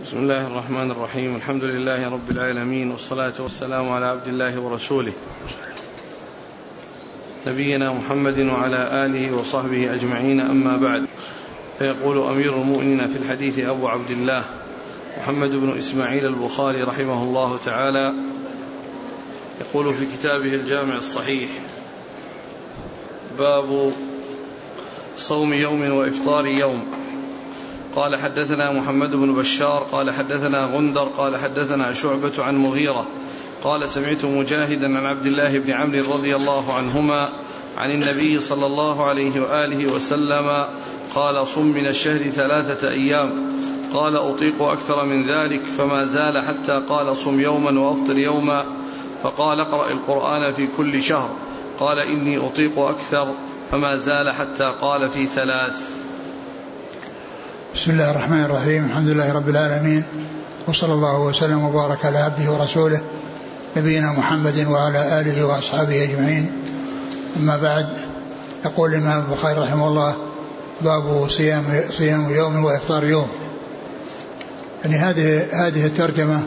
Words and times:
بسم 0.00 0.18
الله 0.18 0.46
الرحمن 0.46 0.90
الرحيم. 0.90 1.36
الحمد 1.36 1.64
لله 1.64 2.08
رب 2.10 2.30
العالمين 2.30 2.90
والصلاة 2.90 3.32
والسلام 3.38 3.92
على 3.92 4.06
عبد 4.06 4.28
الله 4.28 4.60
ورسوله. 4.60 5.12
نبينا 7.46 7.92
محمد 7.92 8.38
وعلى 8.38 9.06
آله 9.06 9.36
وصحبه 9.36 9.94
أجمعين. 9.94 10.40
أما 10.40 10.76
بعد 10.76 11.06
فيقول 11.78 12.18
أمير 12.18 12.60
المؤمنين 12.60 13.06
في 13.08 13.18
الحديث 13.18 13.58
أبو 13.58 13.88
عبد 13.88 14.10
الله 14.10 14.44
محمد 15.18 15.50
بن 15.50 15.78
إسماعيل 15.78 16.26
البخاري 16.26 16.82
رحمه 16.82 17.22
الله 17.22 17.58
تعالى 17.64 18.14
يقول 19.60 19.94
في 19.94 20.06
كتابه 20.06 20.54
الجامع 20.54 20.96
الصحيح 20.96 21.50
باب 23.38 23.92
صوم 25.16 25.52
يوم 25.52 25.92
وإفطار 25.92 26.46
يوم. 26.46 27.01
قال 27.96 28.16
حدثنا 28.16 28.72
محمد 28.72 29.10
بن 29.10 29.34
بشار 29.34 29.86
قال 29.92 30.10
حدثنا 30.10 30.64
غندر 30.64 31.04
قال 31.04 31.36
حدثنا 31.36 31.92
شعبة 31.92 32.32
عن 32.38 32.56
مغيرة 32.56 33.06
قال 33.64 33.88
سمعت 33.88 34.24
مجاهدا 34.24 34.98
عن 34.98 35.06
عبد 35.06 35.26
الله 35.26 35.58
بن 35.58 35.72
عمرو 35.72 36.14
رضي 36.14 36.36
الله 36.36 36.74
عنهما 36.74 37.28
عن 37.78 37.90
النبي 37.90 38.40
صلى 38.40 38.66
الله 38.66 39.04
عليه 39.04 39.40
وآله 39.40 39.92
وسلم 39.92 40.66
قال 41.14 41.46
صم 41.46 41.66
من 41.66 41.86
الشهر 41.86 42.22
ثلاثة 42.22 42.90
أيام. 42.90 43.52
قال 43.94 44.16
أطيق 44.16 44.62
أكثر 44.62 45.04
من 45.04 45.26
ذلك. 45.26 45.60
فما 45.62 46.04
زال 46.06 46.42
حتى 46.42 46.82
قال 46.88 47.16
صم 47.16 47.40
يوما 47.40 47.80
وأفطر 47.80 48.18
يوما. 48.18 48.64
فقال 49.22 49.60
اقرأ 49.60 49.90
القرآن 49.90 50.52
في 50.52 50.68
كل 50.76 51.02
شهر. 51.02 51.30
قال 51.80 51.98
إني 51.98 52.46
أطيق 52.46 52.78
أكثر. 52.78 53.34
فما 53.70 53.96
زال 53.96 54.30
حتى 54.30 54.74
قال 54.80 55.10
في 55.10 55.26
ثلاث. 55.26 56.01
بسم 57.74 57.90
الله 57.90 58.10
الرحمن 58.10 58.44
الرحيم. 58.44 58.84
الحمد 58.84 59.08
لله 59.08 59.32
رب 59.32 59.48
العالمين. 59.48 60.04
وصلى 60.68 60.92
الله 60.92 61.18
وسلم 61.18 61.64
وبارك 61.64 62.04
على 62.04 62.18
عبده 62.18 62.50
ورسوله 62.50 63.00
نبينا 63.76 64.12
محمد 64.12 64.66
وعلى 64.66 65.20
آله 65.20 65.46
وأصحابه 65.46 66.02
أجمعين. 66.02 66.52
أما 67.36 67.56
بعد 67.56 67.88
يقول 68.64 68.90
الإمام 68.90 69.24
البخاري 69.24 69.60
رحمه 69.60 69.88
الله 69.88 70.16
باب 70.80 71.28
صيام 71.30 71.64
صيام 71.90 72.30
يوم 72.30 72.64
وإفطار 72.64 73.04
يوم. 73.04 73.28
يعني 74.84 74.96
هذه 74.96 75.46
هذه 75.52 75.86
الترجمة 75.86 76.42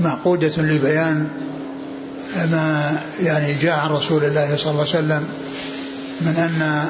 معقودة 0.00 0.52
لبيان 0.58 1.28
ما 2.52 2.96
يعني 3.22 3.54
جاء 3.54 3.78
عن 3.78 3.90
رسول 3.90 4.24
الله 4.24 4.56
صلى 4.56 4.70
الله 4.70 4.80
عليه 4.80 4.98
وسلم 4.98 5.28
من 6.20 6.34
أن 6.36 6.84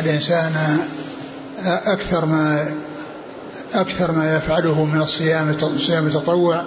الإنسان 0.00 0.78
أكثر 1.66 2.26
ما 2.26 2.68
أكثر 3.74 4.12
ما 4.12 4.36
يفعله 4.36 4.84
من 4.84 5.02
الصيام 5.02 5.56
صيام 5.78 6.06
التطوع 6.06 6.64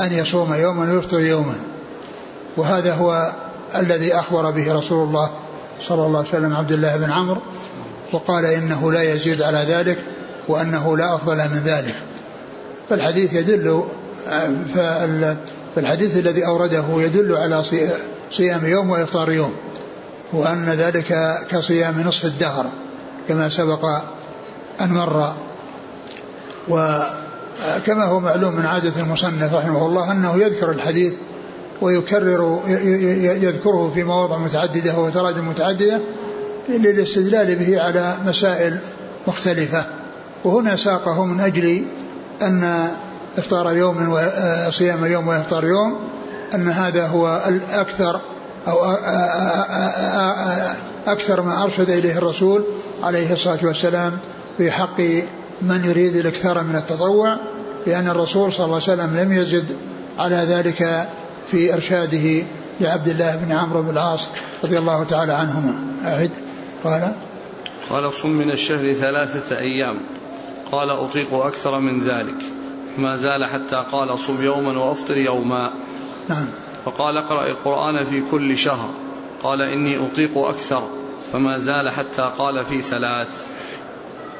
أن 0.00 0.12
يصوم 0.12 0.54
يوما 0.54 0.92
ويفطر 0.92 1.20
يوما. 1.20 1.54
وهذا 2.56 2.94
هو 2.94 3.32
الذي 3.76 4.14
أخبر 4.14 4.50
به 4.50 4.74
رسول 4.74 5.08
الله 5.08 5.30
صلى 5.82 6.06
الله 6.06 6.18
عليه 6.18 6.28
وسلم 6.28 6.56
عبد 6.56 6.72
الله 6.72 6.96
بن 6.96 7.10
عمرو 7.10 7.40
وقال 8.12 8.44
إنه 8.44 8.92
لا 8.92 9.02
يزيد 9.02 9.42
على 9.42 9.58
ذلك 9.58 9.98
وأنه 10.48 10.96
لا 10.96 11.14
أفضل 11.14 11.36
من 11.36 11.62
ذلك. 11.64 11.94
فالحديث 12.88 13.34
يدل 13.34 13.82
فالحديث 15.76 16.16
الذي 16.16 16.46
أورده 16.46 16.84
يدل 16.90 17.36
على 17.36 17.64
صيام 18.30 18.66
يوم 18.66 18.90
وإفطار 18.90 19.32
يوم 19.32 19.54
وأن 20.32 20.68
ذلك 20.68 21.38
كصيام 21.50 22.00
نصف 22.00 22.24
الدهر 22.24 22.66
كما 23.28 23.48
سبق 23.48 23.86
أن 24.80 24.92
مر 24.92 25.34
وكما 26.68 28.04
هو 28.04 28.20
معلوم 28.20 28.56
من 28.56 28.66
عادة 28.66 29.00
المصنف 29.00 29.54
رحمه 29.54 29.86
الله 29.86 30.12
أنه 30.12 30.36
يذكر 30.38 30.70
الحديث 30.70 31.12
ويكرر 31.80 32.60
يذكره 33.42 33.90
في 33.94 34.04
مواضع 34.04 34.38
متعددة 34.38 34.98
وتراجم 34.98 35.48
متعددة 35.48 36.00
للاستدلال 36.68 37.56
به 37.56 37.82
على 37.82 38.14
مسائل 38.26 38.78
مختلفة. 39.26 39.84
وهنا 40.44 40.76
ساقه 40.76 41.24
من 41.24 41.40
أجل 41.40 41.84
أن 42.42 42.88
إفطار 43.38 43.76
يوم 43.76 44.08
وصيام 44.68 45.04
يوم 45.04 45.28
وإفطار 45.28 45.64
يوم 45.64 45.98
أن 46.54 46.68
هذا 46.68 47.06
هو 47.06 47.42
الأكثر 47.48 48.20
أو 48.68 48.84
أكثر 51.06 51.42
ما 51.42 51.62
أرشد 51.62 51.90
إليه 51.90 52.18
الرسول 52.18 52.64
عليه 53.02 53.32
الصلاة 53.32 53.58
والسلام 53.62 54.18
في 54.58 54.70
حق 54.70 55.00
من 55.62 55.84
يريد 55.84 56.16
الإكثار 56.16 56.62
من 56.62 56.76
التطوع 56.76 57.38
لأن 57.86 58.08
الرسول 58.08 58.52
صلى 58.52 58.64
الله 58.64 58.80
عليه 58.88 59.02
وسلم 59.02 59.16
لم 59.16 59.32
يزد 59.32 59.76
على 60.18 60.36
ذلك 60.36 61.08
في 61.50 61.74
إرشاده 61.74 62.46
لعبد 62.80 63.08
الله 63.08 63.36
بن 63.36 63.52
عمرو 63.52 63.82
بن 63.82 63.90
العاص 63.90 64.28
رضي 64.64 64.78
الله 64.78 65.04
تعالى 65.04 65.32
عنهما. 65.32 65.74
أعد. 66.04 66.30
قال 66.84 67.12
قال 67.90 68.12
صم 68.12 68.30
من 68.30 68.50
الشهر 68.50 68.92
ثلاثة 68.92 69.58
أيام. 69.58 69.98
قال 70.72 70.90
أطيق 70.90 71.34
أكثر 71.34 71.80
من 71.80 72.02
ذلك. 72.02 72.42
ما 72.98 73.16
زال 73.16 73.44
حتى 73.44 73.84
قال 73.92 74.18
صم 74.18 74.42
يوما 74.42 74.78
وأفطر 74.78 75.16
يوما. 75.16 75.72
نعم. 76.28 76.46
فقال 76.84 77.16
اقرأ 77.16 77.46
القرآن 77.46 78.04
في 78.04 78.22
كل 78.30 78.58
شهر. 78.58 78.90
قال 79.42 79.62
إني 79.62 80.06
أطيق 80.06 80.38
أكثر. 80.38 80.88
فما 81.32 81.58
زال 81.58 81.90
حتى 81.90 82.32
قال 82.38 82.64
في 82.64 82.82
ثلاث. 82.82 83.46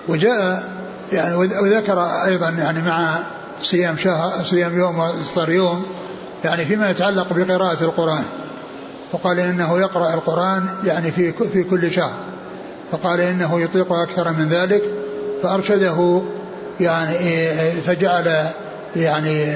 وجاء 0.09 0.69
يعني 1.13 1.35
وذكر 1.35 2.07
أيضا 2.27 2.49
يعني 2.49 2.83
مع 2.83 3.15
صيام 3.63 3.97
شهر 3.97 4.45
صيام 4.45 4.79
يوم 4.79 4.99
وإفطار 4.99 5.51
يوم 5.51 5.87
يعني 6.45 6.65
فيما 6.65 6.91
يتعلق 6.91 7.33
بقراءة 7.33 7.85
القرآن. 7.85 8.25
وقال 9.13 9.41
إنه 9.41 9.79
يقرأ 9.79 10.15
القرآن 10.15 10.67
يعني 10.85 11.11
في 11.11 11.33
في 11.33 11.63
كل 11.63 11.93
شهر. 11.93 12.13
فقال 12.93 13.21
إنه 13.21 13.61
يطيق 13.61 13.93
أكثر 13.93 14.33
من 14.33 14.49
ذلك. 14.49 14.83
فأرشده 15.43 16.23
يعني 16.81 17.51
فجعل 17.87 18.47
يعني 18.97 19.47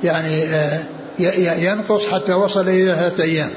يعني 0.00 1.64
ينقص 1.64 2.06
حتى 2.06 2.32
وصل 2.32 2.68
إلى 2.68 2.94
ثلاثة 2.94 3.22
أيام. 3.22 3.50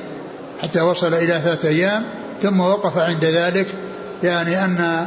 حتى 0.61 0.81
وصل 0.81 1.13
إلى 1.13 1.41
ثلاثة 1.43 1.69
أيام 1.69 2.03
ثم 2.41 2.59
وقف 2.59 2.97
عند 2.97 3.25
ذلك. 3.25 3.67
يعني 4.25 4.65
أن 4.65 5.05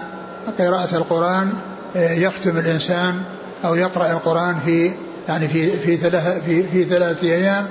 قراءة 0.58 0.96
القرآن 0.96 1.52
يختم 1.94 2.58
الإنسان 2.58 3.22
أو 3.64 3.74
يقرأ 3.74 4.12
القرآن 4.12 4.56
في 4.64 4.90
يعني 5.28 5.48
في 5.48 5.70
في 5.70 5.96
ثلاث 5.96 6.44
في, 6.44 6.62
في 6.62 6.84
ثلاثة 6.84 7.26
أيام. 7.26 7.66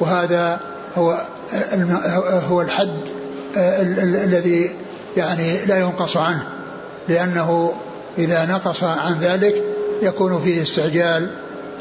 وهذا 0.00 0.60
هو 0.96 1.26
هو 2.48 2.60
الحد 2.60 3.00
الذي 3.56 4.70
يعني 5.16 5.66
لا 5.66 5.76
ينقص 5.76 6.16
عنه. 6.16 6.42
لأنه 7.08 7.72
إذا 8.18 8.46
نقص 8.46 8.84
عن 8.84 9.18
ذلك 9.18 9.54
يكون 10.02 10.42
فيه 10.44 10.62
استعجال 10.62 11.30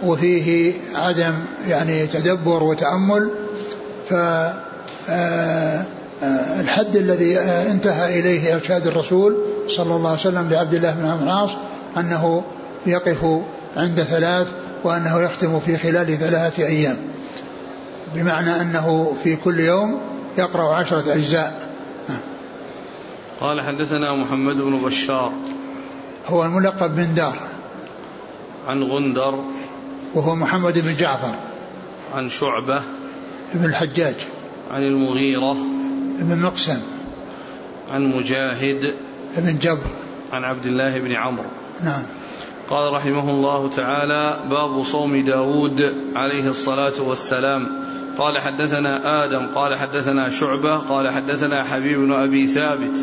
وفيه 0.03 0.73
عدم 0.95 1.33
يعني 1.67 2.07
تدبر 2.07 2.63
وتأمل. 2.63 3.31
ف 4.09 4.13
الحد 6.59 6.95
الذي 6.95 7.39
انتهى 7.39 8.19
إليه 8.19 8.55
إرشاد 8.55 8.87
الرسول 8.87 9.37
صلى 9.67 9.95
الله 9.95 10.09
عليه 10.09 10.19
وسلم 10.19 10.49
لعبد 10.49 10.73
الله 10.73 10.91
بن 10.91 11.05
عمرو 11.05 11.23
العاص 11.23 11.49
أنه 11.97 12.43
يقف 12.85 13.25
عند 13.77 14.01
ثلاث 14.01 14.47
وأنه 14.83 15.21
يختم 15.21 15.59
في 15.59 15.77
خلال 15.77 16.17
ثلاثة 16.17 16.67
أيام. 16.67 16.97
بمعنى 18.15 18.61
أنه 18.61 19.15
في 19.23 19.35
كل 19.35 19.59
يوم 19.59 19.99
يقرأ 20.37 20.75
عشرة 20.75 21.13
أجزاء. 21.13 21.69
قال 23.39 23.61
حدثنا 23.61 24.15
محمد 24.15 24.55
بن 24.55 24.81
بشار. 24.81 25.31
هو 26.27 26.45
الملقب 26.45 26.95
بن 26.95 27.13
دار. 27.13 27.37
عن 28.67 28.83
غندر. 28.83 29.43
وهو 30.13 30.35
محمد 30.35 30.79
بن 30.79 30.95
جعفر. 30.95 31.35
عن 32.13 32.29
شعبة. 32.29 32.81
بن 33.53 33.65
الحجاج. 33.65 34.15
عن 34.71 34.83
المغيرة. 34.83 35.80
بن 36.19 36.41
مقسم. 36.41 36.81
عن 37.91 38.05
مجاهد 38.05 38.95
بن 39.37 39.59
جبر. 39.59 39.89
عن 40.33 40.43
عبد 40.43 40.65
الله 40.65 40.99
بن 40.99 41.11
عمرو. 41.11 41.49
نعم. 41.83 42.03
قال 42.69 42.93
رحمه 42.93 43.29
الله 43.29 43.69
تعالى 43.69 44.39
باب 44.49 44.83
صوم 44.83 45.17
داود 45.17 45.93
عليه 46.15 46.49
الصلاة 46.49 47.01
والسلام. 47.01 47.67
قال 48.17 48.39
حدثنا 48.39 49.25
آدم 49.25 49.47
قال 49.55 49.75
حدثنا 49.75 50.29
شعبة 50.29 50.77
قال 50.77 51.09
حدثنا 51.09 51.63
حبيب 51.63 51.99
بن 51.99 52.13
أبي 52.13 52.47
ثابت. 52.47 52.95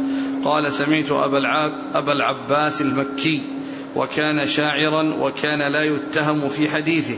قال 0.45 0.73
سمعت 0.73 1.11
أبا, 1.11 1.39
العاب 1.39 1.73
أبا 1.95 2.13
العباس 2.13 2.81
المكي 2.81 3.43
وكان 3.97 4.47
شاعرا 4.47 5.15
وكان 5.21 5.73
لا 5.73 5.83
يتهم 5.83 6.49
في 6.49 6.69
حديثه. 6.69 7.17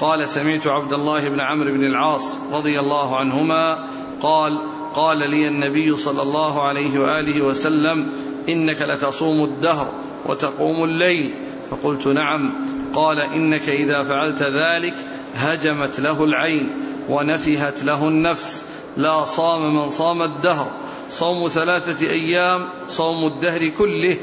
قال 0.00 0.28
سمعت 0.28 0.66
عبد 0.66 0.92
الله 0.92 1.28
بن 1.28 1.40
عمرو 1.40 1.72
بن 1.72 1.84
العاص 1.84 2.38
رضي 2.52 2.80
الله 2.80 3.16
عنهما 3.16 3.84
قال 4.22 4.60
قال 4.98 5.18
لي 5.18 5.48
النبي 5.48 5.96
صلى 5.96 6.22
الله 6.22 6.62
عليه 6.62 6.98
وآله 6.98 7.40
وسلم 7.42 8.12
إنك 8.48 8.82
لتصوم 8.82 9.44
الدهر 9.44 9.92
وتقوم 10.26 10.84
الليل 10.84 11.34
فقلت 11.70 12.06
نعم 12.06 12.52
قال 12.94 13.20
إنك 13.20 13.68
إذا 13.68 14.04
فعلت 14.04 14.42
ذلك 14.42 14.94
هجمت 15.34 16.00
له 16.00 16.24
العين 16.24 16.70
ونفهت 17.08 17.84
له 17.84 18.08
النفس 18.08 18.64
لا 18.96 19.24
صام 19.24 19.76
من 19.76 19.90
صام 19.90 20.22
الدهر 20.22 20.70
صوم 21.10 21.48
ثلاثة 21.48 22.10
أيام 22.10 22.68
صوم 22.88 23.26
الدهر 23.26 23.68
كله 23.68 24.16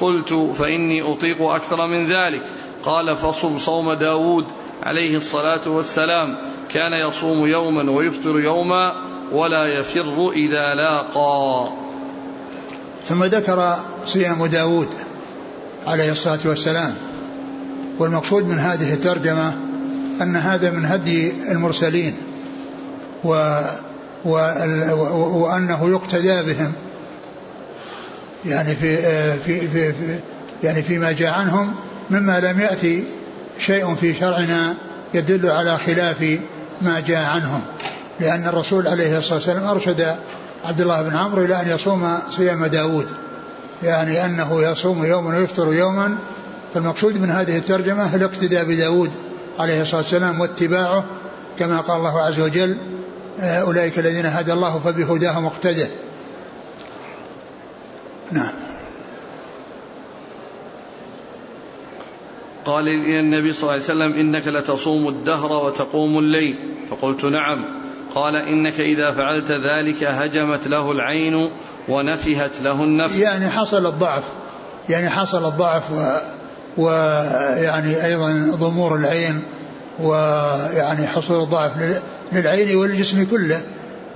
قلت 0.00 0.34
فإني 0.34 1.02
أطيق 1.12 1.42
أكثر 1.42 1.86
من 1.86 2.06
ذلك 2.06 2.42
قال 2.84 3.16
فصم 3.16 3.58
صوم 3.58 3.92
داود 3.92 4.46
عليه 4.82 5.16
الصلاة 5.16 5.60
والسلام 5.66 6.38
كان 6.68 6.92
يصوم 6.92 7.46
يوما 7.46 7.90
ويفطر 7.90 8.40
يوما 8.40 9.09
ولا 9.32 9.66
يفر 9.66 10.30
إذا 10.30 10.74
لاقى. 10.74 11.68
ثم 13.04 13.24
ذكر 13.24 13.76
صيام 14.06 14.46
داود 14.46 14.88
عليه 15.86 16.12
الصلاة 16.12 16.38
والسلام. 16.44 16.94
والمقصود 17.98 18.44
من 18.44 18.58
هذه 18.58 18.92
الترجمة 18.94 19.54
أن 20.22 20.36
هذا 20.36 20.70
من 20.70 20.84
هدي 20.84 21.32
المرسلين 21.52 22.14
و 23.24 23.60
وأنه 24.24 25.90
يقتدى 25.90 26.42
بهم. 26.42 26.72
يعني 28.46 28.74
في 28.74 28.96
في 29.38 29.60
في, 29.60 29.92
في 29.92 30.18
يعني 30.62 30.82
فيما 30.82 31.12
جاء 31.12 31.38
عنهم 31.38 31.74
مما 32.10 32.40
لم 32.40 32.60
يأتي 32.60 33.04
شيء 33.58 33.94
في 33.94 34.14
شرعنا 34.14 34.74
يدل 35.14 35.50
على 35.50 35.78
خلاف 35.78 36.38
ما 36.82 37.00
جاء 37.00 37.30
عنهم. 37.30 37.62
لأن 38.20 38.46
الرسول 38.46 38.88
عليه 38.88 39.18
الصلاة 39.18 39.34
والسلام 39.34 39.64
أرشد 39.64 40.16
عبد 40.64 40.80
الله 40.80 41.02
بن 41.02 41.16
عمرو 41.16 41.44
إلى 41.44 41.62
أن 41.62 41.68
يصوم 41.68 42.18
صيام 42.30 42.66
داود. 42.66 43.10
يعني 43.82 44.24
أنه 44.24 44.62
يصوم 44.62 45.04
يوما 45.04 45.38
ويفطر 45.38 45.74
يوما. 45.74 46.18
فالمقصود 46.74 47.16
من 47.16 47.30
هذه 47.30 47.56
الترجمة 47.56 48.14
الاقتداء 48.14 48.64
بداود 48.64 49.10
عليه 49.58 49.82
الصلاة 49.82 50.00
والسلام 50.00 50.40
واتباعه. 50.40 51.04
كما 51.58 51.80
قال 51.80 51.96
الله 51.96 52.20
عز 52.20 52.40
وجل 52.40 52.76
أولئك 53.40 53.98
الذين 53.98 54.26
هدى 54.26 54.52
الله 54.52 54.78
فبهداه 54.78 55.40
مقتده 55.40 55.88
نعم. 58.32 58.52
قال 62.64 62.84
لي 62.84 63.20
النبي 63.20 63.52
صلى 63.52 63.62
الله 63.62 63.72
عليه 63.72 63.82
وسلم 63.82 64.12
إنك 64.12 64.48
لتصوم 64.48 65.08
الدهر 65.08 65.52
وتقوم 65.52 66.18
الليل. 66.18 66.58
فقلت 66.90 67.24
نعم. 67.24 67.80
قال 68.14 68.36
إنك 68.36 68.80
إذا 68.80 69.12
فعلت 69.12 69.50
ذلك 69.50 70.04
هجمت 70.04 70.68
له 70.68 70.90
العين 70.90 71.50
ونفهت 71.88 72.60
له 72.60 72.84
النفس. 72.84 73.18
يعني 73.18 73.50
حصل 73.50 73.86
الضعف 73.86 74.24
يعني 74.88 75.10
حصل 75.10 75.48
الضعف 75.48 75.92
و 75.92 76.18
ويعني 76.76 78.04
أيضا 78.04 78.56
ضمور 78.56 78.96
العين 78.96 79.42
ويعني 80.00 81.06
حصول 81.06 81.42
الضعف 81.42 81.72
للعين 82.32 82.76
والجسم 82.76 83.24
كله. 83.24 83.62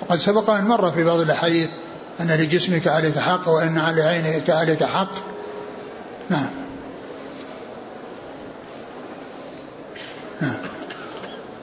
وقد 0.00 0.19
سبق 0.19 0.50
أن 0.50 0.64
مر 0.64 0.90
في 0.90 1.05
بعض 1.05 1.20
الأحاديث 1.20 1.69
أن 2.20 2.31
لجسمك 2.31 2.88
عليك 2.88 3.19
حق 3.19 3.49
وأن 3.49 3.79
على 3.79 4.02
عينك 4.02 4.50
عليك 4.50 4.85
حق. 4.85 5.12
نعم. 6.31 6.47
نعم. 10.40 10.56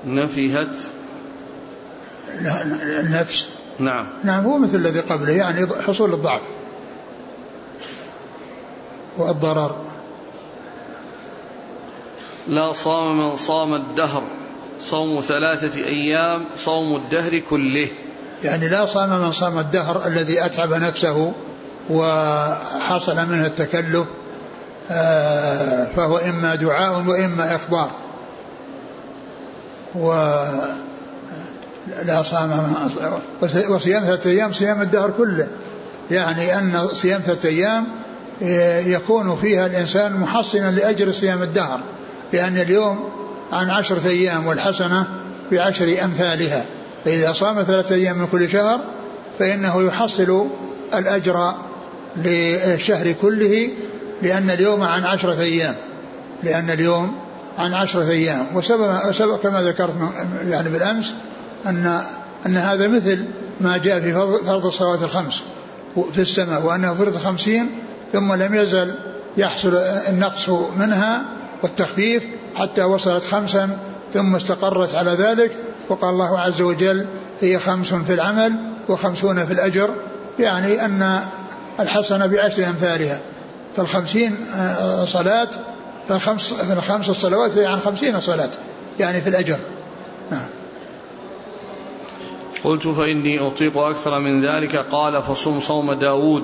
نفهت 0.05 0.75
النفس. 2.99 3.47
نعم. 3.79 4.07
نعم 4.23 4.45
هو 4.45 4.57
مثل 4.57 4.75
الذي 4.75 4.99
قبله 4.99 5.31
يعني 5.31 5.67
حصول 5.87 6.13
الضعف 6.13 6.41
والضرر. 9.17 9.75
لا 12.47 12.73
صام 12.73 13.17
من 13.17 13.35
صام 13.35 13.73
الدهر 13.73 14.23
صوم 14.79 15.19
ثلاثة 15.19 15.79
أيام 15.79 16.45
صوم 16.57 16.95
الدهر 16.95 17.39
كله. 17.39 17.87
يعني 18.43 18.69
لا 18.69 18.85
صام 18.85 19.21
من 19.21 19.31
صام 19.31 19.59
الدهر 19.59 20.07
الذي 20.07 20.45
أتعب 20.45 20.73
نفسه 20.73 21.33
وحصل 21.89 23.15
منه 23.15 23.45
التكلف 23.45 24.05
آه، 24.91 25.85
فهو 25.95 26.17
إما 26.17 26.55
دعاء 26.55 27.03
وإما 27.07 27.55
إخبار. 27.55 27.91
و 29.95 30.11
لا 31.87 32.23
صام 32.23 32.75
وصيام 33.69 34.05
ثلاثة 34.05 34.29
أيام 34.29 34.53
صيام 34.53 34.81
الدهر 34.81 35.11
كله. 35.17 35.47
يعني 36.11 36.57
أن 36.57 36.87
صيام 36.93 37.21
ثلاثة 37.21 37.49
أيام 37.49 37.87
يكون 38.91 39.35
فيها 39.35 39.65
الإنسان 39.65 40.13
محصنا 40.13 40.71
لأجر 40.71 41.11
صيام 41.11 41.41
الدهر. 41.43 41.79
لأن 42.33 42.57
اليوم 42.57 43.09
عن 43.51 43.69
عشرة 43.69 44.07
أيام 44.07 44.47
والحسنة 44.47 45.07
بعشر 45.51 45.97
أمثالها. 46.03 46.65
فإذا 47.05 47.33
صام 47.33 47.63
ثلاثة 47.63 47.95
أيام 47.95 48.17
من 48.17 48.27
كل 48.27 48.49
شهر 48.49 48.79
فإنه 49.39 49.81
يحصل 49.81 50.47
الأجر 50.93 51.53
للشهر 52.17 53.11
كله 53.11 53.69
لأن 54.21 54.49
اليوم 54.49 54.83
عن 54.83 55.03
عشرة 55.03 55.41
أيام. 55.41 55.75
لأن 56.43 56.69
اليوم 56.69 57.15
عن 57.57 57.73
عشرة 57.73 58.09
أيام. 58.09 58.47
وسبب 58.55 59.37
كما 59.43 59.61
ذكرت 59.61 59.95
يعني 60.47 60.69
بالأمس 60.69 61.13
أن 61.65 62.01
أن 62.45 62.57
هذا 62.57 62.87
مثل 62.87 63.25
ما 63.61 63.77
جاء 63.77 63.99
في 63.99 64.13
فرض 64.13 64.65
الصلوات 64.65 65.03
الخمس 65.03 65.41
في 66.13 66.21
السماء 66.21 66.65
وأنه 66.65 66.93
فرض 66.93 67.17
خمسين 67.17 67.69
ثم 68.13 68.33
لم 68.33 68.55
يزل 68.55 68.95
يحصل 69.37 69.75
النقص 70.09 70.49
منها 70.49 71.25
والتخفيف 71.63 72.23
حتى 72.55 72.83
وصلت 72.83 73.23
خمسا 73.23 73.77
ثم 74.13 74.35
استقرت 74.35 74.95
على 74.95 75.11
ذلك. 75.11 75.51
وقال 75.89 76.09
الله 76.09 76.39
عز 76.39 76.61
وجل 76.61 77.07
هي 77.41 77.59
خمس 77.59 77.93
في 77.93 78.13
العمل 78.13 78.53
وخمسون 78.89 79.45
في 79.45 79.53
الأجر 79.53 79.89
يعني 80.39 80.85
أن 80.85 81.19
الحسنة 81.79 82.25
بعشر 82.25 82.67
أمثالها. 82.67 83.19
فالخمسين 83.77 84.35
آه، 84.55 85.05
صلاة 85.05 85.49
فالخمس, 86.09 86.53
فالخمس 86.53 87.09
الصلوات 87.09 87.57
عن 87.57 87.79
خمسين 87.79 88.19
صلاة 88.19 88.49
يعني 88.99 89.21
في 89.21 89.29
الأجر. 89.29 89.57
نعم. 90.31 90.60
قلت 92.63 92.87
فإني 92.87 93.39
أطيق 93.39 93.77
أكثر 93.77 94.19
من 94.19 94.45
ذلك. 94.45 94.75
قال 94.75 95.23
فصم 95.23 95.59
صوم 95.59 95.93
داود. 95.93 96.43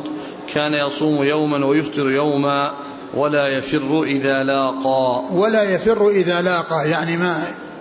كان 0.54 0.74
يصوم 0.74 1.24
يوما 1.24 1.66
ويفطر 1.66 2.12
يوما 2.12 2.74
ولا 3.14 3.48
يفر 3.48 4.04
إذا 4.04 4.44
لاقى. 4.44 5.24
ولا 5.32 5.64
يفر 5.64 6.10
إذا 6.10 6.42
لاقى. 6.42 6.90
يعني 6.90 7.18
ما 7.18 7.38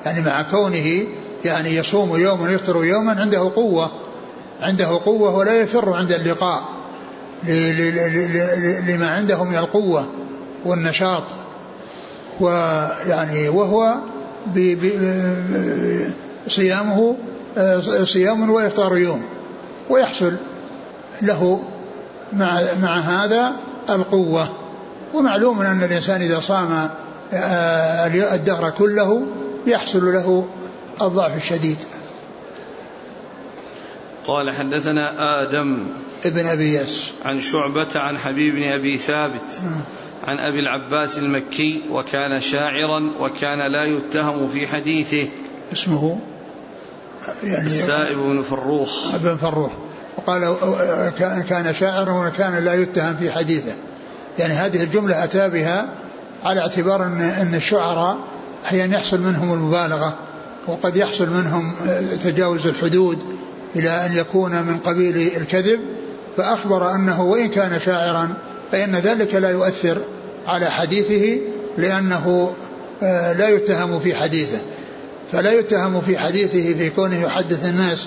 يعني 0.06 0.22
مع 0.22 0.42
كونه 0.42 1.06
يعني 1.44 1.74
يصوم 1.74 2.20
يوما 2.20 2.42
ويفطر 2.42 2.84
يوما 2.84 3.20
عنده 3.20 3.52
قوة. 3.56 3.90
عنده 4.62 5.00
قوة 5.04 5.36
ولا 5.36 5.60
يفر 5.60 5.92
عند 5.92 6.12
اللقاء. 6.12 6.62
لما 8.88 9.10
عنده 9.10 9.44
من 9.44 9.58
القوة 9.58 10.06
والنشاط. 10.64 11.22
ويعني 12.40 13.48
وهو 13.48 13.94
صيامه 16.48 17.16
صيام 18.04 18.50
وإفطار 18.50 18.98
يوم 18.98 19.22
ويحصل 19.90 20.32
له 21.22 21.62
مع 22.32 22.60
مع 22.82 22.98
هذا 22.98 23.52
القوة. 23.90 24.48
ومعلوم 25.14 25.60
أن 25.60 25.82
الإنسان 25.82 26.22
إذا 26.22 26.40
صام 26.40 26.90
آه، 27.32 28.34
الدهر 28.34 28.70
كله 28.70 29.26
يحصل 29.66 30.04
له 30.12 30.48
الضعف 31.02 31.36
الشديد. 31.36 31.76
قال 34.26 34.50
حدثنا 34.50 35.42
آدم 35.42 35.86
ابن 36.24 36.46
أبي 36.46 36.72
ياس. 36.72 37.12
عن 37.24 37.40
شعبة 37.40 37.88
عن 37.94 38.18
حبيب 38.18 38.54
بن 38.54 38.62
أبي 38.62 38.98
ثابت 38.98 39.50
آه. 39.64 40.30
عن 40.30 40.38
أبي 40.38 40.60
العباس 40.60 41.18
المكي 41.18 41.82
وكان 41.90 42.40
شاعرا 42.40 43.10
وكان 43.20 43.72
لا 43.72 43.84
يتهم 43.84 44.48
في 44.48 44.66
حديثه. 44.66 45.28
اسمه 45.72 46.20
يعني 47.44 47.66
السائب 47.66 48.18
بن 48.18 48.42
فروخ. 48.42 49.14
ابن 49.14 49.36
فروخ. 49.36 49.70
وقال 50.16 50.56
كان 51.48 51.74
شاعرا 51.74 52.28
وكان 52.28 52.64
لا 52.64 52.74
يتهم 52.74 53.16
في 53.16 53.32
حديثه. 53.32 53.74
يعني 54.38 54.54
هذه 54.54 54.82
الجملة 54.82 55.24
أتى 55.24 55.48
بها 55.48 55.88
على 56.44 56.60
اعتبار 56.60 57.04
أن, 57.04 57.20
أن 57.20 57.54
الشعراء 57.54 58.18
أحيانا 58.64 58.96
يحصل 58.96 59.20
منهم 59.20 59.52
المبالغة 59.52 60.16
وقد 60.66 60.96
يحصل 60.96 61.30
منهم 61.30 61.74
تجاوز 62.24 62.66
الحدود 62.66 63.18
إلى 63.76 64.06
أن 64.06 64.12
يكون 64.12 64.62
من 64.62 64.78
قبيل 64.78 65.16
الكذب. 65.36 65.80
فأخبر 66.36 66.94
أنه 66.94 67.22
وإن 67.22 67.48
كان 67.48 67.80
شاعرا 67.80 68.34
فإن 68.72 68.96
ذلك 68.96 69.34
لا 69.34 69.50
يؤثر 69.50 69.98
على 70.46 70.70
حديثه 70.70 71.40
لأنه 71.78 72.54
آه، 73.02 73.32
لا 73.32 73.48
يتهم 73.48 74.00
في 74.00 74.14
حديثه. 74.14 74.58
فلا 75.32 75.52
يتهم 75.52 76.00
في 76.00 76.18
حديثه 76.18 76.78
في 76.78 76.90
كونه 76.90 77.22
يحدث 77.22 77.64
الناس 77.64 78.06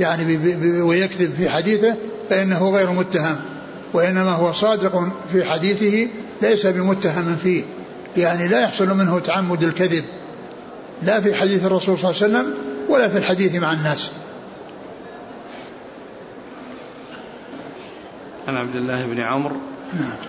يعني 0.00 0.36
ويكذب 0.82 1.34
في 1.38 1.48
حديثه 1.48 1.96
فإنه 2.30 2.70
غير 2.70 2.90
متهم. 2.90 3.36
وإنما 3.92 4.32
هو 4.32 4.52
صادق 4.52 5.08
في 5.32 5.44
حديثه 5.44 6.08
ليس 6.42 6.66
بمتهم 6.66 7.36
فيه. 7.36 7.62
يعني 8.16 8.48
لا 8.48 8.60
يحصل 8.60 8.88
منه 8.96 9.18
تعمد 9.18 9.62
الكذب. 9.62 10.04
لا 11.02 11.20
في 11.20 11.34
حديث 11.34 11.64
الرسول 11.64 11.98
صلى 11.98 12.10
الله 12.10 12.22
عليه 12.22 12.48
وسلم 12.48 12.54
ولا 12.88 13.08
في 13.08 13.18
الحديث 13.18 13.54
مع 13.54 13.72
الناس. 13.72 14.10
عن 18.48 18.56
عبد 18.56 18.76
الله 18.76 19.06
بن 19.06 19.20
عمرو 19.20 19.56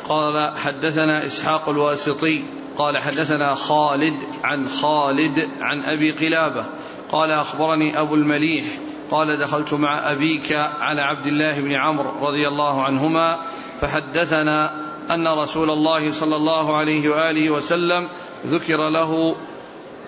قال 0.04 0.58
حدثنا 0.58 1.26
إسحاق 1.26 1.70
الواسطي 1.70 2.44
قال 2.78 2.98
حدثنا 2.98 3.56
خالد 3.56 4.14
عن 4.44 4.70
خالد 4.70 5.50
عن 5.62 5.84
أبي 5.84 6.12
قلابة. 6.12 6.66
قال 7.12 7.32
أخبرني 7.32 8.00
أبو 8.00 8.16
المليح. 8.16 8.66
قال 9.12 9.38
دخلت 9.38 9.74
مع 9.74 10.12
أبيك 10.12 10.52
على 10.80 11.02
عبد 11.02 11.28
الله 11.28 11.60
بن 11.62 11.72
عمرو 11.72 12.28
رضي 12.28 12.48
الله 12.48 12.84
عنهما 12.84 13.38
فحدثنا 13.82 14.84
أن 15.12 15.28
رسول 15.28 15.70
الله 15.70 16.12
صلى 16.12 16.36
الله 16.36 16.78
عليه 16.78 17.10
وآله 17.10 17.50
وسلم 17.50 18.10
ذكر 18.48 18.90
له 18.90 19.36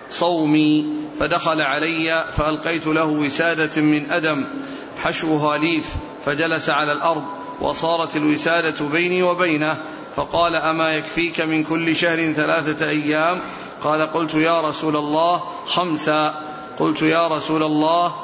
صومي 0.10 0.86
فدخل 1.20 1.62
علي 1.62 2.26
فألقيت 2.38 2.88
له 2.88 3.06
وسادة 3.06 3.82
من 3.82 4.12
أدم 4.12 4.46
حشوها 5.04 5.58
ليف 5.58 5.96
فجلس 6.26 6.70
على 6.70 6.92
الأرض 6.92 7.24
وصارت 7.62 8.16
الوسادة 8.16 8.86
بيني 8.86 9.24
وبينه 9.24 9.82
فقال 10.16 10.56
أما 10.56 10.94
يكفيك 10.94 11.42
من 11.42 11.64
كل 11.64 11.96
شهر 11.96 12.34
ثلاثة 12.34 12.90
أيام؟ 12.90 13.42
قال 13.84 14.02
قلت 14.02 14.34
يا 14.34 14.62
رسول 14.62 14.96
الله 14.96 15.44
خمسا 15.68 16.44
قلت 16.80 17.02
يا 17.02 17.28
رسول 17.28 17.64
الله 17.64 18.16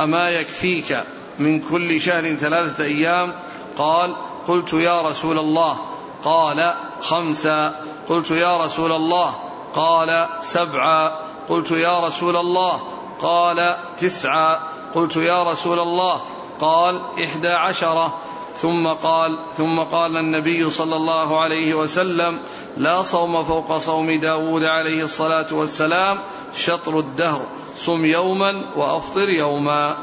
أما 0.00 0.30
يكفيك 0.30 1.04
من 1.38 1.60
كل 1.60 2.00
شهر 2.00 2.34
ثلاثة 2.34 2.84
أيام؟ 2.84 3.34
قال 3.78 4.16
قلت 4.48 4.72
يا 4.72 5.02
رسول 5.02 5.38
الله 5.38 5.76
قال 6.24 6.74
خمسا 7.02 7.80
قلت 8.08 8.30
يا 8.30 8.56
رسول 8.56 8.92
الله 8.92 9.34
قال 9.74 10.28
سبعا 10.40 11.12
قلت 11.48 11.70
يا 11.70 12.00
رسول 12.00 12.36
الله 12.36 12.82
قال 13.20 13.76
تسعا 13.98 14.58
قلت 14.94 15.16
يا 15.16 15.42
رسول 15.42 15.78
الله 15.78 16.20
قال 16.60 17.22
إحدى 17.24 17.48
عشرة. 17.48 18.18
ثم 18.62 18.86
قال 18.86 19.38
ثم 19.56 19.78
قال 19.78 20.16
النبي 20.16 20.70
صلى 20.70 20.96
الله 20.96 21.40
عليه 21.40 21.74
وسلم 21.74 22.38
لا 22.76 23.02
صوم 23.02 23.44
فوق 23.44 23.78
صوم 23.78 24.20
داود 24.20 24.64
عليه 24.64 25.04
الصلاة 25.04 25.46
والسلام 25.52 26.18
شطر 26.54 26.98
الدهر 26.98 27.46
صم 27.78 28.04
يوما 28.04 28.52
وأفطر 28.76 29.28
يوما. 29.28 29.96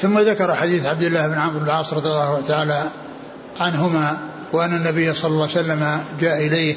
ثم 0.00 0.18
ذكر 0.18 0.54
حديث 0.54 0.86
عبد 0.86 1.02
الله 1.02 1.26
بن 1.26 1.38
عمرو 1.38 1.58
بن 1.58 1.64
العاص 1.64 1.92
رضي 1.92 2.08
الله 2.08 2.42
تعالى 2.48 2.90
عنهما 3.60 4.18
وأن 4.52 4.76
النبي 4.76 5.14
صلى 5.14 5.30
الله 5.30 5.42
عليه 5.42 5.52
وسلم 5.52 6.00
جاء 6.20 6.46
إليه 6.46 6.76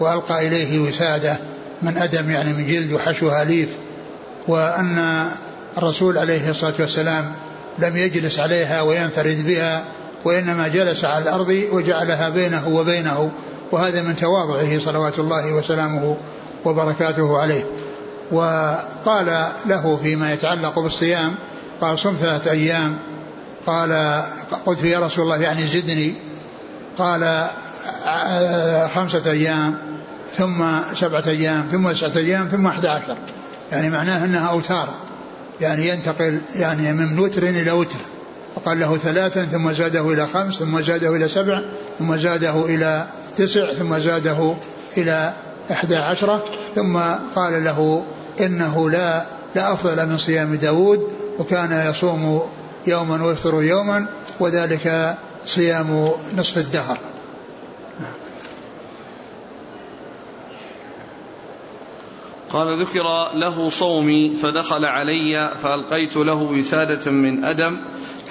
وألقى 0.00 0.48
إليه 0.48 0.78
وسادة 0.78 1.36
من 1.82 1.96
أدم 1.96 2.30
يعني 2.30 2.52
من 2.52 2.66
جلد 2.66 2.92
وحشوها 2.92 3.44
ليف 3.44 3.76
وأن 4.48 5.26
الرسول 5.78 6.18
عليه 6.18 6.50
الصلاة 6.50 6.74
والسلام 6.78 7.32
لم 7.78 7.96
يجلس 7.96 8.38
عليها 8.40 8.82
وينفرد 8.82 9.46
بها 9.46 9.84
وإنما 10.24 10.68
جلس 10.68 11.04
على 11.04 11.24
الأرض 11.24 11.62
وجعلها 11.72 12.28
بينه 12.28 12.68
وبينه 12.68 13.30
وهذا 13.72 14.02
من 14.02 14.16
تواضعه 14.16 14.78
صلوات 14.78 15.18
الله 15.18 15.52
وسلامه 15.52 16.16
وبركاته 16.64 17.38
عليه. 17.38 17.64
وقال 18.32 19.46
له 19.66 19.98
فيما 20.02 20.32
يتعلق 20.32 20.78
بالصيام 20.78 21.34
قال 21.80 21.98
صم 21.98 22.14
ثلاثة 22.20 22.50
أيام. 22.50 22.98
قال 23.66 24.22
قلت 24.66 24.84
يا 24.84 24.98
رسول 24.98 25.24
الله 25.24 25.36
يعني 25.36 25.66
زدني. 25.66 26.14
قال 26.98 27.46
خمسة 28.94 29.30
أيام 29.30 29.78
ثم 30.36 30.64
سبعة 30.94 31.24
أيام 31.26 31.66
ثم 31.72 31.92
تسعة 31.92 32.16
أيام 32.16 32.48
ثم 32.48 32.66
أحد 32.66 32.86
عشر. 32.86 33.18
يعني 33.72 33.90
معناه 33.90 34.24
أنها 34.24 34.48
أوتار 34.48 34.88
يعني 35.60 35.88
ينتقل 35.88 36.40
يعني 36.54 36.92
من 36.92 37.18
وتر 37.18 37.42
إلى 37.42 37.70
وتر. 37.70 37.98
فقال 38.64 38.80
له 38.80 38.96
ثلاثا 38.96 39.44
ثم 39.44 39.72
زاده 39.72 40.12
إلى 40.12 40.26
خمس 40.26 40.54
ثم 40.54 40.80
زاده 40.80 41.16
إلى 41.16 41.28
سبع 41.28 41.62
ثم 41.98 42.16
زاده 42.16 42.66
إلى 42.66 43.06
تسع 43.36 43.72
ثم 43.72 43.98
زاده 43.98 44.54
إلى 44.96 45.32
إحدى 45.70 45.96
عشرة 45.96 46.44
ثم 46.74 46.98
قال 47.36 47.64
له 47.64 48.04
إنه 48.40 48.90
لا 48.90 49.26
لا 49.54 49.72
أفضل 49.72 50.06
من 50.06 50.18
صيام 50.18 50.54
داود 50.54 51.08
وكان 51.38 51.90
يصوم 51.90 52.42
يوما 52.86 53.24
ويفطر 53.24 53.62
يوما 53.62 54.06
وذلك 54.40 55.16
صيام 55.46 56.08
نصف 56.36 56.58
الدهر. 56.58 56.98
قال 62.50 62.82
ذكر 62.82 63.32
له 63.34 63.68
صومي 63.68 64.36
فدخل 64.36 64.84
علي 64.84 65.50
فألقيت 65.62 66.16
له 66.16 66.42
وسادة 66.42 67.10
من 67.10 67.44
أدم 67.44 67.80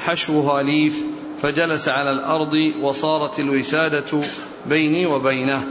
حشوها 0.06 0.63
ليف 0.63 1.03
فجلس 1.41 1.88
على 1.88 2.12
الأرض 2.12 2.53
وصارت 2.82 3.39
الوسادة 3.39 4.22
بيني 4.65 5.06
وبينه. 5.06 5.63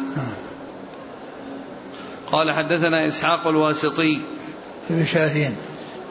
قال 2.32 2.52
حدثنا 2.52 3.06
إسحاق 3.06 3.47
الواسطي 3.47 4.23
بن 4.90 5.06
شاهين. 5.06 5.56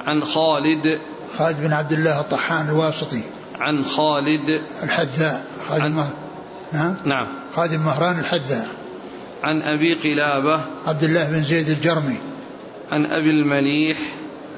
عن 0.07 0.23
خالد. 0.23 0.99
خالد 1.37 1.57
بن 1.59 1.73
عبد 1.73 1.93
الله 1.93 2.19
الطحان 2.19 2.69
الواسطي. 2.69 3.21
عن 3.59 3.85
خالد. 3.85 4.61
الحذاء. 4.83 5.45
خالد 5.69 5.81
عن 5.81 5.93
مهر 5.93 6.13
نعم 6.73 6.95
نعم. 7.05 7.27
خالد 7.55 7.73
مهران 7.73 8.19
الحذاء. 8.19 8.67
عن 9.43 9.61
أبي 9.61 9.93
قلابة. 9.93 10.61
عبد 10.85 11.03
الله 11.03 11.29
بن 11.29 11.43
زيد 11.43 11.69
الجرمي. 11.69 12.17
عن 12.91 13.05
أبي 13.05 13.29
المليح 13.29 13.97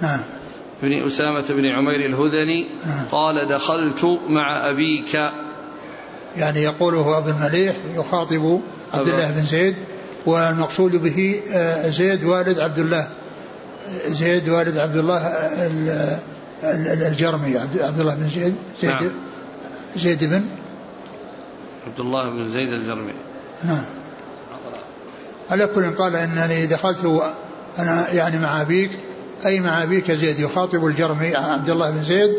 نعم. 0.01 0.19
بن 0.83 1.07
أسامة 1.07 1.45
بن 1.49 1.65
عمير 1.65 2.05
الهذلي 2.05 2.69
نعم. 2.85 3.05
قال 3.11 3.47
دخلت 3.47 4.19
مع 4.27 4.69
أبيك. 4.69 5.13
يعني 6.37 6.59
يقوله 6.59 7.17
أبو 7.17 7.29
المليح 7.29 7.75
يخاطب 7.95 8.61
عبد 8.93 9.07
الله 9.07 9.31
بن 9.31 9.41
زيد 9.41 9.75
والمقصود 10.25 10.95
به 10.95 11.41
آه، 11.53 11.89
زيد 11.89 12.23
والد 12.23 12.59
عبد 12.59 12.79
الله 12.79 13.07
زيد 14.07 14.49
والد 14.49 14.77
عبد 14.77 14.97
الله 14.97 15.17
الجرمي 17.07 17.57
عبد 17.57 17.99
الله 17.99 18.15
بن 18.15 18.29
زيد 18.29 18.55
زيد 18.81 18.91
نعم. 18.91 19.11
زيد 19.95 20.23
بن؟ 20.23 20.45
عبد 21.87 21.99
الله 21.99 22.29
بن 22.29 22.49
زيد 22.49 22.73
الجرمي. 22.73 23.13
نعم. 23.63 23.83
على 25.49 25.67
كل 25.67 25.95
قال 25.95 26.15
إنني 26.15 26.65
دخلت 26.65 27.23
أنا 27.79 28.11
يعني 28.11 28.37
مع 28.37 28.61
أبيك 28.61 28.91
اي 29.45 29.59
مع 29.59 29.83
أبيك 29.83 30.11
زيد 30.11 30.39
يخاطب 30.39 30.85
الجرمي 30.85 31.35
عبد 31.35 31.69
الله 31.69 31.89
بن 31.89 32.03
زيد 32.03 32.29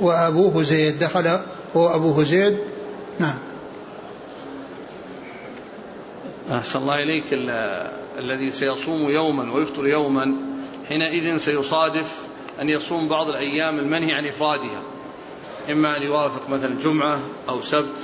وأبوه 0.00 0.62
زيد. 0.62 0.98
دخل 0.98 1.40
هو 1.76 1.94
أبوه 1.94 2.24
زيد. 2.24 2.58
نعم. 3.18 3.38
أحسن 6.50 6.78
الله 6.78 7.02
إليك 7.02 7.24
الذي 8.18 8.50
سيصوم 8.50 9.10
يوما 9.10 9.52
ويفطر 9.52 9.86
يوما 9.86 10.34
حينئذ 10.88 11.36
سيصادف 11.36 12.18
أن 12.60 12.68
يصوم 12.68 13.08
بعض 13.08 13.28
الأيام 13.28 13.78
المنهي 13.78 14.12
عن 14.12 14.26
إفرادها 14.26 14.82
إما 15.70 15.96
أن 15.96 16.02
يوافق 16.02 16.48
مثلا 16.48 16.78
جمعة 16.78 17.18
أو 17.48 17.62
سبت. 17.62 17.98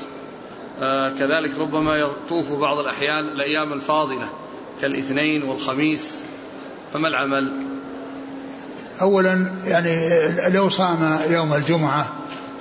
آه 0.82 1.08
كذلك 1.08 1.58
ربما 1.58 1.96
يطوف 1.96 2.52
بعض 2.52 2.78
الأحيان 2.78 3.24
الأيام 3.24 3.72
الفاضلة 3.72 4.28
كالاثنين 4.80 5.42
والخميس. 5.42 6.22
فما 6.92 7.08
العمل؟ 7.08 7.52
أولا 9.00 9.46
يعني 9.64 10.08
لو 10.48 10.70
صام 10.70 11.18
يوم 11.30 11.54
الجمعة 11.54 12.06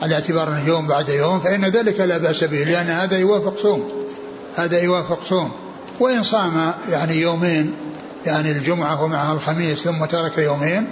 على 0.01 0.15
اعتبار 0.15 0.47
أنه 0.47 0.67
يوم 0.67 0.87
بعد 0.87 1.09
يوم 1.09 1.39
فإن 1.39 1.65
ذلك 1.65 1.99
لا 1.99 2.17
بأس 2.17 2.43
به 2.43 2.63
لأن 2.63 2.89
هذا 2.89 3.17
يوافق 3.17 3.61
صوم 3.61 3.89
هذا 4.57 4.79
يوافق 4.79 5.19
صوم. 5.29 5.51
وإن 5.99 6.23
صام 6.23 6.71
يعني 6.89 7.15
يومين 7.15 7.73
يعني 8.25 8.51
الجمعة 8.51 9.03
ومعها 9.03 9.33
الخميس 9.33 9.79
ثم 9.79 10.05
ترك 10.05 10.37
يومين 10.37 10.87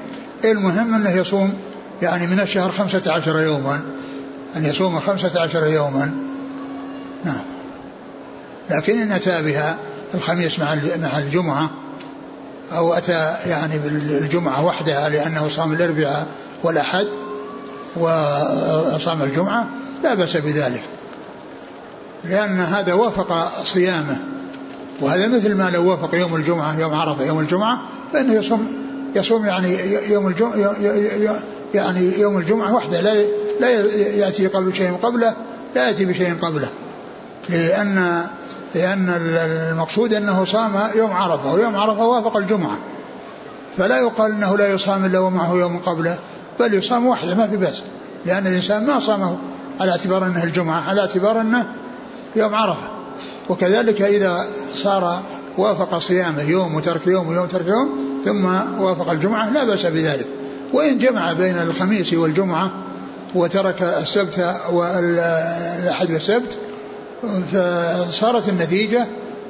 المهم 0.46 0.94
أنه 0.94 1.10
يصوم 1.10 1.54
يعني 2.02 2.28
من 2.28 2.40
الشهر 2.40 2.72
خمسة 2.72 3.14
عشر 3.14 3.42
يوما 3.42 3.82
أن 4.56 4.66
يصوم 4.66 5.00
خمسة 5.00 5.42
عشر 5.42 5.68
يوما. 5.68 6.12
نعم. 7.26 7.44
لكن 8.70 9.02
إن 9.02 9.12
أتى 9.12 9.42
بها 9.42 9.78
الخميس 10.14 10.60
مع 10.60 10.76
مع 11.02 11.18
الجمعة 11.18 11.70
أو 12.78 12.94
أتى 12.94 13.36
يعني 13.46 13.80
بالجمعة 13.80 14.66
وحدها 14.66 15.10
لأنه 15.10 15.48
صام 15.48 15.74
الأربعاء 15.74 16.28
والأحد 16.64 17.08
وصام 17.96 19.22
الجمعة 19.22 19.68
لا 20.04 20.14
بأس 20.14 20.38
بذلك. 20.38 20.84
لأن 22.24 22.60
هذا 22.60 22.94
وافق 22.94 23.64
صيامه. 23.66 24.18
وهذا 25.02 25.28
مثل 25.28 25.56
ما 25.56 25.70
لو 25.70 25.90
وافق 25.90 26.16
يوم 26.16 26.36
الجمعة 26.36 26.80
يوم 26.80 26.94
عرفة 26.94 27.26
يوم 27.26 27.40
الجمعة 27.40 27.82
فإنه 28.14 28.34
يصوم 28.34 28.68
يصوم 29.16 29.46
يعني 29.46 29.78
يوم 30.10 30.28
الجمعة 30.28 30.76
يعني 31.74 32.20
يوم 32.20 32.38
الجمعة 32.38 32.76
وحده. 32.76 33.02
لا 33.02 33.24
لا 33.60 33.70
يأتي 33.96 34.48
قبل 34.48 34.76
شيء 34.76 34.94
قبله 35.04 35.34
لا 35.76 35.88
يأتي 35.88 36.06
بشيء 36.06 36.36
قبله. 36.42 36.70
لأن 37.50 38.24
لأن 38.76 39.10
المقصود 39.10 40.14
أنه 40.14 40.46
صام 40.46 40.72
يوم 40.96 41.12
عرفة 41.12 41.54
ويوم 41.54 41.76
عرفة 41.76 42.08
وافق 42.08 42.38
الجمعة. 42.38 42.78
فلا 43.78 44.00
يقال 44.00 44.32
أنه 44.32 44.58
لا 44.58 44.68
يصام 44.68 45.06
إلا 45.06 45.20
ومعه 45.20 45.54
يوم 45.54 45.80
قبله 45.80 46.18
بل 46.60 46.74
يصام 46.74 47.08
وحده 47.08 47.36
ما 47.36 47.48
في 47.48 47.58
بأس. 47.58 47.84
لأن 48.26 48.48
الإنسان 48.48 48.86
ما 48.86 49.00
صامه 49.00 49.38
على 49.80 49.92
اعتبار 49.92 50.26
أنه 50.26 50.44
الجمعة 50.44 50.90
على 50.90 51.02
اعتبار 51.02 51.42
أنه 51.42 51.68
يوم 52.36 52.56
عرفة. 52.56 52.88
وكذلك 53.50 54.02
إذا 54.02 54.48
صار 54.76 55.22
وافق 55.58 55.98
صيامه 55.98 56.42
يوم 56.42 56.76
وترك 56.76 57.08
يوم 57.08 57.28
ويوم 57.28 57.48
ترك 57.48 57.68
يوم 57.68 57.90
ثم 58.26 58.46
وافق 58.82 59.12
الجمعة 59.12 59.50
لا 59.50 59.64
بأس 59.64 59.86
بذلك. 59.86 60.28
وإن 60.74 60.98
جمع 60.98 61.34
بين 61.34 61.58
الخميس 61.58 62.14
والجمعة 62.14 62.72
وترك 63.36 63.82
السبت 63.82 64.56
والأحد 64.72 66.12
والسبت 66.12 66.58
فصارت 67.52 68.50
النتيجة 68.50 69.08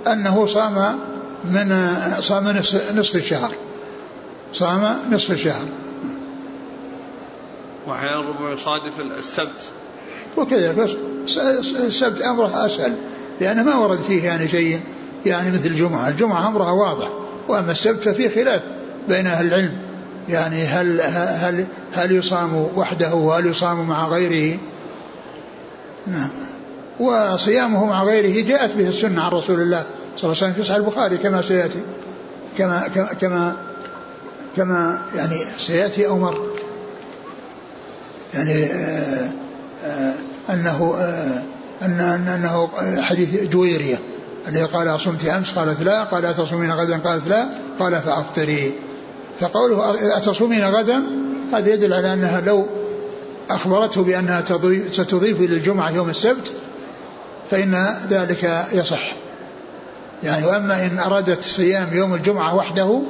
أنه 0.07 0.45
صام 0.45 0.99
من 1.45 1.95
صام 2.19 2.47
نصف 2.95 3.15
الشهر. 3.15 3.51
صام 4.53 4.97
نصف 5.11 5.31
الشهر. 5.31 5.65
وأحيانا 7.87 8.29
ربما 8.29 8.51
يصادف 8.51 8.99
السبت. 8.99 9.61
وكذلك 10.37 10.97
السبت 11.75 12.21
أمره 12.21 12.65
أسهل 12.65 12.95
لأنه 13.41 13.63
ما 13.63 13.75
ورد 13.75 13.99
فيه 13.99 14.23
يعني 14.23 14.47
شيء 14.47 14.81
يعني 15.25 15.51
مثل 15.51 15.65
الجمعة. 15.65 16.09
الجمعة 16.09 16.47
أمرها 16.47 16.71
واضح. 16.71 17.09
وأما 17.47 17.71
السبت 17.71 18.01
ففيه 18.01 18.29
خلاف 18.29 18.61
بين 19.07 19.27
أهل 19.27 19.47
العلم. 19.47 19.77
يعني 20.29 20.63
هل 20.63 21.01
هل 21.01 21.67
هل 21.93 22.11
يصام 22.11 22.67
وحده 22.75 23.13
وهل 23.13 23.45
يصام 23.45 23.87
مع 23.87 24.07
غيره؟ 24.07 24.57
نعم. 26.07 26.29
وصيامه 26.99 27.85
مع 27.85 28.03
غيره 28.03 28.47
جاءت 28.47 28.75
به 28.75 28.87
السنة 28.87 29.21
عن 29.21 29.31
رسول 29.31 29.61
الله 29.61 29.83
صلى 30.17 30.23
الله 30.23 30.37
عليه 30.43 30.51
وسلم 30.51 30.53
في 30.53 30.63
صحيح 30.63 30.75
البخاري 30.75 31.17
كما 31.17 31.41
سيأتي 31.41 31.79
كما 32.57 32.87
كما 32.95 33.05
كما, 33.21 33.57
كما 34.57 35.01
يعني 35.15 35.37
سيأتي 35.59 36.07
أو 36.07 36.17
مر. 36.17 36.47
يعني 38.33 38.63
آه 38.63 39.29
آه 39.85 40.13
أنه 40.49 40.95
آه 40.97 41.41
أن 41.85 41.99
أنه 42.27 42.69
حديث 43.01 43.43
جويرية 43.43 43.99
الذي 44.47 44.63
قال 44.63 44.87
أصمت 44.87 45.25
أمس 45.25 45.51
قالت 45.51 45.81
لا 45.81 46.03
قال 46.03 46.25
أتصومين 46.25 46.71
غدا 46.71 46.97
قالت 46.97 47.27
لا 47.27 47.49
قال 47.79 48.01
فأفطري. 48.01 48.73
فقوله 49.39 49.95
أتصومين 50.17 50.63
غدا 50.63 51.03
هذا 51.53 51.73
يدل 51.73 51.93
على 51.93 52.13
أنها 52.13 52.41
لو 52.41 52.67
أخبرته 53.49 54.03
بأنها 54.03 54.43
ستضيف 54.91 55.41
إلى 55.41 55.55
الجمعة 55.55 55.89
يوم 55.89 56.09
السبت 56.09 56.51
فإن 57.53 57.97
ذلك 58.09 58.67
يصح. 58.71 59.13
يعني 60.23 60.45
وأما 60.45 60.85
إن 60.85 60.99
أرادت 60.99 61.41
صيام 61.41 61.93
يوم 61.93 62.13
الجمعة 62.13 62.55
وحده 62.55 63.01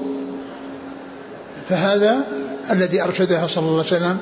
فهذا 1.69 2.17
الذي 2.71 3.03
أرشدها 3.03 3.47
صلى 3.47 3.63
الله 3.63 3.85
عليه 3.85 3.95
وسلم 3.95 4.17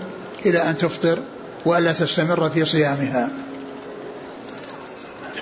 إلى 0.45 0.69
أن 0.69 0.77
تفطر 0.77 1.17
وألا 1.65 1.93
تستمر 1.93 2.49
في 2.49 2.65
صيامها. 2.65 3.29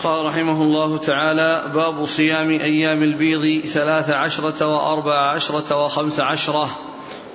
قال 0.04 0.26
رحمه 0.26 0.62
الله 0.62 0.98
تعالى 0.98 1.64
باب 1.74 2.06
صيام 2.06 2.50
أيام 2.50 3.04
البيض 3.04 3.66
ثلاث 3.66 4.10
عشرة 4.10 4.76
وأربع 4.76 5.34
عشرة 5.36 5.86
وخمس 5.86 6.20
عشرة. 6.20 6.70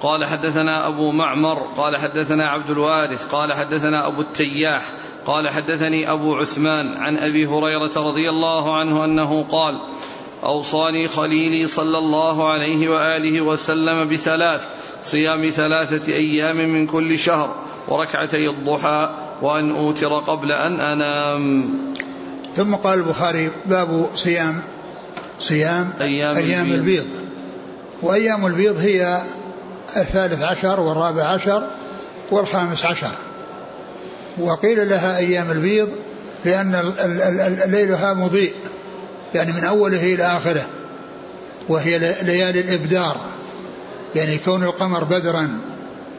قال 0.01 0.25
حدثنا 0.25 0.89
أبو 0.89 1.13
معمر 1.13 1.59
قال 1.77 1.97
حدثنا 1.97 2.47
عبد 2.47 2.71
الوارث 2.71 3.27
قال 3.27 3.53
حدثنا 3.53 4.07
أبو 4.07 4.21
التياح 4.21 4.83
قال 5.27 5.49
حدثني 5.49 6.11
أبو 6.13 6.37
عثمان 6.37 6.97
عن 6.97 7.17
أبي 7.17 7.47
هريرة 7.47 7.93
رضي 7.97 8.31
الله 8.31 8.77
عنه 8.77 9.05
أنه 9.05 9.45
قال 9.45 9.79
أوصاني 10.45 11.09
خليلي 11.09 11.67
صلى 11.67 11.99
الله 11.99 12.49
عليه 12.49 12.89
وآله 12.89 13.41
وسلم 13.41 14.09
بثلاث 14.09 14.69
صيام 15.05 15.47
ثلاثة 15.47 16.13
أيام 16.13 16.57
من 16.57 16.87
كل 16.87 17.19
شهر 17.19 17.57
وركعتي 17.89 18.49
الضحى 18.51 19.11
وأن 19.43 19.71
أوتر 19.71 20.19
قبل 20.19 20.53
أن 20.53 20.81
أنام. 20.81 21.71
ثم 22.55 22.75
قال 22.75 22.99
البخاري 22.99 23.51
باب 23.67 24.09
صيام 24.15 24.63
صيام 25.39 25.93
أيام, 26.01 26.37
أيام 26.37 26.67
البيض. 26.67 26.79
البيض. 26.79 27.07
وأيام 28.03 28.47
البيض 28.47 28.77
هي 28.79 29.23
الثالث 29.97 30.43
عشر 30.43 30.81
والرابع 30.81 31.23
عشر 31.23 31.67
والخامس 32.31 32.85
عشر. 32.85 33.11
وقيل 34.39 34.89
لها 34.89 35.19
أيام 35.19 35.51
البيض 35.51 35.89
لأن 36.45 36.93
ليلها 37.67 38.15
مضيء 38.15 38.55
يعني 39.35 39.53
من 39.53 39.65
أوله 39.65 40.15
إلى 40.15 40.23
آخره 40.23 40.67
وهي 41.69 41.99
ليالي 41.99 42.61
الإبدار 42.61 43.17
يعني 44.17 44.35
يكون 44.35 44.63
القمر 44.65 45.05
بدرا 45.05 45.59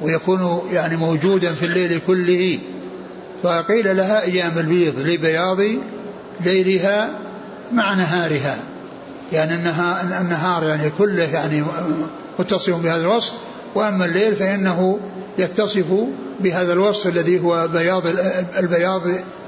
ويكون 0.01 0.61
يعني 0.71 0.95
موجودا 0.95 1.53
في 1.53 1.65
الليل 1.65 2.01
كله. 2.07 2.59
فقيل 3.43 3.97
لها 3.97 4.21
أيام 4.21 4.57
البيض 4.57 4.99
لبياض 4.99 5.59
ليلها 6.45 7.19
مع 7.71 7.93
نهارها 7.93 8.57
يعني 9.31 9.55
انها 9.55 10.21
النهار 10.21 10.63
يعني 10.63 10.89
كله 10.89 11.23
يعني 11.23 11.63
متصف 12.39 12.75
بهذا 12.75 13.01
الوصف 13.01 13.33
وأما 13.75 14.05
الليل 14.05 14.35
فإنه 14.35 14.99
يتصف 15.37 15.85
بهذا 16.39 16.73
الوصف 16.73 17.07
الذي 17.07 17.39
هو 17.39 17.67
بياض 17.67 18.03
البياض 18.57 19.01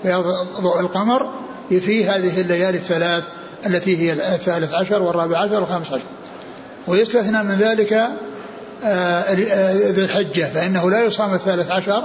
بياض 0.04 0.23
ضوء 0.62 0.80
القمر 0.80 1.30
في 1.69 2.06
هذه 2.06 2.41
الليالي 2.41 2.78
الثلاث 2.78 3.23
التي 3.65 3.97
هي 3.97 4.13
الثالث 4.13 4.73
عشر 4.73 5.04
والرابع 5.04 5.38
عشر 5.38 5.60
والخامس 5.60 5.88
عشر. 5.88 6.02
ويستثنى 6.88 7.43
من 7.43 7.56
ذلك 7.56 7.93
آه، 8.84 9.34
ذي 9.91 10.02
الحجة 10.06 10.50
فإنه 10.54 10.91
لا 10.91 11.04
يصام 11.04 11.34
الثالث 11.34 11.71
عشر 11.71 12.04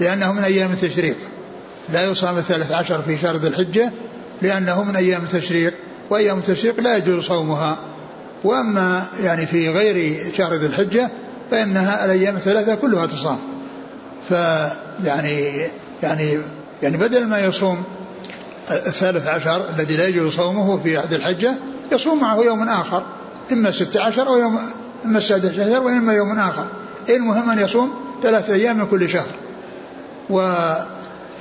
لأنه 0.00 0.32
من 0.32 0.44
أيام 0.44 0.72
التشريق. 0.72 1.16
لا 1.92 2.04
يصام 2.04 2.38
الثالث 2.38 2.72
عشر 2.72 3.02
في 3.02 3.18
شهر 3.18 3.36
ذي 3.36 3.48
الحجة 3.48 3.92
لأنه 4.42 4.84
من 4.84 4.96
أيام 4.96 5.24
التشريق 5.24 5.74
وأيام 6.10 6.38
التشريق 6.38 6.80
لا 6.80 6.96
يجوز 6.96 7.24
صومها. 7.24 7.78
وأما 8.44 9.04
يعني 9.22 9.46
في 9.46 9.68
غير 9.68 10.24
شهر 10.36 10.54
ذي 10.54 10.66
الحجة 10.66 11.10
فإنها 11.50 12.04
الأيام 12.04 12.36
الثلاثة 12.36 12.74
كلها 12.74 13.06
تصام. 13.06 13.38
فيعني 14.30 15.66
يعني 16.02 16.38
يعني 16.82 16.96
بدل 16.96 17.26
ما 17.26 17.38
يصوم 17.38 17.84
الثالث 18.70 19.26
عشر 19.26 19.62
الذي 19.70 19.96
لا 19.96 20.08
يجوز 20.08 20.34
صومه 20.34 20.78
في 20.82 20.96
عهد 20.96 21.12
الحجة 21.12 21.54
يصوم 21.92 22.20
معه 22.20 22.42
يوم 22.42 22.68
آخر. 22.68 23.06
إما 23.52 23.68
الست 23.68 23.96
عشر 23.96 24.28
أو 24.28 24.38
يوم 24.38 24.58
إما 25.04 25.18
السادس 25.18 25.58
عشر 25.58 25.82
وإما 25.82 26.12
يوم 26.12 26.38
آخر. 26.38 26.66
المهم 27.08 27.50
أن 27.50 27.58
يصوم 27.58 27.94
ثلاثة 28.22 28.54
أيام 28.54 28.78
من 28.78 28.86
كل 28.86 29.10
شهر. 29.10 29.26
و 30.30 30.40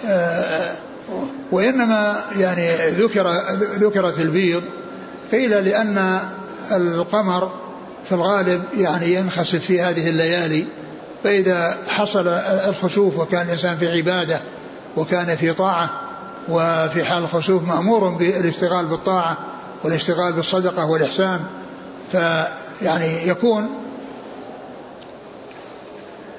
آه، 0.07 0.75
وإنما 1.51 2.15
يعني 2.35 2.89
ذكر 2.89 3.31
ذكرت 3.79 4.19
البيض. 4.19 4.63
قيل 5.31 5.65
لأن 5.65 6.19
القمر 6.71 7.51
في 8.05 8.11
الغالب 8.11 8.63
يعني 8.77 9.13
ينخسف 9.13 9.65
في 9.65 9.81
هذه 9.81 10.09
الليالي. 10.09 10.65
فإذا 11.23 11.77
حصل 11.87 12.27
الخسوف 12.67 13.19
وكان 13.19 13.45
الإنسان 13.45 13.77
في 13.77 13.87
عبادة 13.97 14.39
وكان 14.97 15.35
في 15.35 15.53
طاعة 15.53 15.89
وفي 16.49 17.03
حال 17.03 17.23
الخسوف 17.23 17.63
مأمور 17.63 18.09
بالاشتغال 18.09 18.85
بالطاعة 18.85 19.37
والاشتغال 19.83 20.33
بالصدقة 20.33 20.85
والإحسان 20.85 21.39
فيعني 22.11 23.27
يكون 23.27 23.69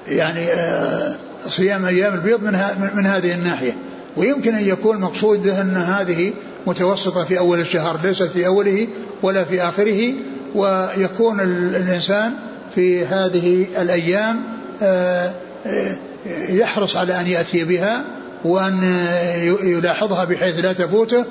يعني 0.07 0.53
آه، 0.53 1.15
صيام 1.49 1.85
أيام 1.85 2.13
البيض 2.13 2.43
من, 2.43 2.51
من 2.93 3.05
هذه 3.05 3.33
الناحية. 3.33 3.77
ويمكن 4.17 4.55
أن 4.55 4.63
يكون 4.63 4.97
مقصود 4.97 5.43
به 5.43 5.61
أن 5.61 5.77
هذه 5.77 6.33
متوسطة 6.67 7.23
في 7.23 7.39
أول 7.39 7.59
الشهر 7.59 7.99
ليست 8.03 8.23
في 8.23 8.47
أوله 8.47 8.87
ولا 9.21 9.43
في 9.43 9.61
آخره 9.61 10.13
ويكون 10.55 11.39
الإنسان 11.39 12.33
في 12.75 13.05
هذه 13.05 13.67
الأيام 13.81 14.41
يحرص 16.49 16.95
على 16.95 17.19
أن 17.19 17.27
يأتي 17.27 17.63
بها 17.63 18.03
وأن 18.43 18.83
يلاحظها 19.63 20.25
بحيث 20.25 20.59
لا 20.59 20.73
تفوته 20.73 21.25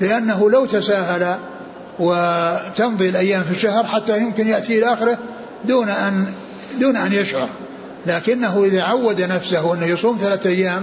لأنه 0.00 0.50
لو 0.50 0.66
تساهل 0.66 1.36
وتمضي 1.98 3.08
الأيام 3.08 3.42
في 3.42 3.50
الشهر 3.50 3.84
حتى 3.84 4.18
يمكن 4.18 4.48
يأتي 4.48 4.78
إلى 4.78 4.92
آخره 4.92 5.18
دون 5.64 5.88
أن 5.88 6.26
دون 6.80 6.96
أن 6.96 7.12
يشعر. 7.12 7.48
لكنه 8.06 8.64
إذا 8.64 8.82
عود 8.82 9.20
نفسه 9.20 9.74
أنه 9.74 9.86
يصوم 9.86 10.18
ثلاثة 10.18 10.50
أيام 10.50 10.82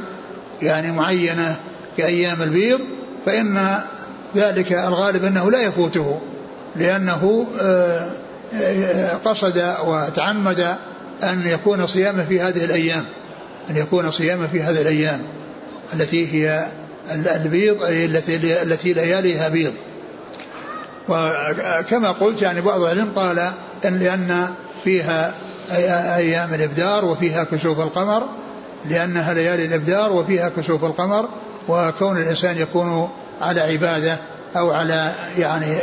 يعني 0.62 0.92
معينة 0.92 1.56
كأيام 1.98 2.42
البيض 2.42 2.80
فإن 3.26 3.80
ذلك 4.36 4.74
الغالب 4.74 5.26
أنه 5.26 5.52
لا 5.52 5.62
يفوته 5.62 6.22
لأنه 6.76 7.48
آه، 7.62 8.10
آه، 8.62 9.16
قصد 9.26 9.76
وتعمد 9.86 10.76
أن 11.24 11.48
يكون 11.48 11.88
صيامه 11.88 12.26
في 12.26 12.42
هذه 12.42 12.66
الأيام 12.66 13.06
أن 13.70 13.78
يكون 13.78 14.12
صيامه 14.12 14.48
في 14.48 14.62
هذه 14.62 14.82
الأيام 14.82 15.22
التي 15.94 16.34
هي 16.34 16.66
البيض 17.12 17.84
التي 17.84 18.62
التي 18.62 18.94
لياليها 18.94 19.50
بيض. 19.50 19.74
وكما 21.10 22.12
قلت 22.12 22.42
يعني 22.42 22.62
بعض 22.62 22.82
العلم 22.82 23.12
قال 23.16 23.52
إن 23.86 24.00
لأن 24.00 24.48
فيها 24.84 25.34
أيام 26.18 26.54
الإبدار 26.54 27.06
وفيها 27.06 27.44
كسوف 27.44 27.80
القمر 27.80 28.24
لأنها 28.90 29.34
ليالي 29.34 29.66
الإبدار 29.66 30.12
وفيها 30.12 30.50
كسوف 30.50 30.84
القمر 30.84 31.30
وكون 31.68 32.18
الإنسان 32.18 32.58
يكون 32.58 33.10
على 33.42 33.62
عبادة 33.62 34.18
أو 34.56 34.72
على 34.72 35.12
يعني 35.38 35.76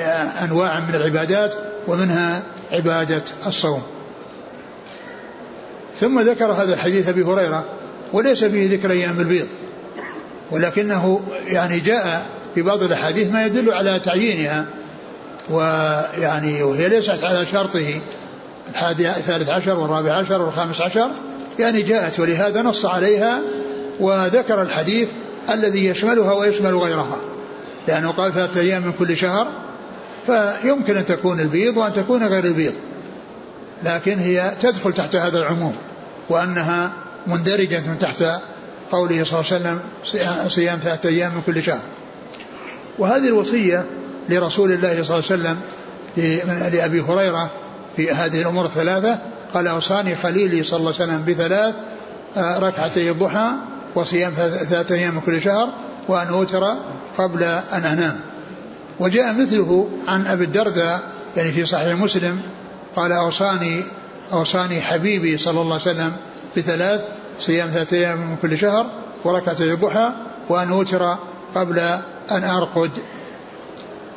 أنواع 0.45 0.81
من 0.81 0.95
العبادات 0.95 1.55
ومنها 1.89 2.43
عبادة 2.73 3.23
الصوم. 3.47 3.83
ثم 6.01 6.21
ذكر 6.21 6.53
هذا 6.53 6.75
الحديث 6.75 7.09
أبي 7.09 7.23
هريرة 7.23 7.65
وليس 8.13 8.45
فيه 8.45 8.71
ذكر 8.71 8.91
أيام 8.91 9.21
البيض. 9.21 9.47
ولكنه 10.51 11.21
يعني 11.47 11.81
جاء 11.81 12.27
في 12.55 12.63
بعض 12.63 12.83
الأحاديث 12.83 13.31
ما 13.31 13.47
يدل 13.47 13.73
على 13.73 14.01
تعيينها 14.01 14.65
ويعني 15.51 16.63
وهي 16.63 16.89
ليست 16.89 17.25
على 17.25 17.47
شرطه. 17.47 18.01
الحادي 18.71 19.11
الثالث 19.11 19.49
عشر 19.49 19.79
والرابع 19.79 20.13
عشر 20.13 20.43
والخامس 20.43 20.81
عشر 20.81 21.11
يعني 21.59 21.83
جاءت 21.83 22.21
ولهذا 22.21 22.63
نص 22.63 22.87
عليها 22.87 23.41
وذكر 24.01 24.63
الحديث 24.63 25.09
الذي 25.51 25.87
يشملها 25.87 26.33
ويشمل 26.33 26.77
غيرها. 26.79 27.21
لأنه 27.89 28.11
قال 28.11 28.33
ثلاثة 28.33 28.61
أيام 28.61 28.87
من 28.87 28.93
كل 28.93 29.17
شهر 29.17 29.49
فيمكن 30.27 30.97
أن 30.97 31.05
تكون 31.05 31.41
البيض 31.41 31.77
وأن 31.77 31.93
تكون 31.93 32.27
غير 32.27 32.45
البيض. 32.45 32.75
لكن 33.85 34.19
هي 34.19 34.53
تدخل 34.61 34.93
تحت 34.93 35.17
هذا 35.17 35.39
العموم. 35.39 35.77
وأنها 36.31 36.93
مندرجة 37.27 37.83
تحت 38.01 38.25
قوله 38.93 39.25
صلى 39.25 39.41
الله 39.41 39.53
عليه 39.53 39.57
وسلم 39.57 39.81
صيام 40.49 40.79
ثلاثة 40.79 41.09
أيام 41.09 41.35
من 41.35 41.43
كل 41.43 41.63
شهر. 41.63 41.81
وهذه 42.99 43.27
الوصية 43.27 43.87
لرسول 44.29 44.73
الله 44.73 45.03
صلى 45.03 45.03
الله 45.03 45.15
عليه 45.15 45.25
وسلم 45.25 45.57
لأبي 46.73 47.01
هريرة 47.01 47.51
في 47.97 48.11
هذه 48.11 48.43
الأمور 48.43 48.65
الثلاثة 48.65 49.19
قال 49.55 49.67
أوصاني 49.67 50.17
خليلي 50.17 50.63
صلى 50.63 50.81
الله 50.81 50.95
عليه 51.01 51.05
وسلم 51.05 51.25
بثلاث 51.25 51.75
آه، 52.37 52.59
ركعتي 52.59 53.11
الضحى 53.11 53.51
وصيام 53.95 54.33
ثلاثة 54.33 54.95
أيام 54.95 55.15
من 55.15 55.21
كل 55.21 55.43
شهر 55.43 55.69
وأن 56.09 56.27
أوتر 56.27 56.75
قبل 57.19 57.43
أن 57.43 57.85
أنام. 57.85 58.21
وجاء 59.01 59.35
مثله 59.35 59.91
عن 60.09 60.27
أبي 60.27 60.45
الدرداء 60.45 61.01
يعني 61.37 61.53
في 61.53 61.67
صحيح 61.67 61.97
مسلم 61.97 62.41
قال 62.97 63.13
أوصاني 63.13 63.83
أوصاني 64.33 64.81
حبيبي 64.81 65.39
صلى 65.39 65.61
الله 65.61 65.73
عليه 65.73 65.83
وسلم 65.83 66.13
بثلاث 66.57 67.05
صيام 67.41 67.69
ثلاثة 67.71 67.97
أيام 67.97 68.31
من 68.31 68.37
كل 68.37 68.59
شهر 68.59 68.91
وركعتي 69.25 69.73
الضحى 69.73 70.13
وأن 70.49 70.69
أوتر 70.69 71.17
قبل 71.55 71.79
أن 72.31 72.45
أرقد. 72.45 72.91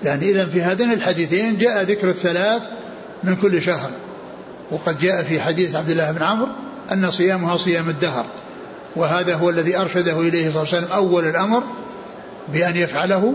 يعني 0.04 0.30
إذا 0.30 0.45
في 0.45 0.62
هذين 0.62 0.91
الحديثين 0.91 1.58
جاء 1.58 1.84
ذكر 1.84 2.10
الثلاث 2.10 2.62
من 3.24 3.36
كل 3.36 3.62
شهر. 3.62 3.89
وقد 4.71 5.00
جاء 5.00 5.24
في 5.24 5.41
حديث 5.41 5.76
عبد 5.76 5.89
الله 5.89 6.12
بن 6.12 6.24
عمرو 6.24 6.47
أن 6.91 7.12
صيامها 7.12 7.58
صيام 7.58 7.89
الدهر. 7.89 8.26
وهذا 8.95 9.36
هو 9.36 9.50
الذي 9.50 9.78
أرشده 9.78 10.21
إليه 10.21 10.52
صلى 10.52 10.63
الله 10.63 10.74
عليه 10.74 10.78
وسلم 10.78 10.91
أول 10.91 11.28
الأمر 11.28 11.63
بأن 12.54 12.76
يفعله 12.76 13.34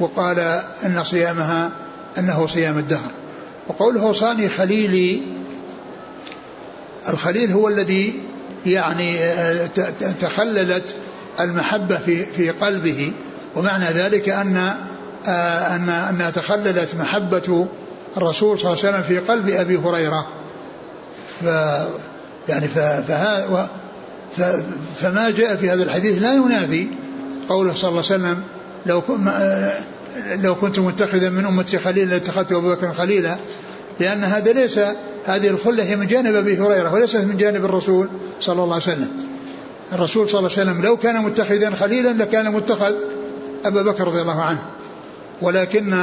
وقال 0.00 0.38
أن 0.84 1.04
صيامها 1.04 1.70
أنه 2.18 2.46
صيام 2.46 2.78
الدهر. 2.78 3.10
وقوله 3.68 4.12
صاني 4.12 4.48
خليلي 4.48 5.22
الخليل 7.08 7.52
هو 7.52 7.68
الذي 7.68 8.22
يعني 8.66 9.18
آه، 9.18 9.66
تخللت 10.20 10.94
المحبة 11.40 11.96
في 11.96 12.24
في 12.24 12.50
قلبه. 12.50 13.12
ومعنى 13.56 13.84
ذلك 13.84 14.28
أن 14.28 14.56
آه، 15.26 15.76
أن 15.76 15.88
أن 15.88 16.32
تخللت 16.32 16.94
محبة 16.94 17.68
الرسول 18.16 18.58
صلى 18.58 18.72
الله 18.72 18.84
عليه 18.84 18.90
وسلم 18.90 19.02
في 19.02 19.18
قلب 19.18 19.48
أبي 19.48 19.76
هريرة. 19.76 20.26
ف 21.40 21.44
يعني 22.48 22.68
فها 22.68 23.68
فما 24.96 25.30
جاء 25.30 25.56
في 25.56 25.70
هذا 25.70 25.82
الحديث 25.82 26.22
لا 26.22 26.34
ينافي 26.34 26.88
قوله 27.48 27.74
صلى 27.74 27.90
الله 27.90 28.02
عليه 28.10 28.14
وسلم 28.14 28.42
لو 28.86 29.02
لو 30.42 30.54
كنت 30.54 30.78
متخذا 30.78 31.30
من 31.30 31.44
أمتي 31.44 31.78
خليلا 31.78 32.10
لاتخذت 32.10 32.52
أبو 32.52 32.74
بكر 32.74 32.92
خليلا. 32.92 33.36
لأن 34.00 34.24
هذا 34.24 34.52
ليس 34.52 34.80
هذه 35.24 35.48
الخلة 35.48 35.84
هي 35.84 35.96
من 35.96 36.06
جانب 36.06 36.34
أبي 36.34 36.58
هريرة 36.58 36.94
وليست 36.94 37.16
من 37.16 37.36
جانب 37.36 37.64
الرسول 37.64 38.08
صلى 38.40 38.62
الله 38.62 38.74
عليه 38.74 38.84
وسلم. 38.84 39.08
الرسول 39.92 40.28
صلى 40.28 40.38
الله 40.38 40.50
عليه 40.58 40.62
وسلم 40.62 40.82
لو 40.82 40.96
كان 40.96 41.22
متخذا 41.22 41.70
خليلا 41.70 42.12
لكان 42.12 42.52
متخذ 42.52 42.94
أبا 43.64 43.82
بكر 43.82 44.04
رضي 44.04 44.20
الله 44.20 44.42
عنه. 44.42 44.62
ولكن 45.42 45.94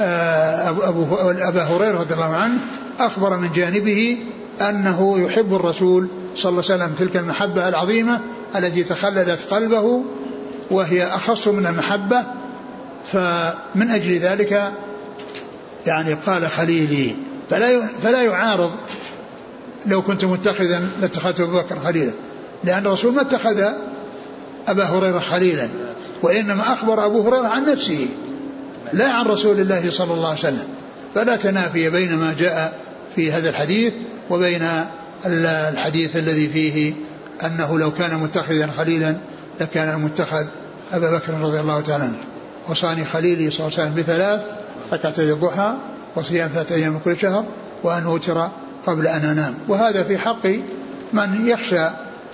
آه، 0.00 0.70
أبو 0.88 1.04
أبا 1.22 1.62
هريرة 1.62 1.98
رضي 1.98 2.14
الله 2.14 2.34
عنه 2.34 2.58
أخبر 3.00 3.36
من 3.36 3.52
جانبه 3.52 4.18
أنه 4.60 5.18
يحب 5.20 5.54
الرسول 5.54 6.08
صلى 6.36 6.50
الله 6.50 6.62
عليه 6.70 6.84
وسلم 6.84 6.94
تلك 6.94 7.16
المحبة 7.16 7.68
العظيمة 7.68 8.20
التي 8.56 8.84
تخللت 8.84 9.38
قلبه 9.50 10.02
وهي 10.70 11.04
أخص 11.06 11.48
من 11.48 11.66
المحبة 11.66 12.24
فمن 13.06 13.90
أجل 13.90 14.18
ذلك 14.18 14.72
يعني 15.86 16.14
قال 16.14 16.48
خليلي 16.48 17.16
فلا 17.50 17.86
فلا 18.02 18.22
يعارض 18.22 18.72
لو 19.86 20.02
كنت 20.02 20.24
متخذا 20.24 20.88
لاتخذت 21.00 21.40
أبو 21.40 21.58
بكر 21.58 21.80
خليلا 21.80 22.12
لأن 22.64 22.86
الرسول 22.86 23.14
ما 23.14 23.20
اتخذ 23.20 23.62
أبا 24.68 24.84
هريرة 24.84 25.18
خليلا 25.18 25.68
وإنما 26.22 26.62
أخبر 26.62 27.06
أبو 27.06 27.28
هريرة 27.28 27.48
عن 27.48 27.64
نفسه 27.64 28.06
لا 28.92 29.12
عن 29.12 29.26
رسول 29.26 29.60
الله 29.60 29.90
صلى 29.90 30.14
الله 30.14 30.28
عليه 30.28 30.38
وسلم. 30.38 30.68
فلا 31.14 31.36
تنافي 31.36 31.90
بين 31.90 32.16
ما 32.16 32.34
جاء 32.38 32.80
في 33.16 33.32
هذا 33.32 33.48
الحديث 33.50 33.92
وبين 34.30 34.68
الحديث 35.26 36.16
الذي 36.16 36.48
فيه 36.48 36.94
أنه 37.44 37.78
لو 37.78 37.92
كان 37.92 38.18
متخذا 38.20 38.66
خليلا 38.66 39.16
لكان 39.60 39.94
المتخذ 39.94 40.46
أبا 40.92 41.10
بكر 41.10 41.34
رضي 41.40 41.60
الله 41.60 41.80
تعالى 41.80 42.04
عنه. 42.04 42.18
وصاني 42.68 43.04
خليلي 43.04 43.50
صلى 43.50 43.66
الله 43.66 43.78
عليه 43.78 43.90
وسلم 43.90 44.02
بثلاث 44.02 44.40
ركعتي 44.92 45.32
الضحى 45.32 45.74
وصيام 46.16 46.48
ثلاثة 46.48 46.74
أيام 46.74 46.92
من 46.92 47.00
كل 47.00 47.16
شهر 47.18 47.44
وأن 47.82 48.04
أوتر 48.04 48.48
قبل 48.86 49.06
أن 49.06 49.24
أنام. 49.24 49.54
وهذا 49.68 50.02
في 50.02 50.18
حق 50.18 50.46
من 51.12 51.46
يخشى 51.46 51.84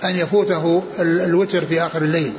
أن 0.03 0.15
يفوته 0.15 0.83
الوتر 0.99 1.65
في 1.65 1.81
آخر 1.81 2.01
الليل. 2.01 2.33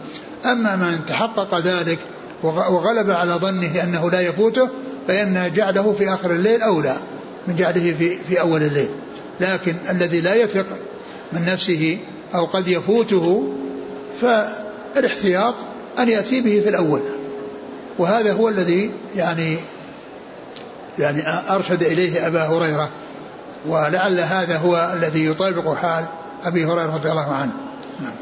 أما 0.44 0.76
من 0.76 1.00
تحقق 1.08 1.58
ذلك 1.58 1.98
وغلب 2.42 3.10
على 3.10 3.32
ظنه 3.32 3.82
أنه 3.82 4.10
لا 4.10 4.20
يفوته 4.20 4.68
فإن 5.08 5.52
جعله 5.54 5.94
في 5.98 6.14
آخر 6.14 6.30
الليل 6.30 6.62
أولى 6.62 6.96
من 7.46 7.56
جعله 7.56 7.94
في, 7.98 8.18
في 8.18 8.40
أول 8.40 8.62
الليل. 8.62 8.88
لكن 9.40 9.76
الذي 9.90 10.20
لا 10.20 10.34
يثق 10.34 10.66
من 11.32 11.44
نفسه 11.44 11.98
أو 12.34 12.44
قد 12.44 12.68
يفوته 12.68 13.52
فالاحتياط 14.20 15.54
أن 15.98 16.08
يأتي 16.08 16.40
به 16.40 16.60
في 16.60 16.68
الأول. 16.68 17.00
وهذا 17.98 18.32
هو 18.32 18.48
الذي 18.48 18.90
يعني 19.16 19.56
يعني 20.98 21.22
أرشد 21.50 21.82
إليه 21.82 22.26
أبا 22.26 22.46
هريرة 22.46 22.90
ولعل 23.66 24.20
هذا 24.20 24.58
هو 24.58 24.92
الذي 24.96 25.26
يطابق 25.26 25.74
حال 25.74 26.04
أبي 26.44 26.64
هريرة 26.64 26.94
رضي 26.94 27.10
الله 27.10 27.32
عنه. 27.32 27.52
نعم. 28.02 28.12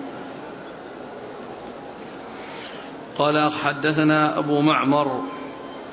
قال 3.19 3.53
حدثنا 3.53 4.39
أبو 4.39 4.61
معمر 4.61 5.21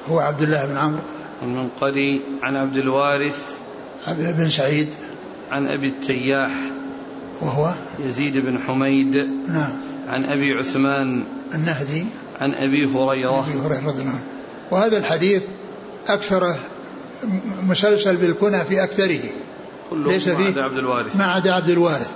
هو 0.09 0.19
عبد 0.19 0.41
الله 0.41 0.65
بن 0.65 0.77
عمرو. 0.77 1.01
المنقري 1.43 2.21
عن 2.43 2.55
عبد 2.55 2.77
الوارث 2.77 3.59
بن 4.07 4.49
سعيد. 4.49 4.93
عن 5.51 5.67
أبي 5.67 5.87
التياح 5.87 6.51
وهو؟ 7.41 7.73
يزيد 7.99 8.37
بن 8.37 8.59
حميد 8.59 9.15
نعم. 9.47 9.73
عن 10.07 10.25
أبي 10.25 10.53
عثمان 10.53 11.25
النهدي. 11.53 12.05
عن 12.41 12.53
أبي 12.53 12.85
هريرة. 12.85 13.45
أبي 13.47 13.59
هريرة 13.59 13.87
رضي 13.87 14.01
الله 14.01 14.11
عنه. 14.11 14.23
وهذا 14.71 14.97
الحديث 14.97 15.43
أكثر 16.07 16.55
مسلسل 17.63 18.17
بالكنى 18.17 18.59
في 18.59 18.83
أكثره. 18.83 19.19
ليس 19.91 20.29
فيه 20.29 20.37
ما 20.37 20.45
عدا 20.47 20.61
عبد 20.61 20.77
الوارث. 20.77 21.15
ما 21.15 21.25
عدا 21.25 21.53
عبد 21.53 21.69
الوارث. 21.69 22.11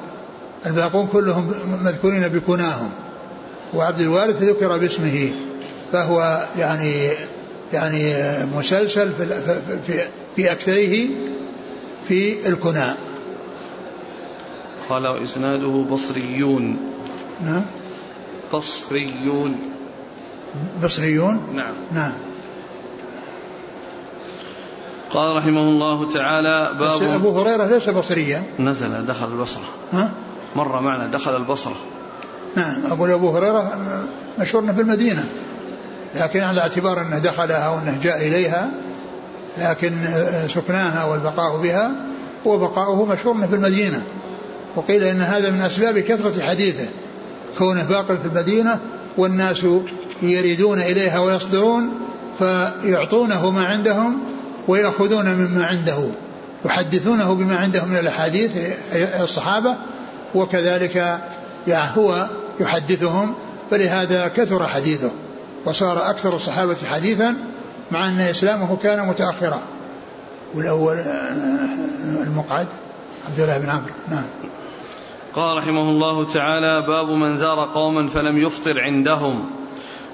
الباقون 0.66 1.08
كلهم 1.08 1.54
مذكورين 1.84 2.28
بكناهم. 2.28 2.90
وعبد 3.74 4.00
الوارث 4.00 4.44
ذكر 4.44 4.78
باسمه 4.78 5.36
فهو 5.92 6.48
يعني 6.58 7.10
يعني 7.74 8.14
مسلسل 8.46 9.12
في 9.12 9.26
في, 9.88 10.04
في 10.36 10.52
أكثره 10.52 11.10
في 12.08 12.48
الكنى. 12.50 12.94
قال 14.90 15.08
وإسناده 15.08 15.86
بصريون. 15.92 16.78
نعم. 17.46 17.66
بصريون. 18.54 19.56
بصريون؟ 20.84 21.40
نعم. 21.56 21.74
نعم. 21.94 22.14
قال 25.14 25.36
رحمه 25.36 25.62
الله 25.62 26.10
تعالى 26.10 26.80
باب 26.80 27.04
أبو 27.04 27.42
هريرة 27.42 27.66
ليس 27.66 27.90
بصريا. 27.90 28.44
نزل 28.60 29.06
دخل 29.06 29.28
البصرة. 29.28 29.64
ها؟ 29.92 30.12
مر 30.56 30.82
معنا 30.82 31.08
دخل 31.08 31.36
البصرة. 31.36 31.76
نعم 32.56 32.86
أقول 32.86 33.12
أبو 33.12 33.30
هريرة 33.30 33.80
مشهور 34.40 34.74
في 34.74 34.82
المدينة 34.82 35.26
لكن 36.16 36.40
على 36.40 36.62
اعتبار 36.62 37.02
أنه 37.02 37.20
دخلها 37.20 37.70
وأنه 37.70 38.00
جاء 38.04 38.28
إليها 38.28 38.70
لكن 39.58 39.98
سكناها 40.48 41.06
والبقاء 41.06 41.58
بها 41.58 41.92
وبقاؤه 42.46 43.06
مشهور 43.06 43.48
في 43.48 43.56
المدينة. 43.56 44.04
وقيل 44.76 45.04
إن 45.04 45.22
هذا 45.22 45.52
من 45.52 45.62
أسباب 45.62 46.00
كثرة 46.00 46.42
حديثه 46.42 46.90
كونه 47.58 47.84
باقي 47.84 48.18
في 48.18 48.26
المدينة 48.26 48.80
والناس 49.18 49.66
يريدون 50.22 50.80
إليها 50.80 51.20
ويصدرون 51.20 51.90
فيعطونه 52.40 53.50
ما 53.50 53.66
عندهم 53.66 54.33
ويأخذون 54.68 55.36
مما 55.36 55.66
عنده 55.66 56.08
يحدثونه 56.66 57.34
بما 57.34 57.58
عندهم 57.58 57.90
من 57.90 57.98
الأحاديث 57.98 58.52
الصحابة 58.96 59.76
وكذلك 60.36 60.96
يعني 61.68 61.98
هو 61.98 62.28
يحدثهم 62.60 63.36
فلهذا 63.72 64.28
كثر 64.28 64.68
حديثه 64.68 65.12
وصار 65.66 66.10
أكثر 66.10 66.36
الصحابة 66.36 66.76
حديثا 66.92 67.36
مع 67.92 68.08
أن 68.08 68.20
إسلامه 68.20 68.78
كان 68.78 69.08
متأخرا. 69.08 69.62
والأول 70.56 70.98
المقعد 72.24 72.68
عبد 73.28 73.40
الله 73.40 73.58
بن 73.58 73.70
عمرو. 73.70 73.94
نعم. 74.10 74.26
قال 75.36 75.58
رحمه 75.58 75.82
الله 75.82 76.24
تعالى 76.24 76.88
باب 76.88 77.08
من 77.08 77.38
زار 77.38 77.70
قوما 77.74 78.08
فلم 78.08 78.38
يفطر 78.38 78.82
عندهم. 78.82 79.50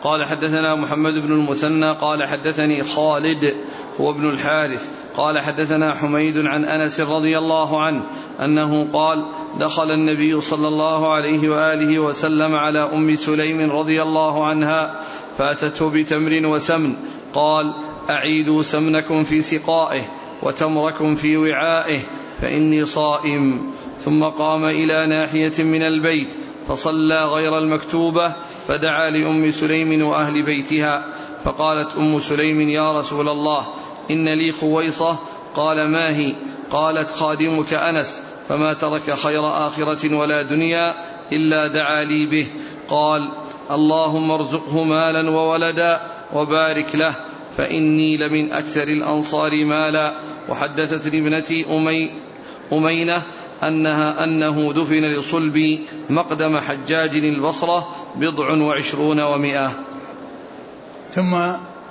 قال 0.03 0.25
حدثنا 0.25 0.75
محمد 0.75 1.13
بن 1.13 1.31
المثنى 1.31 1.91
قال 1.91 2.27
حدثني 2.27 2.83
خالد 2.83 3.55
هو 4.01 4.09
ابن 4.09 4.29
الحارث. 4.29 4.91
قال 5.17 5.39
حدثنا 5.39 5.93
حميد 5.93 6.37
عن 6.37 6.65
أنس 6.65 6.99
رضي 6.99 7.37
الله 7.37 7.81
عنه 7.81 8.03
أنه 8.39 8.91
قال 8.91 9.25
دخل 9.59 9.91
النبي 9.91 10.41
صلى 10.41 10.67
الله 10.67 11.13
عليه 11.13 11.49
وآله 11.49 11.99
وسلم 11.99 12.55
على 12.55 12.79
أم 12.79 13.15
سليم 13.15 13.71
رضي 13.71 14.01
الله 14.01 14.45
عنها 14.45 14.99
فأتته 15.37 15.89
بتمر 15.89 16.47
وسمن. 16.47 16.95
قال 17.33 17.73
أعيدوا 18.09 18.63
سمنكم 18.63 19.23
في 19.23 19.41
سقائه 19.41 20.01
وتمركم 20.43 21.15
في 21.15 21.37
وعائه 21.37 21.99
فإني 22.41 22.85
صائم. 22.85 23.71
ثم 23.99 24.23
قام 24.23 24.65
إلى 24.65 25.07
ناحية 25.07 25.63
من 25.63 25.81
البيت 25.81 26.37
فصلى 26.69 27.25
غير 27.25 27.57
المكتوبة 27.57 28.35
فدعا 28.67 29.09
لأم 29.09 29.51
سليم 29.51 30.05
وأهل 30.05 30.43
بيتها 30.43 31.05
فقالت 31.43 31.95
أم 31.97 32.19
سليم 32.19 32.69
يا 32.69 32.99
رسول 32.99 33.29
الله 33.29 33.67
إن 34.11 34.29
لي 34.29 34.51
خويصة. 34.51 35.17
قال 35.55 35.87
ما 35.87 36.17
هي؟ 36.17 36.35
قالت 36.71 37.11
خادمك 37.11 37.73
أنس 37.73 38.21
فما 38.49 38.73
ترك 38.73 39.13
خير 39.13 39.47
آخرة 39.47 40.15
ولا 40.15 40.41
دنيا 40.41 40.93
إلا 41.31 41.67
دعا 41.67 42.03
لي 42.03 42.25
به. 42.25 42.47
قال 42.89 43.29
اللهم 43.71 44.31
ارزقه 44.31 44.83
مالا 44.83 45.29
وولدا 45.29 46.01
وبارك 46.33 46.95
له 46.95 47.15
فإني 47.57 48.17
لمن 48.17 48.51
أكثر 48.51 48.87
الأنصار 48.87 49.65
مالا. 49.65 50.13
وحدثتني 50.49 51.19
ابنتي 51.19 51.65
أمي 51.75 52.11
أمينة 52.73 53.23
أنها 53.63 54.23
أنه 54.23 54.73
دفن 54.73 55.01
لصلب 55.01 55.79
مقدم 56.09 56.57
حجاج 56.57 57.15
البصرة 57.15 57.87
بضع 58.15 58.51
وعشرون 58.53 59.19
ومائة 59.19 59.71
ثم 61.13 61.35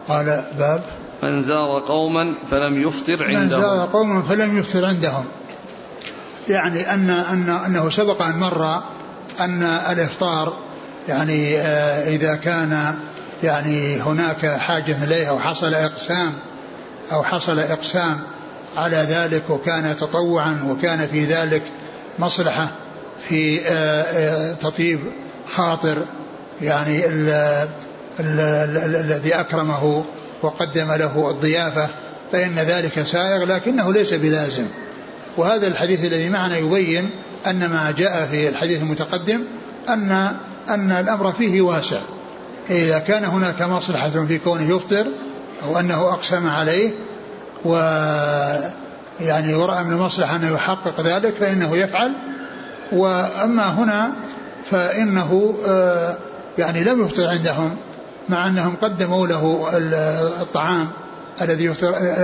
قال 0.09 0.45
باب. 0.59 0.83
من 1.23 1.43
زار 1.43 1.81
قوما 1.81 2.35
فلم 2.51 2.83
يفطر 2.83 3.25
عندهم. 3.25 3.43
من 3.43 3.51
زار 3.51 3.89
قوما 3.93 4.23
فلم 4.23 4.59
يفطر 4.59 4.85
عندهم. 4.85 5.25
يعني 6.49 6.95
أن, 6.95 7.11
أن 7.11 7.51
أنه 7.67 7.91
سبق 7.91 8.23
أن 8.23 8.39
مر 8.39 8.83
أن 9.41 9.63
الإفطار 9.63 10.53
يعني 11.09 11.59
آه، 11.59 12.09
إذا 12.09 12.35
كان 12.35 12.95
يعني 13.43 13.97
هناك 13.97 14.47
حاجة 14.47 15.05
إليه 15.05 15.31
أو 15.31 15.39
حصل 15.39 15.75
إقسام 15.75 16.35
أو 17.13 17.23
حصل 17.25 17.59
إقسام 17.59 18.21
على 18.77 18.97
ذلك 18.97 19.51
وكان 19.51 19.97
تطوعا 19.97 20.67
وكان 20.69 21.07
في 21.07 21.25
ذلك 21.25 21.63
مصلحة 22.19 22.69
في 23.29 23.61
آه، 23.61 24.03
آه، 24.03 24.53
تطيب 24.53 25.01
خاطر 25.55 25.99
يعني 26.63 27.03
الذي 28.21 29.35
أكرمه 29.35 30.05
وقدم 30.43 30.93
له 30.93 31.31
الضيافة 31.31 31.89
فإن 32.33 32.55
ذلك 32.55 33.03
سائغ 33.03 33.45
لكنه 33.45 33.93
ليس 33.93 34.15
بلازم. 34.15 34.67
وهذا 35.37 35.67
الحديث 35.67 36.05
الذي 36.05 36.29
معنا 36.29 36.57
يبين 36.57 37.11
أن 37.47 37.67
ما 37.67 37.95
جاء 37.99 38.29
في 38.31 38.49
الحديث 38.49 38.83
المتقدم 38.83 39.45
أن 39.89 40.33
أن 40.69 40.93
الأمر 40.93 41.33
فيه 41.33 41.61
واسع. 41.63 42.01
إذا 42.71 42.99
كان 42.99 43.25
هناك 43.25 43.63
مصلحة 43.63 44.11
في 44.11 44.39
كونه 44.39 44.77
يفطر 44.77 45.07
أو 45.65 45.79
أنه 45.79 46.09
أقسم 46.09 46.49
عليه 46.49 46.91
و 47.65 47.75
يعني 49.21 49.55
ورأى 49.55 49.85
من 49.85 49.93
المصلحة 49.93 50.37
أنه 50.37 50.55
يحقق 50.55 51.01
ذلك 51.01 51.35
فإنه 51.35 51.77
يفعل. 51.77 52.13
وأما 52.93 53.67
هنا 53.67 54.13
فإنه 54.71 55.55
آه، 55.67 56.17
يعني 56.59 56.85
لم 56.85 57.05
يفطر 57.07 57.29
عندهم 57.29 57.77
مع 58.29 58.47
أنهم 58.47 58.77
قدموا 58.83 59.27
له 59.27 59.69
الطعام 60.41 60.89
الذي 61.43 61.75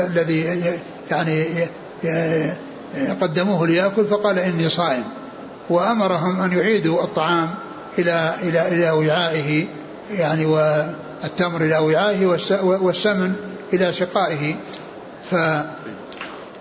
الذي 0.07 0.63
يعني 1.11 1.45
قدموه 3.21 3.67
ليأكل 3.67 4.05
فقال 4.05 4.39
إني 4.39 4.69
صائم. 4.69 5.05
وأمرهم 5.71 6.41
أن 6.41 6.53
يعيدوا 6.53 7.03
الطعام 7.03 7.51
إلى 7.99 8.35
إلى 8.43 8.69
إلى 8.69 8.91
وعائه 8.91 9.67
يعني 10.11 10.47
والتمر 10.47 11.63
إلى 11.63 11.79
وعائه 11.79 12.27
والسمن 12.63 13.33
إلى 13.73 13.93
سقائه 13.93 14.55
ف 15.31 15.35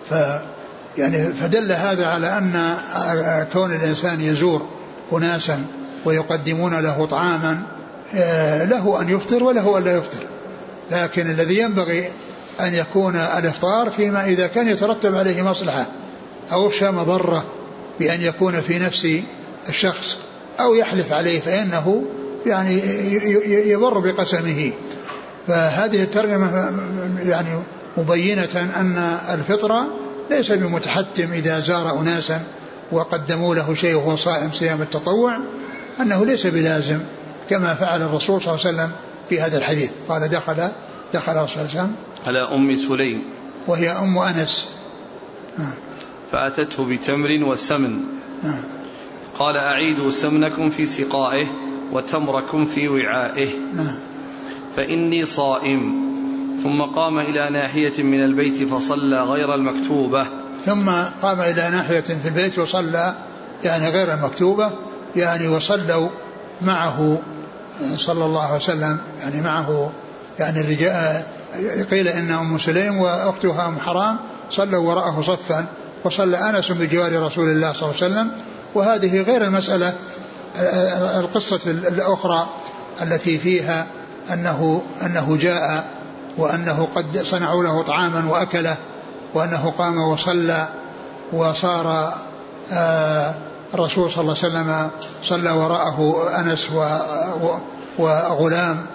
ف 0.10 0.14
يعني 0.98 1.34
فدل 1.34 1.72
هذا 1.72 2.06
على 2.06 2.38
أن 2.38 2.76
كون 3.54 3.74
الإنسان 3.74 4.22
يزور 4.22 4.68
أناسا 5.14 5.66
ويقدمون 6.06 6.80
له 6.80 7.06
طعاما 7.06 7.62
آه، 8.16 8.66
له 8.66 9.02
أن 9.02 9.10
يفطر 9.10 9.44
وله 9.44 9.78
أن 9.78 9.84
لا 9.84 9.98
يفطر. 9.98 10.28
لكن 10.92 11.30
الذي 11.30 11.58
ينبغي 11.60 12.12
أن 12.60 12.74
يكون 12.74 13.16
الإفطار 13.16 13.90
فيما 13.90 14.26
إذا 14.26 14.48
كان 14.48 14.68
يترتب 14.68 15.16
عليه 15.16 15.42
مصلحة 15.42 15.86
أو 16.52 16.66
يخشى 16.66 16.92
مضرة 16.92 17.46
بأن 18.00 18.22
يكون 18.22 18.62
في 18.62 18.80
نفس 18.80 19.08
الشخص 19.70 20.18
أو 20.60 20.76
يحلف 20.76 21.14
عليه 21.14 21.40
فإنه 21.40 22.04
يعني 22.46 22.80
يبر 23.70 24.00
بقسمه. 24.00 24.72
فهذه 25.48 26.04
الترجمة 26.04 26.72
يعني 27.20 27.50
مبينة 27.98 28.72
أن 28.80 28.98
الفطرة 29.34 29.88
ليس 30.32 30.52
بمتحتم 30.52 31.34
إذا 31.34 31.60
زار 31.60 32.00
أناسا 32.00 32.42
وقدموا 32.92 33.56
له 33.56 33.74
شيء 33.74 33.96
وهو 33.96 34.16
صائم 34.16 34.52
صيام 34.52 34.82
التطوع 34.82 35.40
أنه 36.00 36.26
ليس 36.26 36.48
بلازم 36.48 37.00
كما 37.50 37.74
فعل 37.74 38.02
الرسول 38.02 38.42
صلى 38.42 38.54
الله 38.54 38.66
عليه 38.66 38.76
وسلم 38.76 38.92
في 39.30 39.42
هذا 39.42 39.58
الحديث. 39.58 39.92
قال 40.10 40.30
دخل 40.30 40.70
دخل 41.14 41.34
صلى 41.34 41.42
الله 41.42 41.50
عليه 41.58 41.70
وسلم 41.70 41.96
على 42.28 42.40
أم 42.40 42.76
سليم. 42.76 43.24
وهي 43.68 43.90
أم 43.90 44.18
أنس. 44.18 44.70
نعم. 45.58 45.74
فأتته 46.32 46.86
بتمر 46.86 47.44
وسمن. 47.44 48.00
نعم. 48.44 48.64
قال 49.40 49.58
أعيدوا 49.58 50.12
سمنكم 50.12 50.70
في 50.70 50.86
سقائه 50.86 51.46
وتمركم 51.92 52.66
في 52.66 52.88
وعائه. 52.88 53.50
نعم. 53.76 53.96
فإني 54.76 55.26
صائم. 55.26 56.04
ثم 56.64 56.82
قام 56.82 57.20
إلى 57.20 57.50
ناحية 57.50 58.04
من 58.04 58.24
البيت 58.24 58.64
فصلى 58.70 59.22
غير 59.22 59.56
المكتوبة. 59.56 60.26
ثم 60.66 60.90
قام 61.22 61.42
إلى 61.42 61.70
ناحية 61.70 62.02
في 62.02 62.28
البيت 62.28 62.60
وصلى 62.60 63.16
يعني 63.64 63.90
غير 63.90 64.14
المكتوبة 64.14 64.72
يعني 65.16 65.48
وصلوا 65.48 66.10
معه 66.62 67.22
صلى 67.96 68.26
الله 68.26 68.44
عليه 68.46 68.56
وسلم 68.56 68.98
يعني 69.22 69.42
معه 69.42 69.92
يعني 70.40 70.60
الرجال 70.62 71.24
قيل 71.92 72.08
إن 72.08 72.32
أم 72.32 72.58
سليم 72.58 72.98
وأختها 72.98 73.68
أم 73.68 73.80
حرام 73.80 74.20
صلوا 74.52 74.90
وراءه 74.90 75.22
صفا 75.22 75.66
وصلى 76.04 76.38
أنس 76.38 76.72
بجوار 76.72 77.26
رسول 77.26 77.52
الله 77.52 77.74
صلى 77.74 77.90
الله 77.90 78.04
عليه 78.04 78.14
وسلم. 78.14 78.32
وهذه 78.76 79.22
غير 79.22 79.44
المسألة 79.44 79.94
القصة 81.20 81.72
الأخرى 81.72 82.50
التي 83.02 83.38
فيها 83.38 83.88
أنه 84.34 84.84
أنه 85.06 85.38
جاء 85.38 85.88
وأنه 86.38 86.88
قد 86.96 87.24
صنعوا 87.24 87.64
له 87.64 87.82
طعاما 87.82 88.32
وأكله 88.32 88.78
وأنه 89.34 89.74
قام 89.78 89.98
وصلى 89.98 90.68
وصار 91.34 92.14
آه، 92.72 93.34
الرسول 93.74 94.12
صلى 94.12 94.22
الله 94.22 94.36
عليه 94.44 94.48
وسلم 94.48 94.90
صلى 95.24 95.52
وراءه 95.52 96.30
أنس 96.40 96.70
وغلام 97.98 98.86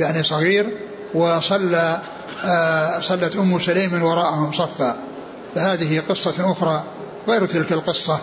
يعني 0.00 0.22
صغير 0.22 0.76
وصلى 1.14 1.98
آه، 2.44 3.00
صلت 3.00 3.36
أم 3.36 3.58
سليم 3.58 4.02
وراءهم 4.02 4.52
صفا. 4.52 4.96
فهذه 5.54 6.02
قصة 6.08 6.52
أخرى 6.52 6.82
غير 7.28 7.46
تلك 7.46 7.72
القصة. 7.72 8.18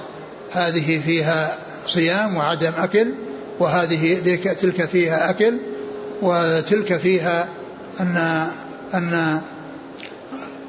هذه 0.54 1.02
فيها 1.06 1.58
صيام 1.88 2.38
وعدم 2.38 2.72
أكل 2.78 3.14
وهذه 3.60 4.38
تلك 4.54 4.86
فيها 4.86 5.30
أكل 5.30 5.58
وتلك 6.22 6.98
فيها 6.98 7.48
أن 8.00 8.48
أن 8.98 9.42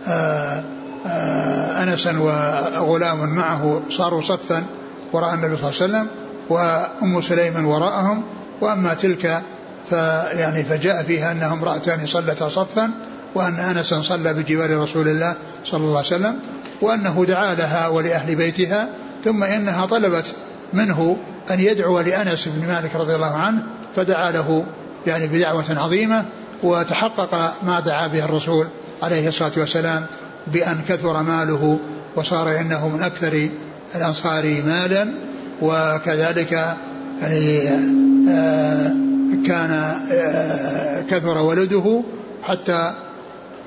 آه، 0.06 0.64
آه، 1.06 1.82
أنسا 1.82 2.18
وغلام 2.18 3.28
معه 3.28 3.82
صاروا 3.90 4.20
صفا 4.20 4.64
وراء 5.12 5.34
النبي 5.34 5.56
صلى 5.56 5.70
الله 5.70 5.98
عليه 5.98 6.08
وسلم 6.08 6.08
وأم 6.48 7.20
سليم 7.20 7.66
وراءهم 7.66 8.22
وأما 8.60 8.94
تلك 8.94 9.42
فيعني 9.90 10.64
فجاء 10.64 11.02
فيها 11.02 11.32
أنها 11.32 11.52
امرأتان 11.52 12.06
صلتا 12.06 12.48
صفا 12.48 12.90
وأن 13.34 13.54
أنسا 13.54 14.02
صلى 14.02 14.34
بجوار 14.34 14.78
رسول 14.78 15.08
الله 15.08 15.34
صلى 15.64 15.80
الله 15.84 15.96
عليه 15.96 16.06
وسلم 16.06 16.38
وأنه 16.80 17.24
دعا 17.28 17.54
لها 17.54 17.88
ولأهل 17.88 18.34
بيتها 18.34 18.88
ثم 19.24 19.42
إنها 19.44 19.86
طلبت 19.86 20.32
منه 20.72 21.16
أن 21.50 21.60
يدعو 21.60 22.00
لأنس 22.00 22.48
بن 22.48 22.66
مالك 22.66 22.96
رضي 22.96 23.14
الله 23.14 23.34
عنه 23.34 23.62
فدعا 23.96 24.30
له 24.30 24.66
يعني 25.06 25.26
بدعوة 25.26 25.64
عظيمة 25.70 26.24
وتحقق 26.62 27.54
ما 27.62 27.80
دعا 27.80 28.06
به 28.06 28.24
الرسول 28.24 28.66
عليه 29.02 29.28
الصلاة 29.28 29.52
والسلام 29.56 30.06
بأن 30.46 30.80
كثر 30.88 31.22
ماله 31.22 31.78
وصار 32.16 32.60
إنه 32.60 32.88
من 32.88 33.02
أكثر 33.02 33.48
الأنصار 33.94 34.62
مالا 34.66 35.14
وكذلك 35.62 36.76
يعني 37.22 37.68
آه، 38.30 38.92
كان 39.46 39.70
آه، 40.12 41.02
كثر 41.10 41.38
ولده 41.38 42.02
حتى 42.42 42.94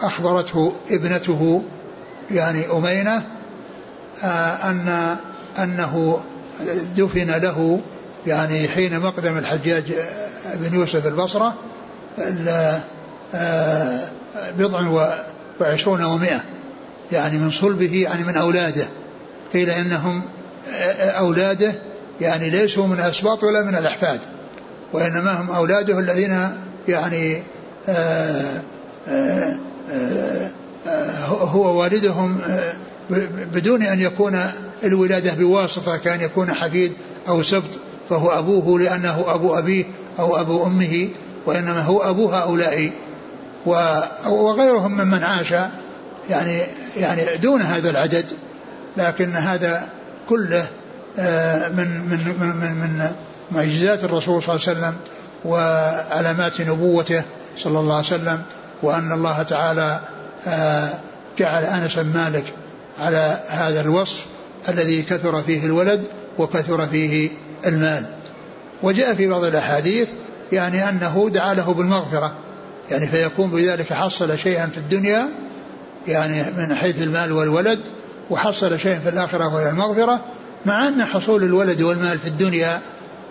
أخبرته 0.02 0.74
ابنته 0.92 1.64
يعني 2.32 2.72
أمينة 2.72 3.24
آه، 4.24 4.70
أن 4.70 5.16
أنه 5.64 6.20
دفن 6.98 7.32
له 7.32 7.80
يعني 8.28 8.68
حين 8.68 9.00
مقدم 9.00 9.38
الحجاج 9.38 9.94
بن 10.56 10.74
يوسف 10.74 11.08
البصرة 11.08 11.56
بضع 14.58 15.10
وعشرون 15.62 16.04
ومائة 16.04 16.44
يعني 17.12 17.38
من 17.38 17.52
صلبه 17.52 18.02
يعني 18.02 18.24
من 18.24 18.38
أولاده. 18.38 18.88
قيل 19.54 19.70
إنهم 19.70 20.24
أولاده 21.02 21.76
يعني 22.22 22.50
ليسوا 22.50 22.88
من 22.88 23.00
أسباط 23.00 23.44
ولا 23.44 23.64
من 23.64 23.76
الأحفاد 23.76 24.20
وإنما 24.94 25.42
هم 25.42 25.52
أولاده 25.52 26.00
الذين 26.00 26.50
يعني 26.88 27.44
هو 31.30 31.80
والدهم 31.80 32.42
بدون 33.54 33.84
أن 33.84 34.00
يكون 34.00 34.42
الولادة 34.84 35.34
بواسطة 35.34 35.98
كان 35.98 36.22
يكون 36.22 36.54
حفيد 36.54 36.94
أو 37.28 37.44
سبط 37.44 37.80
فهو 38.10 38.30
أبوه 38.30 38.80
لأنه 38.80 39.26
أبو 39.28 39.58
أبيه 39.58 39.86
أو 40.20 40.42
أبو 40.42 40.66
أمه 40.66 41.10
وإنما 41.46 41.82
هو 41.82 42.02
أبو 42.02 42.30
هؤلاء 42.30 42.92
وغيرهم 44.26 44.92
ممن 44.92 45.24
عاش 45.24 45.54
يعني 46.30 46.62
يعني 46.98 47.38
دون 47.38 47.62
هذا 47.62 47.90
العدد 47.90 48.26
لكن 48.98 49.36
هذا 49.36 49.90
كله 50.30 50.68
آه، 51.20 51.70
من 51.70 52.10
من 52.10 52.36
من 52.40 52.76
من 52.76 53.12
معجزات 53.52 54.04
الرسول 54.04 54.44
صلى 54.44 54.56
الله 54.56 54.68
عليه 54.68 54.80
وسلم 54.80 54.96
وعلامات 55.46 56.62
نبوته 56.62 57.24
صلى 57.58 57.80
الله 57.80 57.96
عليه 57.96 58.08
وسلم 58.08 58.42
وأن 58.84 59.12
الله 59.12 59.44
تعالى 59.44 60.00
آه، 60.48 60.90
جعل 61.40 61.64
أنس 61.64 61.98
مالك 61.98 62.54
على 62.98 63.40
هذا 63.48 63.82
الوصف 63.82 64.26
الذي 64.70 65.02
كثر 65.02 65.44
فيه 65.44 65.66
الولد 65.66 66.04
وكثر 66.38 66.88
فيه 66.88 67.30
المال. 67.66 68.06
وجاء 68.84 69.16
في 69.16 69.28
بعض 69.28 69.44
الأحاديث 69.44 70.08
يعني 70.52 70.90
أنه 70.90 71.30
دعا 71.34 71.54
له 71.54 71.74
بالمغفرة. 71.74 72.34
يعني 72.92 73.08
فيكون 73.08 73.52
بذلك 73.52 73.94
حصل 73.94 74.38
شيئا 74.38 74.68
في 74.68 74.78
الدنيا 74.78 75.30
يعني 76.08 76.44
من 76.58 76.76
حيث 76.76 77.02
المال 77.02 77.32
والولد 77.32 77.80
وحصل 78.30 78.80
شيئا 78.80 79.00
في 79.00 79.10
الآخرة 79.10 79.56
وهي 79.56 79.70
المغفرة 79.70 80.20
مع 80.66 80.88
أن 80.88 81.06
حصول 81.06 81.44
الولد 81.44 81.82
والمال 81.82 82.20
في 82.20 82.28
الدنيا 82.28 82.82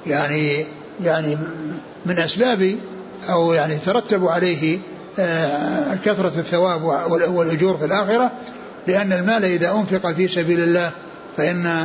يعني 0.07 0.67
يعني 1.05 1.39
من 2.07 2.19
أسباب 2.19 2.77
أو 3.31 3.53
يعني 3.53 3.75
يترتب 3.75 4.27
عليه 4.27 4.79
آه، 5.19 5.95
كثرة 6.05 6.33
الثواب 6.39 6.85
والأجور 7.31 7.77
في 7.77 7.85
الآخرة 7.85 8.33
لأن 8.87 9.13
المال 9.13 9.45
إذا 9.45 9.71
أنفق 9.71 10.13
في 10.13 10.29
سبيل 10.29 10.61
الله 10.61 10.91
فإن 11.37 11.85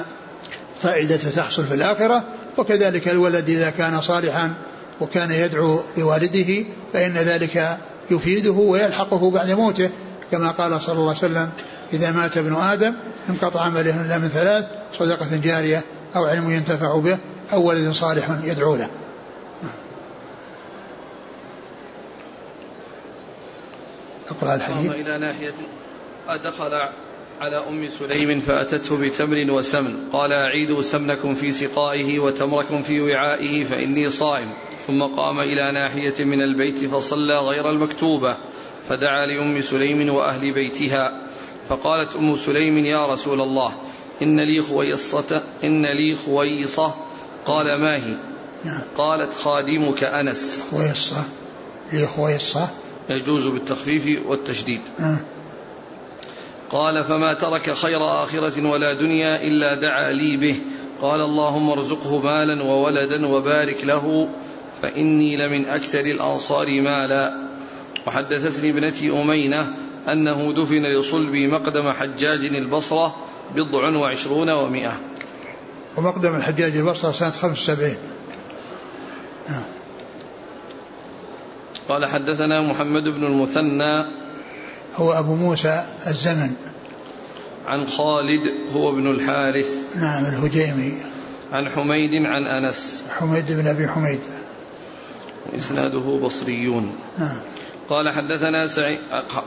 فائدة 0.82 1.17
تحصل 1.17 1.65
في 1.67 1.73
الآخرة. 1.73 2.23
وكذلك 2.58 3.08
الولد 3.08 3.50
إذا 3.50 3.70
كان 3.70 4.02
صالحا 4.02 4.54
وكان 5.02 5.32
يدعو 5.32 5.84
لوالده 5.98 6.66
فإن 6.94 7.13
ذلك 7.13 7.78
يفيده 8.12 8.52
ويلحقه 8.52 9.32
بعد 9.32 9.52
موته. 9.52 9.89
كما 10.32 10.52
قال 10.52 10.82
صلى 10.82 10.96
الله 10.96 11.08
عليه 11.08 11.18
وسلم 11.18 11.50
إذا 11.94 12.12
مات 12.12 12.38
ابن 12.38 12.56
آدم 12.56 12.94
انقطع 13.30 13.62
عمله 13.62 14.02
إلا 14.02 14.18
من 14.18 14.28
ثلاث 14.28 14.66
صدقة 14.94 15.38
جارية 15.38 15.84
أو 16.16 16.26
علم 16.26 16.52
ينتفع 16.52 16.98
به 16.98 17.18
أو 17.54 17.63
ولد 17.63 17.92
صالح 17.92 18.30
يدعو 18.44 18.76
له. 18.76 18.89
أقرأ 24.30 24.56
الحديث. 24.56 24.92
إلى 24.92 25.18
ناحية 25.18 25.54
أدخل 26.28 26.89
على 27.44 27.56
أم 27.56 27.90
سليم 27.90 28.40
فأتته 28.40 28.98
بتمر 28.98 29.52
وسمن. 29.52 29.98
قال 30.14 30.34
أعيدوا 30.34 30.82
سمنكم 30.82 31.34
في 31.34 31.52
سقائه 31.52 32.20
وتمركم 32.20 32.82
في 32.82 33.02
وعائه 33.02 33.64
فإني 33.64 34.10
صائم. 34.10 34.50
ثم 34.88 35.04
قام 35.04 35.40
إلى 35.40 35.72
ناحية 35.72 36.24
من 36.24 36.42
البيت 36.42 36.86
فصلى 36.86 37.40
غير 37.40 37.70
المكتوبة 37.70 38.38
فدعا 38.90 39.26
لأم 39.26 39.62
سليم 39.62 40.10
وأهل 40.10 40.54
بيتها. 40.54 41.22
فقالت 41.70 42.16
أم 42.16 42.36
سليم 42.36 42.78
يا 42.78 43.06
رسول 43.06 43.42
الله 43.42 43.74
إن 44.22 44.40
لي 44.40 44.62
خويصة 44.62 45.44
إن 45.64 45.86
لي 45.86 46.16
خويصة. 46.16 46.96
قال 47.46 47.76
ما 47.76 47.96
هي؟ 47.96 48.18
نعم. 48.64 48.82
قالت 48.98 49.34
خادمك 49.34 50.04
أنس. 50.04 50.66
خويصة. 50.72 51.24
لي 51.94 52.08
خويصة. 52.08 52.70
يجوز 53.10 53.48
بالتخفيف 53.48 54.28
والتشديد. 54.28 54.82
نعم. 55.00 55.33
قال 56.74 57.04
فما 57.04 57.34
ترك 57.34 57.74
خير 57.74 58.24
آخرة 58.24 58.70
ولا 58.70 58.94
دنيا 58.94 59.48
إلا 59.48 59.76
دعا 59.76 60.12
لي 60.12 60.38
به. 60.38 60.62
قال 61.02 61.22
اللهم 61.22 61.70
ارزقه 61.70 62.20
مالا 62.20 62.64
وولدا 62.64 63.28
وبارك 63.28 63.86
له 63.86 64.30
فإني 64.82 65.38
لمن 65.38 65.66
أكثر 65.66 66.00
الأنصار 66.00 66.82
مالا. 66.82 67.50
وحدثتني 68.08 68.70
ابنتي 68.70 69.12
أمينة 69.12 69.76
أنه 70.08 70.54
دفن 70.54 70.84
لصلب 70.84 71.36
مقدم 71.36 71.92
حجاج 71.92 72.46
البصرة 72.46 73.16
بضع 73.56 73.98
وعشرون 73.98 74.50
ومائة 74.50 75.00
ومقدم 75.98 76.36
الحجاج 76.36 76.78
البصرة 76.78 77.12
سنة 77.12 77.32
خمس 77.32 77.62
وسبعين. 77.62 77.98
نعم. 79.50 79.64
قال 81.90 82.06
حدثنا 82.06 82.62
محمد 82.62 83.04
بن 83.04 83.24
المثنى 83.24 84.23
هو 84.96 85.14
أبو 85.14 85.36
موسى 85.36 85.84
الزمن. 86.08 86.52
عن 87.68 87.88
خالد 87.88 88.42
هو 88.74 88.90
ابن 88.90 89.12
الحارث. 89.12 89.98
نعم 90.00 90.26
الهجيمي. 90.26 90.94
عن 91.52 91.70
حميد 91.70 92.26
عن 92.26 92.46
أنس. 92.46 93.04
حميد 93.10 93.52
بن 93.52 93.68
أبي 93.68 93.88
حميد. 93.88 94.20
إسناده 95.58 96.20
بصريون. 96.24 96.96
نعم. 97.20 97.40
قال 97.90 98.10
حدثنا 98.10 98.68
سعي 98.68 99.00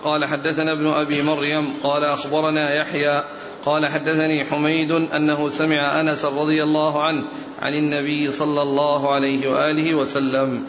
قال 0.04 0.24
حدثنا 0.24 0.72
ابن 0.72 0.86
أبي 0.86 1.22
مريم 1.22 1.74
قال 1.82 2.04
أخبرنا 2.04 2.74
يحيى 2.74 3.24
قال 3.64 3.86
حدثني 3.86 4.44
حميد 4.44 4.90
أنه 4.90 5.48
سمع 5.48 6.00
أنس 6.00 6.24
رضي 6.24 6.62
الله 6.62 7.02
عنه 7.02 7.24
عن 7.62 7.72
النبي 7.72 8.30
صلى 8.30 8.62
الله 8.62 9.14
عليه 9.14 9.50
وآله 9.50 9.94
وسلم. 9.94 10.64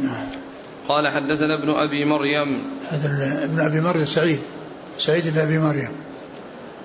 نعم. 0.00 0.43
قال 0.88 1.08
حدثنا 1.08 1.54
ابن 1.54 1.70
أبي 1.70 2.04
مريم. 2.04 2.62
هذا 2.88 3.44
ابن 3.44 3.60
أبي 3.60 3.80
مريم 3.80 4.04
سعيد. 4.04 4.40
سعيد 4.98 5.34
بن 5.34 5.40
أبي 5.40 5.58
مريم. 5.58 5.92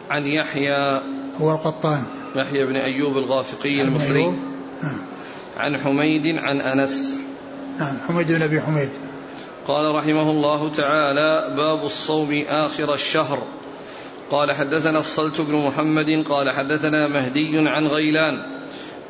عن 0.10 0.24
يحيى. 0.24 1.02
هو 1.42 1.52
القطان. 1.52 2.04
يحيى 2.36 2.66
بن 2.66 2.76
أيوب 2.76 3.18
الغافقي 3.18 3.82
المصري. 3.82 4.26
نعم. 4.84 5.02
عن 5.58 5.78
حميد 5.78 6.36
عن 6.38 6.62
أنس. 6.62 7.22
نعم 7.80 7.98
حميد 8.08 8.32
بن 8.32 8.42
أبي 8.42 8.62
حميد. 8.62 8.90
قال 9.68 9.96
رحمه 9.96 10.30
الله 10.32 10.70
تعالى 10.70 11.56
باب 11.58 11.86
الصوم 11.86 12.44
آخر 12.48 12.94
الشهر. 12.94 13.40
قال 14.32 14.52
حدثنا 14.52 15.00
الصلت 15.00 15.42
بن 15.42 15.56
محمد 15.56 16.26
قال 16.30 16.52
حدثنا 16.52 17.08
مهدي 17.08 17.70
عن 17.70 17.88
غيلان. 17.88 18.34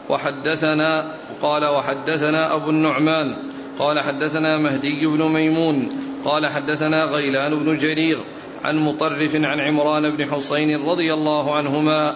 وحدثنا 0.10 1.16
قال 1.42 1.66
وحدثنا 1.66 2.56
أبو 2.56 2.70
النعمان. 2.70 3.49
قال 3.80 4.00
حدثنا 4.00 4.58
مهدي 4.58 5.06
بن 5.06 5.24
ميمون 5.34 5.90
قال 6.26 6.48
حدثنا 6.48 7.04
غيلان 7.04 7.60
بن 7.60 7.78
جرير 7.78 8.18
عن 8.64 8.78
مطرف 8.78 9.36
عن 9.36 9.60
عمران 9.60 10.16
بن 10.16 10.26
حسين 10.26 10.90
رضي 10.90 11.14
الله 11.14 11.56
عنهما 11.56 12.16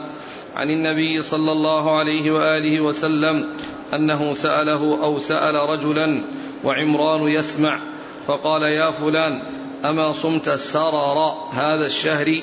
عن 0.56 0.70
النبي 0.70 1.22
صلى 1.22 1.52
الله 1.52 1.98
عليه 1.98 2.32
وآله 2.32 2.82
وسلم 2.82 3.54
أنه 3.94 4.34
سأله 4.34 5.04
أو 5.04 5.20
سأل 5.20 5.56
رجلا 5.56 6.24
وعمران 6.64 7.28
يسمع 7.28 7.82
فقال 8.28 8.64
يا 8.64 8.92
فلان 8.92 9.42
أما 9.86 10.12
صمت 10.12 10.50
سرر 10.50 11.34
هذا 11.52 11.86
الشهر؟ 11.86 12.42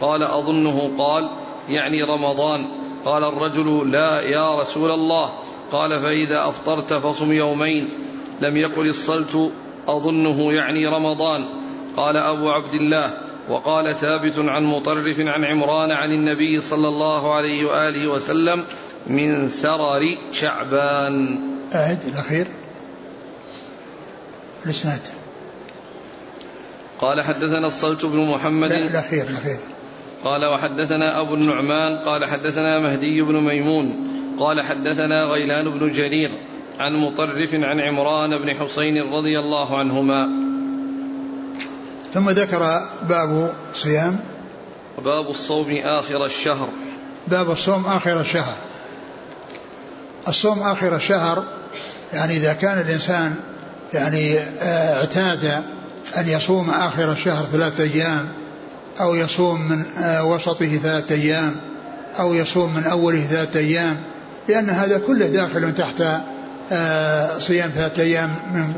قال 0.00 0.22
أظنه 0.22 0.96
قال 0.98 1.30
يعني 1.68 2.02
رمضان. 2.02 2.66
قال 3.04 3.24
الرجل 3.24 3.90
لا 3.92 4.20
يا 4.20 4.54
رسول 4.54 4.90
الله. 4.90 5.32
قال 5.72 6.00
فإذا 6.00 6.48
أفطرت 6.48 6.92
فصم 6.92 7.32
يومين. 7.32 8.01
لم 8.42 8.56
يقل 8.56 8.86
الصلت 8.86 9.52
أظنه 9.88 10.52
يعني 10.52 10.86
رمضان. 10.86 11.40
قال 11.96 12.16
أبو 12.16 12.50
عبد 12.50 12.74
الله 12.74 13.18
وقال 13.48 13.94
ثابت 13.94 14.38
عن 14.38 14.64
مطرف 14.64 15.20
عن 15.20 15.44
عمران 15.44 15.90
عن 15.90 16.12
النبي 16.12 16.60
صلى 16.60 16.88
الله 16.88 17.34
عليه 17.34 17.64
وآله 17.64 18.08
وسلم 18.08 18.64
من 19.06 19.48
سرر 19.48 20.00
شعبان. 20.32 21.40
أعد 21.74 22.04
الأخير 22.04 22.46
الإسناد. 24.64 25.00
قال 27.00 27.22
حدثنا 27.22 27.66
الصلت 27.66 28.06
بن 28.06 28.30
محمد. 28.30 28.72
لا 28.72 28.86
الأخير 28.86 29.22
الأخير 29.22 29.58
قال 30.24 30.44
وحدثنا 30.44 31.20
أبو 31.20 31.34
النعمان 31.34 31.98
قال 31.98 32.24
حدثنا 32.24 32.80
مهدي 32.80 33.22
بن 33.22 33.40
ميمون 33.40 34.08
قال 34.38 34.60
حدثنا 34.60 35.24
غيلان 35.24 35.78
بن 35.78 35.92
جرير 35.92 36.30
عن 36.78 36.92
مطرف 36.92 37.54
عن 37.54 37.80
عمران 37.80 38.38
بن 38.38 38.54
حسين 38.54 39.12
رضي 39.12 39.38
الله 39.38 39.78
عنهما. 39.78 40.28
ثم 42.12 42.30
ذكر 42.30 42.80
باب 43.08 43.54
صيام. 43.74 44.20
باب 45.04 45.30
الصوم 45.30 45.70
آخر 45.70 46.24
الشهر. 46.24 46.68
باب 47.28 47.50
الصوم 47.50 47.86
آخر 47.86 48.20
الشهر. 48.20 48.54
الصوم 50.28 50.62
آخر 50.62 50.96
الشهر 50.96 51.44
يعني 52.12 52.36
إذا 52.36 52.52
كان 52.52 52.80
الإنسان 52.80 53.34
يعني 53.94 54.38
آه، 54.38 54.94
اعتاد 54.94 55.44
أن 56.18 56.28
يصوم 56.28 56.70
آخر 56.70 57.12
الشهر 57.12 57.44
ثلاثة 57.44 57.84
أيام 57.84 58.28
أو 59.00 59.14
يصوم 59.14 59.68
من 59.68 59.84
آه، 59.98 60.24
وسطه 60.24 60.76
ثلاثة 60.76 61.14
أيام 61.14 61.56
أو 62.18 62.34
يصوم 62.34 62.74
من 62.74 62.84
أوله 62.84 63.20
ثلاثة 63.20 63.60
أيام 63.60 63.96
لأن 64.48 64.70
هذا 64.70 64.98
كله 64.98 65.26
داخل 65.26 65.74
تحت 65.74 66.02
صيام 67.38 67.70
ثلاثة 67.74 68.02
أيام 68.02 68.30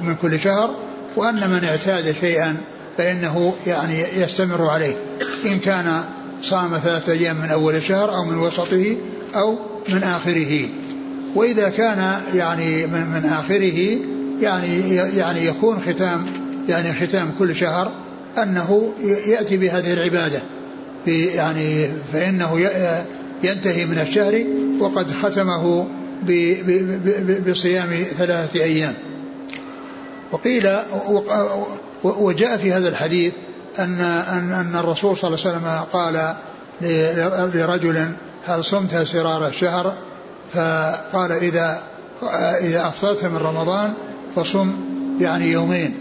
من 0.03 0.15
كل 0.23 0.41
شهر 0.41 0.75
وأن 1.17 1.51
من 1.51 1.65
اعتاد 1.65 2.15
شيئا 2.21 2.57
فإنه 2.99 3.55
يعني 3.67 4.03
يستمر 4.17 4.67
عليه. 4.67 4.95
إن 5.47 5.59
كان 5.59 6.01
صام 6.43 6.79
ثلاثة 6.79 7.13
أيام 7.13 7.37
من 7.37 7.51
أول 7.51 7.75
الشهر 7.75 8.15
أو 8.15 8.25
من 8.25 8.39
وسطه 8.39 8.97
أو 9.35 9.59
من 9.89 10.03
آخره. 10.03 10.69
وإذا 11.35 11.69
كان 11.69 12.21
يعني 12.35 12.87
من, 12.87 13.07
من 13.07 13.25
آخره 13.25 13.99
يعني 14.41 14.95
يعني 14.95 15.47
يكون 15.47 15.81
ختام 15.81 16.27
يعني 16.69 17.07
ختام 17.07 17.31
كل 17.39 17.57
شهر 17.57 17.91
أنه 18.43 18.93
يأتي 19.27 19.57
بهذه 19.57 19.93
العبادة. 19.93 20.41
في 21.05 21.25
يعني 21.25 21.89
فإنه 22.13 22.71
ينتهي 23.43 23.85
من 23.85 23.99
الشهر 23.99 24.45
وقد 24.81 25.11
ختمه 25.11 25.87
بصيام 27.51 27.95
ثلاثة 28.19 28.65
أيام. 28.65 28.95
وقيل 30.33 30.77
وجاء 32.05 32.57
في 32.57 32.73
هذا 32.73 32.89
الحديث 32.89 33.33
أن 33.79 34.01
أن 34.01 34.53
أن 34.53 34.77
الرسول 34.77 35.17
صلى 35.17 35.35
الله 35.35 35.47
عليه 35.47 35.57
وسلم 35.57 35.85
قال 35.93 36.35
لرجل 37.55 38.13
هل 38.47 38.65
صمت 38.65 38.97
سرار 38.97 39.47
الشهر؟ 39.47 39.93
فقال 40.55 41.33
إذا 41.33 41.83
إذا 42.61 42.89
أفطرت 42.89 43.25
من 43.25 43.37
رمضان 43.37 43.95
فصم 44.37 44.73
يعني 45.21 45.53
يومين. 45.53 45.95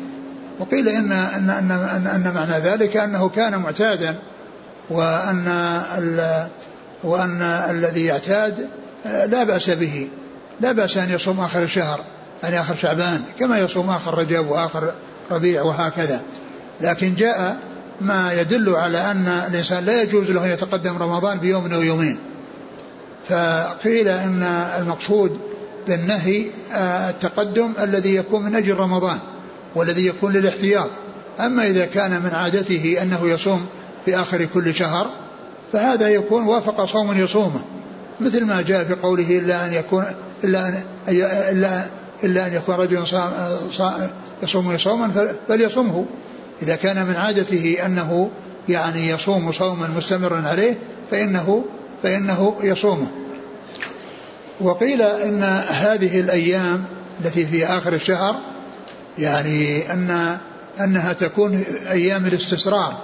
وقيل 0.60 0.88
إن 0.88 1.12
أن 1.12 1.50
أن 1.50 1.72
أن, 1.72 2.08
أن 2.08 2.34
معنى 2.36 2.64
ذلك 2.64 2.98
أنه 2.98 3.30
كان 3.30 3.62
معتادا 3.62 4.16
وأن 4.90 5.48
وأن 7.04 7.42
الذي 7.42 8.06
يعتاد 8.06 8.68
لا 9.06 9.44
بأس 9.44 9.70
به. 9.70 10.08
لا 10.62 10.72
بأس 10.72 10.98
أن 10.98 11.10
يصوم 11.10 11.40
آخر 11.40 11.64
الشهر 11.64 12.00
يعني 12.44 12.60
آخر 12.60 12.76
شعبان 12.76 13.24
كما 13.40 13.60
يصوم 13.60 13.90
آخر 13.90 14.18
رجب 14.18 14.48
وآخر 14.48 14.94
ربيع 15.32 15.62
وهكذا. 15.62 16.22
لكن 16.82 17.16
جاء 17.16 17.58
ما 18.02 18.34
يدل 18.34 18.76
على 18.76 19.12
أن 19.12 19.28
الإنسان 19.28 19.86
لا 19.86 20.02
يجوز 20.02 20.32
له 20.32 20.46
أن 20.46 20.50
يتقدم 20.50 20.98
رمضان 20.98 21.38
بيوم 21.38 21.74
أو 21.74 21.82
يومين. 21.82 22.18
فقيل 23.30 24.08
أن 24.08 24.44
المقصود 24.80 25.40
بالنهي 25.88 26.46
آه، 26.74 27.10
التقدم 27.10 27.74
الذي 27.80 28.16
يكون 28.16 28.44
من 28.44 28.56
أجل 28.56 28.78
رمضان 28.78 29.20
والذي 29.76 30.08
يكون 30.08 30.34
للاحتياط. 30.34 30.90
أما 31.40 31.68
إذا 31.68 31.86
كان 31.86 32.22
من 32.24 32.30
عادته 32.30 32.98
أنه 33.02 33.20
يصوم 33.24 33.66
في 34.06 34.20
آخر 34.20 34.46
كل 34.46 34.76
شهر 34.76 35.10
فهذا 35.74 36.08
يكون 36.10 36.44
وافق 36.44 36.86
صوم 36.86 37.18
يصومه. 37.18 37.62
مثل 38.20 38.46
ما 38.46 38.62
جاء 38.62 38.84
في 38.84 38.94
قوله 38.94 39.40
إلا 39.40 39.66
أن 39.66 39.74
يكون 39.74 40.06
إلا 40.44 40.68
أن 40.68 40.84
إلا 41.52 41.86
إلا 42.24 42.48
أن 42.48 42.54
يكون 42.54 42.76
رجل 42.76 43.04
يصوم 44.44 44.78
صوما 44.78 45.34
فليصومه. 45.48 46.06
إذا 46.62 46.76
كان 46.76 47.06
من 47.06 47.16
عادته 47.16 47.78
أنه 47.86 48.30
يعني 48.70 49.10
يصوم 49.10 49.52
صوما 49.52 49.88
مستمرا 49.88 50.48
عليه 50.48 50.78
فإنه 51.12 51.66
فإنه 52.04 52.56
يصومه. 52.64 53.08
وقيل 54.62 55.02
إن 55.02 55.44
هذه 55.70 56.20
الأيام 56.20 56.84
التي 57.26 57.46
في 57.46 57.66
آخر 57.66 57.94
الشهر 57.94 58.36
يعني 59.18 59.94
أن 59.94 60.38
أنها 60.80 61.14
تكون 61.14 61.64
أيام 61.92 62.26
الاستسرار. 62.26 62.98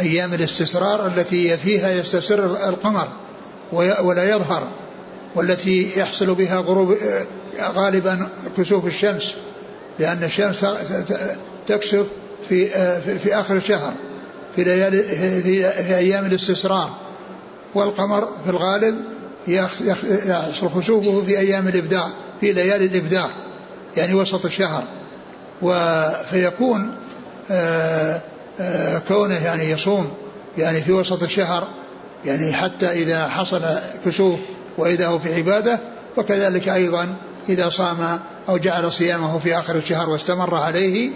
أيام 0.00 0.34
الاستسرار 0.34 1.06
التي 1.06 1.56
فيها 1.56 1.90
يستسر 1.90 2.44
القمر. 2.68 3.08
ولا 3.72 4.30
يظهر 4.30 4.68
والتي 5.34 5.90
يحصل 5.96 6.34
بها 6.34 6.56
غروب 6.56 6.96
غالبا 7.60 8.28
كسوف 8.56 8.86
الشمس 8.86 9.34
لأن 9.98 10.24
الشمس 10.24 10.66
تكسف 11.66 12.06
في 12.48 12.68
في 13.18 13.34
آخر 13.34 13.56
الشهر 13.56 13.92
في 14.56 14.64
ليالي 14.64 15.02
في, 15.42 15.96
أيام 15.96 16.26
الاستسرار 16.26 16.90
والقمر 17.74 18.28
في 18.44 18.50
الغالب 18.50 18.94
يحصل 19.48 20.70
خسوفه 20.70 21.22
في 21.26 21.38
أيام 21.38 21.68
الإبداع 21.68 22.08
في 22.40 22.52
ليالي 22.52 22.86
الإبداع 22.86 23.26
يعني 23.96 24.14
وسط 24.14 24.44
الشهر. 24.44 24.84
فيكون 26.30 26.94
آه، 27.50 28.20
آه، 28.60 28.98
كونه 29.08 29.44
يعني 29.44 29.70
يصوم 29.70 30.10
يعني 30.58 30.82
في 30.82 30.92
وسط 30.92 31.22
الشهر 31.22 31.68
يعني 32.24 32.52
حتى 32.52 32.86
إذا 32.86 33.28
حصل 33.28 33.62
كسوف 34.04 34.38
وإذا 34.78 35.06
هو 35.06 35.18
في 35.18 35.34
عبادة 35.34 35.80
وكذلك 36.16 36.68
أيضا 36.68 37.14
إذا 37.48 37.68
صام 37.68 38.20
أو 38.48 38.58
جعل 38.58 38.92
صيامه 38.92 39.38
في 39.38 39.58
آخر 39.58 39.76
الشهر 39.76 40.10
واستمر 40.10 40.54
عليه 40.54 41.10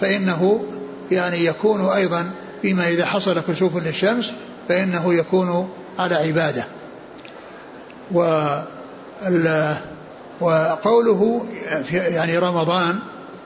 فإنه 0.00 0.64
يعني 1.10 1.44
يكون 1.44 1.88
أيضا 1.88 2.30
فيما 2.62 2.88
إذا 2.88 3.06
حصل 3.06 3.40
كسوف 3.40 3.86
للشمس 3.86 4.32
فإنه 4.68 5.14
يكون 5.14 5.68
على 5.98 6.14
عبادة. 6.14 6.64
و 8.12 8.48
وقوله 10.40 11.46
يعني 11.92 12.38
رمضان 12.38 12.98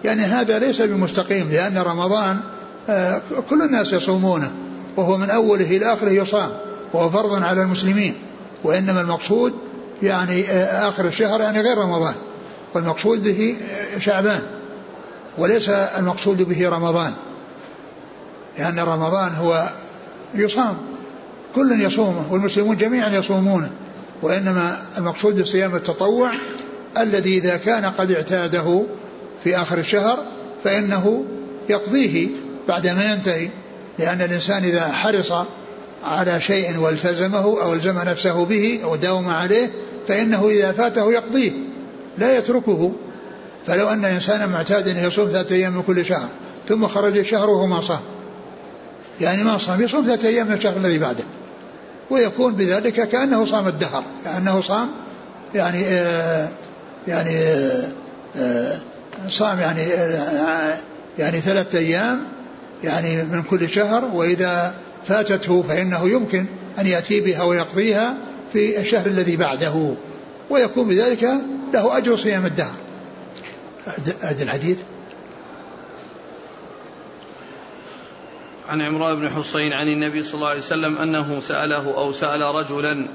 يعني 0.05 0.23
هذا 0.23 0.59
ليس 0.59 0.83
بمستقيم 0.83 1.51
لأن 1.51 1.79
رمضان 1.79 2.41
آه، 2.89 3.23
كل 3.51 3.63
الناس 3.63 3.93
يصومونه 3.93 4.53
وهو 4.97 5.17
من 5.17 5.31
أوله 5.31 5.77
إلى 5.77 5.93
آخره 5.93 6.11
يصام. 6.11 6.53
وهو 6.93 7.11
فرض 7.11 7.43
على 7.43 7.63
المسلمين 7.63 8.15
وإنما 8.65 9.01
المقصود 9.01 9.55
يعني 10.03 10.51
آه، 10.51 10.89
آخر 10.89 11.05
الشهر 11.07 11.41
يعني 11.41 11.61
غير 11.61 11.79
رمضان. 11.79 12.15
والمقصود 12.77 13.23
به 13.23 13.57
شعبان 13.99 14.41
وليس 15.39 15.69
المقصود 15.69 16.43
به 16.43 16.69
رمضان 16.69 17.13
لأن 18.59 18.79
رمضان 18.79 19.35
هو 19.35 19.69
يصام 20.35 20.77
كل 21.55 21.81
يصومه 21.81 22.33
والمسلمون 22.33 22.77
جميعا 22.77 23.09
يصومونه 23.09 23.71
وإنما 24.23 24.77
المقصود 24.99 25.43
بصيام 25.43 25.75
التطوع 25.75 26.33
الذي 26.99 27.39
إذا 27.39 27.57
كان 27.57 27.85
قد 27.85 28.11
اعتاده 28.11 28.87
في 29.45 29.57
آخر 29.57 29.79
الشهر 29.79 30.27
فإنه 30.65 31.25
يقضيه 31.69 32.29
بعدما 32.69 33.13
ينتهي 33.13 33.49
لأن 33.99 34.21
الإنسان 34.21 34.65
إذا 34.65 34.93
حرص 34.93 35.33
على 36.07 36.41
شيء 36.41 36.79
والتزمه 36.79 37.63
أو 37.63 37.73
الزم 37.73 37.99
نفسه 37.99 38.45
به 38.45 38.81
أو 38.85 38.97
داوم 38.97 39.29
عليه 39.29 39.71
فإنه 40.09 40.49
إذا 40.49 40.73
فاته 40.73 41.13
يقضيه 41.13 41.53
لا 42.19 42.39
يتركه. 42.39 42.93
فلو 43.67 43.89
أن 43.89 44.05
إنسانا 44.05 44.47
معتادا 44.47 45.07
يصوم 45.07 45.29
ثلاثة 45.29 45.55
أيام 45.55 45.77
من 45.77 45.83
كل 45.83 46.05
شهر 46.05 46.29
ثم 46.69 46.87
خرج 46.87 47.19
الشهر 47.19 47.51
وهو 47.51 47.67
ما 47.67 47.81
صام. 47.81 48.01
يعني 49.21 49.45
ما 49.45 49.59
صام 49.59 49.83
يصوم 49.83 50.05
ثلاثة 50.05 50.29
أيام 50.29 50.47
من 50.47 50.53
الشهر 50.53 50.77
الذي 50.77 50.99
بعده. 50.99 51.25
ويكون 52.11 52.55
بذلك 52.55 53.09
كأنه 53.09 53.45
صام 53.45 53.69
الدهر 53.69 54.05
كأنه 54.25 54.61
صام 54.61 54.91
يعني 55.55 55.85
آه 55.87 56.49
يعني 57.09 57.39
آه, 57.39 57.89
آه، 58.37 58.79
صام 59.29 59.61
يعني 59.61 59.83
آه 59.95 60.77
يعني 61.19 61.41
ثلاثة 61.41 61.79
أيام 61.79 62.23
يعني 62.85 63.25
من 63.25 63.43
كل 63.43 63.69
شهر 63.69 64.05
وإذا 64.15 64.75
فاتته 65.09 65.63
فإنه 65.63 66.09
يمكن 66.09 66.47
أن 66.79 66.87
يأتي 66.87 67.21
بها 67.21 67.43
ويقضيها 67.43 68.17
في 68.53 68.81
الشهر 68.81 69.07
الذي 69.07 69.37
بعده 69.37 69.95
ويكون 70.51 70.89
بذلك 70.89 71.23
له 71.75 71.97
أجر 71.97 72.17
صيام 72.17 72.47
الدهر. 72.47 72.75
أعد 74.25 74.41
الحديث. 74.41 74.79
عن 78.69 78.81
عمران 78.81 79.17
بن 79.17 79.29
حصين 79.29 79.73
عن 79.73 79.89
النبي 79.89 80.23
صلى 80.23 80.35
الله 80.35 80.49
عليه 80.49 80.61
وسلم 80.61 80.99
أنه 80.99 81.41
سأله 81.41 81.99
أو 81.99 82.13
سأل 82.13 82.43
رجلا 82.43 83.09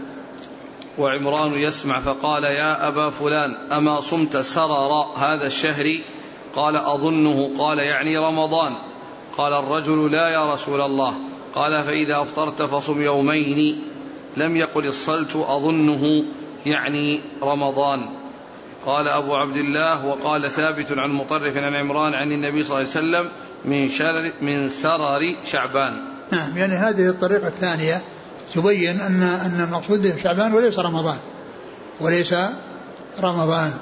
وعمران 0.98 1.54
يسمع 1.54 2.00
فقال 2.00 2.44
يا 2.44 2.88
أبا 2.88 3.10
فلان 3.10 3.72
أما 3.72 4.02
صمت 4.02 4.38
سرر 4.38 4.92
هذا 5.18 5.48
الشهر؟ 5.48 6.00
قال 6.56 6.76
أظنه 6.76 7.58
قال 7.58 7.80
يعني 7.80 8.18
رمضان. 8.18 8.76
قال 9.38 9.54
الرجل 9.54 10.12
لا 10.12 10.30
يا 10.30 10.54
رسول 10.54 10.82
الله. 10.82 11.14
قال 11.56 11.84
فإذا 11.84 12.22
أفطرت 12.22 12.62
فصم 12.62 13.02
يومين 13.02 13.82
لم 14.38 14.58
يقل 14.58 14.86
الصلت 14.86 15.36
أظنه 15.36 16.24
يعني 16.66 17.22
رمضان. 17.44 18.00
قال 18.86 19.08
أبو 19.08 19.36
عبد 19.36 19.58
الله 19.58 20.06
وقال 20.06 20.52
ثابت 20.52 20.92
عن 20.92 21.10
مطرف 21.10 21.58
عن 21.58 21.76
عمران 21.76 22.14
عن 22.14 22.32
النبي 22.32 22.64
صلى 22.64 22.82
الله 22.82 22.90
عليه 22.96 23.00
وسلم 23.00 23.32
من 23.66 23.90
شرر 23.90 24.34
من 24.42 24.70
سرر 24.70 25.20
شعبان. 25.46 25.94
نعم 26.32 26.58
يعني 26.58 26.74
هذه 26.74 27.10
الطريقة 27.10 27.48
الثانية 27.48 28.02
تبين 28.54 29.02
أن 29.02 29.24
أن 29.24 29.62
المقصود 29.62 30.18
شعبان 30.24 30.54
وليس 30.54 30.80
رمضان 30.80 31.18
وليس 32.02 32.36
رمضان. 33.24 33.74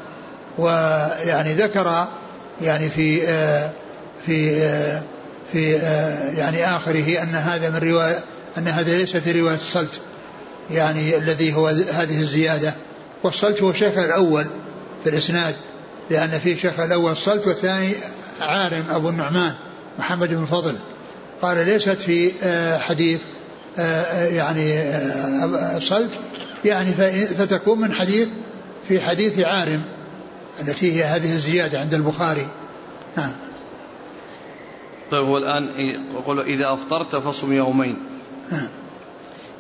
ويعني 0.58 1.54
ذكر 1.54 2.08
يعني 2.62 2.90
في 2.90 3.28
آه 3.28 3.72
في 4.26 4.62
آه 4.62 5.02
في 5.52 5.78
آه 5.78 6.32
يعني 6.32 6.76
آخره 6.76 7.22
أن 7.22 7.36
هذا 7.36 7.70
من 7.70 7.78
رواية 7.78 8.24
أن 8.58 8.68
هذا 8.68 8.98
ليس 8.98 9.18
في 9.18 9.42
رواية 9.42 9.56
الصلت 9.56 10.02
يعني 10.72 11.18
الذي 11.18 11.54
هو 11.54 11.68
هذه 11.68 12.20
الزيادة. 12.20 12.74
والصلت 13.24 13.62
هو 13.62 13.70
الشيخ 13.70 13.98
الأول 13.98 14.46
في 15.04 15.10
الإسناد 15.10 15.56
لأن 16.10 16.30
في 16.30 16.58
شيخ 16.58 16.80
الأول 16.80 17.12
الصلت 17.12 17.48
والثاني 17.48 17.94
عارم 18.42 18.84
أبو 18.92 19.10
النعمان 19.10 19.54
محمد 20.00 20.30
بن 20.30 20.46
فضل 20.46 20.76
قال 21.42 21.66
ليست 21.66 22.02
في 22.02 22.32
حديث 22.80 23.20
يعني 24.18 24.84
صلت 25.80 26.12
يعني 26.66 26.92
فتكون 27.26 27.82
من 27.82 27.94
حديث 27.94 28.28
في 28.88 29.02
حديث 29.02 29.40
عارم 29.40 29.82
التي 30.62 30.94
هي 30.94 31.04
هذه 31.04 31.34
الزيادة 31.36 31.80
عند 31.80 31.94
البخاري. 31.94 32.48
نعم. 33.18 33.32
طيب 35.12 35.26
هو 35.26 35.38
الآن 35.38 35.64
يقول 36.16 36.40
إذا 36.40 36.74
أفطرت 36.74 37.16
فصم 37.16 37.54
يومين. 37.54 37.98
نعم 38.52 38.70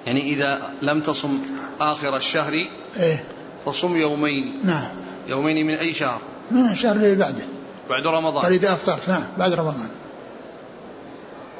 يعني 0.07 0.33
إذا 0.33 0.59
لم 0.81 1.01
تصم 1.01 1.39
آخر 1.81 2.15
الشهر 2.15 2.53
إيه. 2.99 3.23
فصم 3.65 3.95
يومين. 3.95 4.59
نعم. 4.63 4.89
يومين 5.27 5.67
من 5.67 5.73
أي 5.73 5.93
شهر؟ 5.93 6.21
من 6.51 6.71
الشهر 6.71 6.95
اللي 6.95 7.15
بعده. 7.15 7.43
بعد 7.89 8.07
رمضان. 8.07 8.43
قال 8.43 8.53
إذا 8.53 8.73
أفطرت 8.73 9.09
نعم 9.09 9.23
بعد 9.37 9.53
رمضان. 9.53 9.89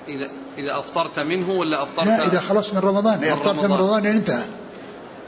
إذا 0.08 0.30
إذا 0.58 0.80
أفطرت 0.80 1.20
منه 1.20 1.50
ولا 1.50 1.84
أفطرت 1.84 2.08
لا 2.08 2.26
إذا 2.28 2.40
خلصت 2.40 2.74
من 2.74 2.80
رمضان. 2.80 3.24
إذا 3.24 3.34
أفطرت 3.34 3.64
من 3.64 3.72
رمضان. 3.72 4.06
انتهى. 4.06 4.44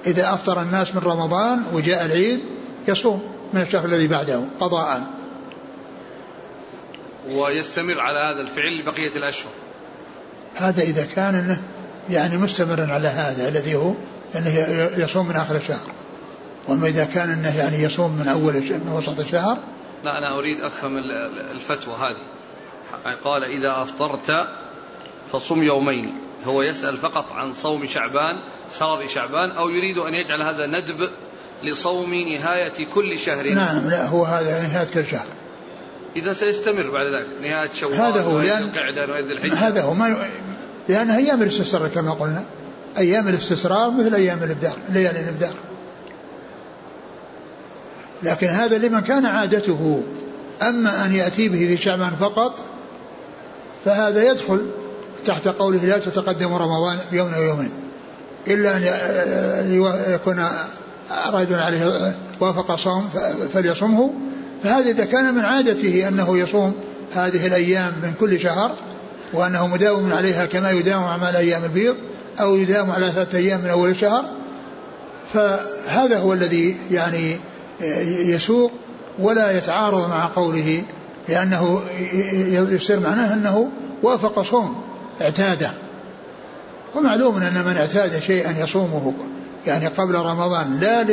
إذا 0.07 0.33
أفطر 0.33 0.61
الناس 0.61 0.95
من 0.95 1.01
رمضان 1.01 1.63
وجاء 1.73 2.05
العيد 2.05 2.39
يصوم 2.87 3.21
من 3.53 3.61
الشهر 3.61 3.85
الذي 3.85 4.07
بعده 4.07 4.41
قضاء. 4.59 5.03
ويستمر 7.29 7.99
على 7.99 8.19
هذا 8.19 8.41
الفعل 8.41 8.79
لبقية 8.79 9.15
الأشهر. 9.15 9.51
هذا 10.55 10.81
إذا 10.81 11.05
كان 11.05 11.35
إنه 11.35 11.61
يعني 12.09 12.37
مستمرا 12.37 12.93
على 12.93 13.07
هذا 13.07 13.49
الذي 13.49 13.75
هو 13.75 13.93
أنه 14.35 14.49
يصوم 14.97 15.27
من 15.27 15.35
آخر 15.35 15.55
الشهر. 15.55 15.87
وأما 16.67 16.87
إذا 16.87 17.05
كان 17.05 17.29
أنه 17.29 17.57
يعني 17.57 17.83
يصوم 17.83 18.11
من 18.11 18.27
أول 18.27 18.53
من 18.85 18.91
وسط 18.91 19.19
الشهر 19.19 19.57
لا 20.03 20.17
أنا 20.17 20.37
أريد 20.37 20.61
أفهم 20.61 20.97
الفتوى 21.51 21.95
هذه. 21.95 23.15
قال 23.23 23.43
إذا 23.43 23.81
أفطرت 23.81 24.47
فصم 25.31 25.63
يومين. 25.63 26.13
هو 26.45 26.61
يسأل 26.61 26.97
فقط 26.97 27.31
عن 27.31 27.53
صوم 27.53 27.85
شعبان 27.85 28.35
سرر 28.69 29.07
شعبان 29.07 29.51
أو 29.51 29.69
يريد 29.69 29.97
أن 29.97 30.13
يجعل 30.13 30.41
هذا 30.41 30.65
ندب 30.65 31.09
لصوم 31.63 32.13
نهاية 32.13 32.85
كل 32.93 33.19
شهر. 33.19 33.49
نعم 33.49 33.89
لا 33.89 34.05
هو 34.05 34.25
هذا 34.25 34.67
نهاية 34.67 34.87
كل 34.87 35.07
شهر. 35.07 35.25
إذا 36.15 36.33
سيستمر 36.33 36.89
بعد 36.89 37.05
ذلك. 37.05 37.41
نهاية 37.41 37.73
شوال 37.73 37.93
هذا 37.93 38.21
هو 38.21 38.41
لأن 38.41 38.61
القعدة 38.61 39.19
الحجة. 39.19 39.53
هذا 39.53 39.81
هو 39.81 39.93
ما 39.93 40.09
ي... 40.09 40.15
لأن 40.89 41.09
أيام 41.09 41.41
الاستسرار 41.41 41.87
كما 41.87 42.11
قلنا. 42.11 42.43
أيام 42.97 43.27
الاستسرار 43.27 43.91
مثل 43.91 44.15
أيام 44.15 44.43
الإبدار 44.43 44.77
ليالي 44.89 45.19
الإبدار 45.19 45.53
لكن 48.23 48.47
هذا 48.47 48.77
لمن 48.77 48.99
كان 48.99 49.25
عادته. 49.25 50.03
أما 50.61 51.05
أن 51.05 51.15
يأتي 51.15 51.49
به 51.49 51.57
في 51.57 51.77
شعبان 51.77 52.11
فقط 52.19 52.59
فهذا 53.85 54.23
يدخل 54.23 54.61
تحت 55.25 55.47
قوله 55.47 55.85
لا 55.85 55.97
تتقدم 55.97 56.53
رمضان 56.53 56.97
بيوم 57.11 57.33
أو 57.33 57.43
يومين. 57.43 57.71
إلا 58.47 58.77
أن 58.77 58.83
يكون 60.13 60.47
رجل 61.33 61.55
عليه 61.55 62.15
وافق 62.39 62.75
صوم 62.75 63.09
فليصمه 63.53 64.13
فهذا 64.63 64.89
إذا 64.89 65.05
كان 65.05 65.33
من 65.33 65.45
عادته 65.45 66.07
أنه 66.07 66.37
يصوم 66.37 66.73
هذه 67.15 67.47
الأيام 67.47 67.93
من 68.03 68.13
كل 68.19 68.39
شهر 68.39 68.75
وأنه 69.33 69.67
مداوم 69.67 70.13
عليها 70.13 70.45
كما 70.45 70.71
يداوم 70.71 71.03
على 71.03 71.37
أيام 71.37 71.63
البيض 71.63 71.95
أو 72.39 72.55
يداوم 72.55 72.91
على 72.91 73.11
ثلاثة 73.11 73.37
أيام 73.37 73.61
من 73.61 73.69
أول 73.69 73.89
الشهر 73.89 74.25
فهذا 75.33 76.17
هو 76.17 76.33
الذي 76.33 76.77
يعني 76.91 77.37
يسوق 78.07 78.71
ولا 79.19 79.57
يتعارض 79.57 80.09
مع 80.09 80.25
قوله 80.25 80.83
لأنه 81.29 81.81
يصير 82.71 82.99
معناه 82.99 83.33
أنه 83.33 83.69
وافق 84.03 84.41
صوم 84.41 84.81
اعتاده. 85.21 85.71
ومعلوم 86.95 87.37
أن 87.37 87.65
من 87.65 87.77
اعتاد 87.77 88.19
شيئا 88.19 88.63
يصومه 88.63 89.13
يعني 89.67 89.87
قبل 89.87 90.15
رمضان 90.15 90.79
لا 90.79 91.03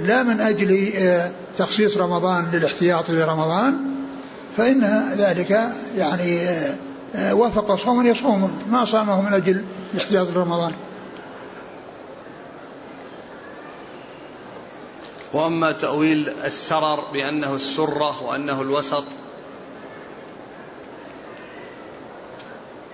لا 0.00 0.22
من 0.22 0.40
أجل 0.40 0.92
تخصيص 1.56 1.96
رمضان 1.96 2.50
للاحتياط 2.52 3.10
لرمضان 3.10 3.94
فإن 4.56 4.84
ذلك 5.18 5.68
يعني 5.96 6.40
وافق 7.32 7.74
صوما 7.74 8.08
يصوم 8.08 8.58
ما 8.70 8.84
صامه 8.84 9.20
من 9.20 9.32
أجل 9.32 9.64
الاحتياط 9.94 10.28
لرمضان 10.34 10.72
وأما 15.32 15.72
تأويل 15.72 16.28
السرر 16.44 17.00
بأنه 17.12 17.54
السرة 17.54 18.22
وأنه 18.22 18.60
الوسط. 18.60 19.04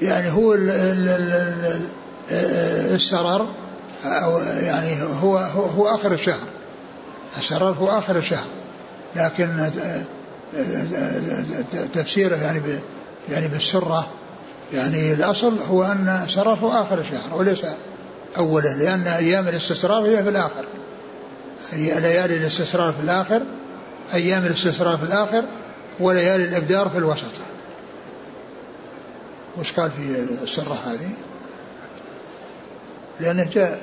يعني 0.02 0.30
هو 0.30 0.54
ال 0.54 0.70
ال 0.70 1.08
ال 1.08 1.86
السرر 2.94 3.48
أو 4.04 4.38
يعني 4.38 5.02
هو 5.22 5.36
هو, 5.36 5.66
هو 5.66 5.88
آخر 5.88 6.12
الشهر. 6.12 6.59
السرر 7.38 7.72
هو 7.72 7.88
آخر 7.88 8.16
الشهر 8.16 8.46
لكن 9.16 9.70
تفسيره 11.92 12.36
يعني 12.36 12.62
يعني 13.28 13.48
بالسرة 13.48 14.08
يعني 14.72 15.12
الأصل 15.14 15.58
هو 15.70 15.84
أن 15.84 16.22
السرر 16.24 16.54
هو 16.54 16.82
آخر 16.82 16.98
الشهر 16.98 17.34
وليس 17.34 17.58
أوله 18.38 18.76
لأن 18.76 19.06
أيام 19.06 19.48
الاستسرار 19.48 20.02
هي 20.02 20.22
في 20.22 20.28
الآخر. 20.28 20.64
هي 21.72 22.00
ليالي 22.00 22.36
الاستسرار 22.36 22.92
في 22.92 23.00
الآخر 23.04 23.42
أيام 24.14 24.46
الاستسرار 24.46 24.96
في 24.96 25.02
الآخر 25.02 25.44
وليالي 26.00 26.44
الإبدار 26.44 26.88
في 26.88 26.98
الوسط. 26.98 27.24
وش 29.58 29.72
قال 29.72 29.90
في 29.90 30.26
السرة 30.42 30.78
هذه؟ 30.86 31.10
لأنه 33.20 33.50
جاء 33.54 33.80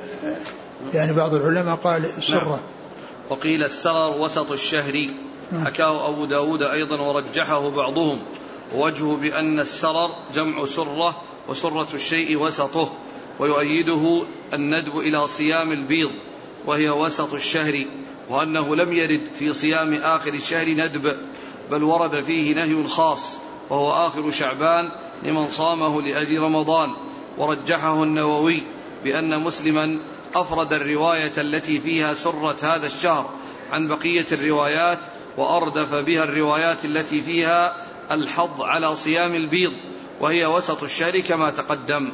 يعني 0.93 1.14
بعض 1.14 1.34
العلماء 1.34 1.76
قال 1.76 2.06
السرة. 2.18 2.50
نعم. 2.50 2.76
وقيل 3.30 3.63
السرر 3.63 4.17
وسط 4.17 4.51
الشهر. 4.51 5.09
نعم. 5.51 5.65
حكاه 5.65 6.09
أبو 6.09 6.25
داود 6.25 6.63
أيضا 6.63 7.01
ورجحه 7.01 7.69
بعضهم. 7.69 8.19
ووجهه 8.75 9.15
بأن 9.15 9.59
السرر 9.59 10.15
جمع 10.34 10.65
سرة 10.65 11.21
وسرة 11.49 11.88
الشيء 11.93 12.38
وسطه 12.38 12.93
ويؤيده 13.39 14.21
الندب 14.53 14.97
إلى 14.97 15.28
صيام 15.28 15.71
البيض 15.71 16.11
وهي 16.65 16.89
وسط 16.89 17.34
الشهر 17.34 17.86
وأنه 18.30 18.75
لم 18.75 18.93
يرد 18.93 19.21
في 19.39 19.53
صيام 19.53 19.93
آخر 19.93 20.34
الشهر 20.34 20.69
ندب 20.69 21.17
بل 21.71 21.84
ورد 21.84 22.21
فيه 22.21 22.53
نهي 22.53 22.88
خاص 22.88 23.38
وهو 23.69 23.91
آخر 23.91 24.32
شعبان 24.32 24.91
لمن 25.23 25.49
صامه 25.49 26.01
لأجل 26.01 26.39
رمضان. 26.39 26.93
ورجحه 27.38 28.03
النووي 28.03 28.63
بأن 29.03 29.41
مسلما 29.41 29.99
أفرد 30.42 30.74
الرواية 30.74 31.34
التي 31.38 31.80
فيها 31.80 32.14
سرة 32.14 32.58
هذا 32.62 32.88
الشهر 32.88 33.30
عن 33.72 33.88
بقية 33.88 34.26
الروايات 34.32 35.00
وأردف 35.38 35.94
بها 35.94 36.24
الروايات 36.24 36.86
التي 36.86 37.22
فيها 37.22 37.86
الحظ 38.12 38.62
على 38.62 38.96
صيام 38.96 39.36
البيض 39.36 39.74
وهي 40.22 40.46
وسط 40.46 40.84
الشهر 40.84 41.20
كما 41.20 41.50
تقدم. 41.50 42.12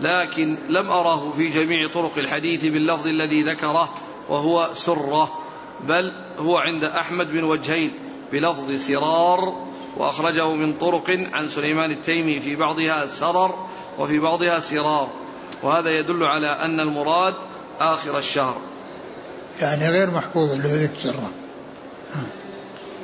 لكن 0.00 0.58
لم 0.68 0.90
أره 0.90 1.32
في 1.36 1.48
جميع 1.48 1.88
طرق 1.88 2.18
الحديث 2.18 2.64
باللفظ 2.64 3.06
الذي 3.06 3.42
ذكره 3.42 3.94
وهو 4.28 4.70
سرة 4.72 5.38
بل 5.88 6.12
هو 6.38 6.56
عند 6.56 6.84
أحمد 6.84 7.32
من 7.32 7.44
وجهين 7.44 7.92
بلفظ 8.32 8.72
سرار 8.72 9.66
وأخرجه 9.96 10.52
من 10.52 10.72
طرق 10.72 11.26
عن 11.32 11.48
سليمان 11.48 11.90
التيمي 11.90 12.40
في 12.40 12.56
بعضها 12.56 13.06
سرر 13.06 13.66
وفي 13.98 14.18
بعضها 14.18 14.60
سرار. 14.60 15.23
وهذا 15.62 15.90
يدل 15.98 16.22
على 16.24 16.46
أن 16.46 16.80
المراد 16.80 17.34
آخر 17.80 18.18
الشهر. 18.18 18.56
يعني 19.60 19.88
غير 19.88 20.10
محفوظ 20.10 20.52
اللي 20.52 20.90
سرة 20.98 21.30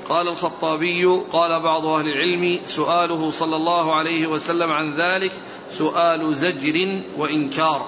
قال 0.08 0.28
الخطابي 0.28 1.04
قال 1.32 1.60
بعض 1.60 1.86
أهل 1.86 2.06
العلم 2.06 2.60
سؤاله 2.66 3.30
صلى 3.30 3.56
الله 3.56 3.94
عليه 3.94 4.26
وسلم 4.26 4.72
عن 4.72 4.94
ذلك 4.94 5.32
سؤال 5.70 6.34
زجر 6.34 7.02
وإنكار 7.16 7.86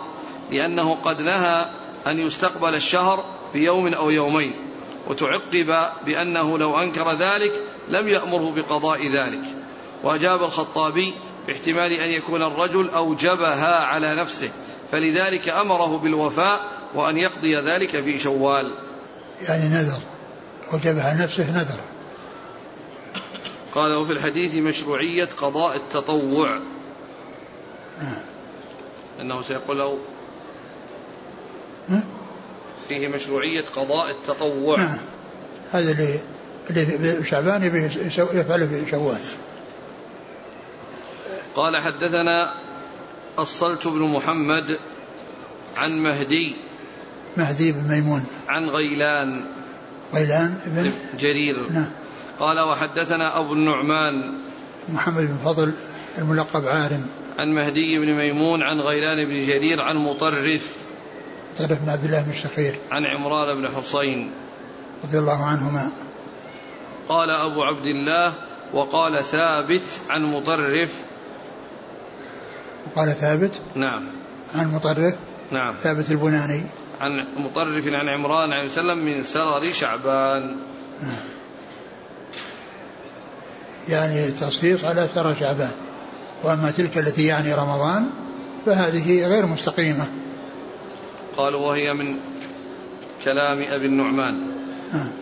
لأنه 0.51 0.97
قد 1.05 1.23
نهى 1.23 1.67
أن 2.07 2.19
يستقبل 2.19 2.75
الشهر 2.75 3.25
بيوم 3.53 3.95
أو 3.95 4.11
يومين 4.11 4.53
وتعقب 5.09 5.75
بأنه 6.07 6.59
لو 6.59 6.81
أنكر 6.81 7.13
ذلك 7.13 7.53
لم 7.89 8.09
يأمره 8.09 8.53
بقضاء 8.57 9.09
ذلك. 9.09 9.43
وأجاب 10.05 10.43
الخطابي 10.43 11.15
باحتمال 11.47 11.93
أن 11.93 12.11
يكون 12.11 12.43
الرجل 12.43 12.91
أوجبها 12.91 13.77
على 13.77 14.15
نفسه 14.15 14.51
فلذلك 14.93 15.49
أمره 15.49 15.99
بالوفاء 15.99 16.61
وأن 16.95 17.17
يقضي 17.17 17.57
ذلك 17.57 18.01
في 18.01 18.19
شوال. 18.19 18.73
يعني 19.49 19.69
نذر 19.69 19.99
أوجبها 20.73 21.15
نفسه 21.15 21.51
نذر. 21.51 21.81
قال 23.75 23.95
وفي 23.95 24.13
الحديث 24.13 24.55
مشروعية 24.55 25.29
قضاء 25.37 25.77
التطوع. 25.77 26.59
أنه 29.21 29.43
سيقول 29.43 29.79
له 29.79 29.99
فيه 32.89 33.09
مشروعية 33.09 33.65
قضاء 33.77 34.11
التطوع. 34.11 34.79
نعم. 34.79 35.01
هذا 35.71 36.21
اللي 36.71 37.25
شعبان 37.25 37.63
يفعله 38.33 38.67
في 38.67 38.91
شوال. 38.91 39.21
قال 41.55 41.77
حدثنا 41.77 42.55
الصلت 43.39 43.87
بن 43.87 44.01
محمد 44.01 44.79
عن 45.77 45.99
مهدي 45.99 46.57
مهدي 47.37 47.73
بن 47.73 47.89
ميمون. 47.89 48.25
عن 48.49 48.65
غيلان. 48.65 49.45
غيلان 50.15 50.59
بن 50.67 50.93
جرير. 51.19 51.71
نعم. 51.71 51.91
قال 52.41 52.61
وحدثنا 52.61 53.39
أبو 53.39 53.53
النعمان. 53.53 54.39
محمد 54.89 55.23
بن 55.23 55.37
فضل 55.45 55.73
الملقب 56.19 56.67
عارم. 56.67 57.07
عن 57.39 57.49
مهدي 57.49 57.99
بن 57.99 58.15
ميمون 58.15 58.63
عن 58.63 58.81
غيلان 58.81 59.29
بن 59.29 59.47
جرير 59.47 59.83
عن 59.83 59.97
مطرف. 59.97 60.77
مطرف 61.55 61.83
بن 61.83 61.89
عبد 61.89 62.05
الله 62.05 62.23
بن 62.23 62.31
الشخير 62.31 62.75
عن 62.91 63.05
عمران 63.05 63.63
بن 63.63 63.69
حصين. 63.69 64.31
رضي 65.05 65.19
الله 65.19 65.45
عنهما. 65.45 65.93
قال 67.09 67.31
أبو 67.31 67.63
عبد 67.63 67.87
الله 67.87 68.33
وقال 68.73 69.25
ثابت 69.25 70.01
عن 70.11 70.23
مطرف. 70.23 71.05
وقال 72.87 73.15
ثابت 73.21 73.61
نعم. 73.75 74.05
عن 74.55 74.73
مطرف 74.73 75.15
نعم. 75.51 75.75
ثابت 75.83 76.11
البناني. 76.11 76.63
عن 77.01 77.27
مطرف 77.37 77.89
عن 77.89 78.09
عمران 78.09 78.53
عليه 78.53 78.67
وسلم 78.67 79.05
من 79.05 79.23
سرر 79.23 79.73
شعبان. 79.73 80.57
نعم. 81.03 81.13
يعني 83.89 84.31
تصحيص 84.31 84.85
على 84.85 85.09
سرر 85.15 85.35
شعبان. 85.41 85.73
وأما 86.43 86.71
تلك 86.71 86.99
التي 86.99 87.27
يعني 87.27 87.55
رمضان 87.55 88.11
فهذه 88.67 89.27
غير 89.27 89.47
مستقيمة. 89.47 90.07
قالوا 91.37 91.61
وهي 91.61 91.93
من 91.95 92.17
كلام 93.25 93.63
أبي 93.63 93.87
النعمان. 93.87 94.47
نعم. 94.93 95.22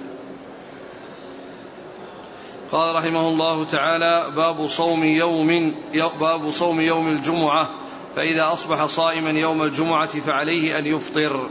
قال 2.72 2.94
رحمه 2.94 3.28
الله 3.28 3.64
تعالى 3.64 4.26
باب 4.36 4.66
صوم 4.66 5.04
يوم 5.04 5.74
باب 6.20 6.50
صوم 6.50 6.80
يوم 6.80 7.08
الجمعة 7.08 7.70
فإذا 8.16 8.52
أصبح 8.52 8.86
صائما 8.86 9.30
يوم 9.30 9.62
الجمعة 9.62 10.20
فعليه 10.20 10.78
أن 10.78 10.86
يفطر. 10.86 11.48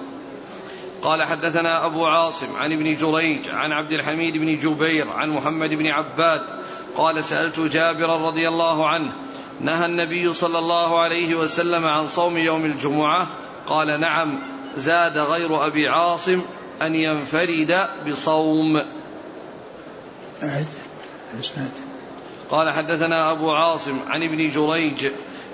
قال 1.01 1.23
حدثنا 1.23 1.85
أبو 1.85 2.05
عاصم 2.05 2.55
عن 2.55 2.71
ابن 2.71 2.95
جريج 2.95 3.49
عن 3.49 3.71
عبد 3.71 3.91
الحميد 3.91 4.37
بن 4.37 4.57
جبير 4.57 5.09
عن 5.09 5.29
محمد 5.29 5.73
بن 5.73 5.87
عباد 5.87 6.41
قال 6.97 7.23
سألت 7.23 7.59
جابرا 7.59 8.15
رضي 8.15 8.47
الله 8.47 8.87
عنه 8.87 9.11
نهى 9.61 9.85
النبي 9.85 10.33
صلى 10.33 10.59
الله 10.59 10.99
عليه 10.99 11.35
وسلم 11.35 11.85
عن 11.85 12.07
صوم 12.07 12.37
يوم 12.37 12.65
الجمعة 12.65 13.27
قال 13.67 13.99
نعم 13.99 14.39
زاد 14.77 15.17
غير 15.17 15.65
أبي 15.67 15.87
عاصم 15.87 16.41
أن 16.81 16.95
ينفرد 16.95 17.87
بصوم. 18.07 18.81
أعد. 20.43 20.67
الإسناد. 21.33 21.71
قال 22.51 22.71
حدثنا 22.71 23.31
أبو 23.31 23.51
عاصم 23.51 23.99
عن 24.07 24.23
ابن 24.23 24.51
جريج 24.51 25.05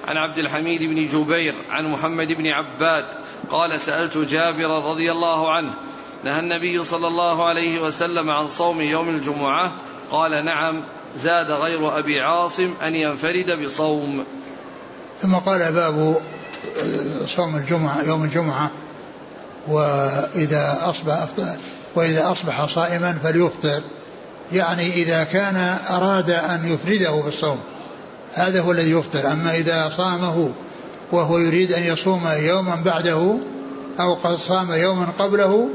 عن 0.08 0.18
عبد 0.18 0.38
الحميد 0.38 0.84
بن 0.84 1.08
جبير 1.08 1.54
عن 1.70 1.92
محمد 1.92 2.28
بن 2.28 2.48
عباد 2.48 3.06
قال 3.52 3.82
سألت 3.82 4.18
جابرا 4.18 4.92
رضي 4.92 5.12
الله 5.12 5.52
عنه 5.52 5.74
نهى 6.24 6.40
النبي 6.40 6.84
صلى 6.84 7.08
الله 7.08 7.46
عليه 7.46 7.82
وسلم 7.82 8.30
عن 8.30 8.48
صوم 8.48 8.82
يوم 8.82 9.10
الجمعة 9.10 9.72
قال 10.12 10.46
نعم 10.46 10.84
زاد 11.18 11.52
غير 11.52 12.00
أبي 12.00 12.22
عاصم 12.22 12.74
أن 12.84 12.96
ينفرد 12.96 13.64
بصوم. 13.64 14.26
ثم 15.22 15.36
قال 15.36 15.74
باب 15.74 16.22
صوم 17.28 17.56
الجمعة 17.56 18.04
يوم 18.04 18.24
الجمعة 18.24 18.72
وإذا 19.68 20.78
أصبح 20.82 21.28
وإذا 21.96 22.32
أصبح 22.32 22.66
صائما 22.66 23.14
فليفطر. 23.24 23.82
يعني 24.52 24.94
إذا 24.94 25.24
كان 25.24 25.78
أراد 25.90 26.30
أن 26.30 26.74
يفرده 26.74 27.12
بالصوم 27.12 27.60
هذا 28.34 28.62
هو 28.62 28.72
الذي 28.72 28.92
يفطر. 28.92 29.32
أما 29.32 29.56
إذا 29.56 29.90
صامه 29.98 30.52
وهو 31.12 31.38
يريد 31.38 31.74
أن 31.74 31.84
يصوم 31.84 32.28
يوما 32.28 32.76
بعده 32.76 33.38
أو 34.00 34.14
قد 34.14 34.36
صام 34.36 34.72
يوما 34.72 35.08
قبله 35.20 35.70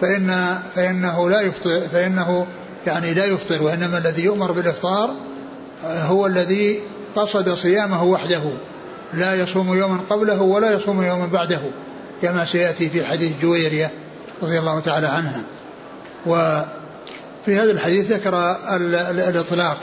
فإن 0.00 0.58
فإنه 0.74 1.30
لا 1.30 1.40
يفطر 1.40 1.80
فإنه 1.80 2.46
يعني 2.86 3.14
لا 3.14 3.24
يفطر 3.24 3.62
وإنما 3.62 3.98
الذي 3.98 4.22
يؤمر 4.22 4.52
بالإفطار 4.52 5.14
هو 5.84 6.26
الذي 6.26 6.80
قصد 7.16 7.54
صيامه 7.54 8.04
وحده. 8.04 8.42
لا 9.14 9.34
يصوم 9.34 9.74
يوما 9.74 10.00
قبله 10.10 10.42
ولا 10.42 10.72
يصوم 10.72 11.02
يوما 11.02 11.26
بعده 11.26 11.60
كما 12.22 12.44
سيأتي 12.44 12.90
في 12.90 13.04
حديث 13.04 13.32
جويرية 13.42 13.90
رضي 14.42 14.58
الله 14.58 14.80
تعالى 14.80 15.06
عنها. 15.06 15.42
وفي 17.42 17.56
هذا 17.56 17.70
الحديث 17.70 18.12
ذكر 18.12 18.56
الإطلاق. 19.28 19.78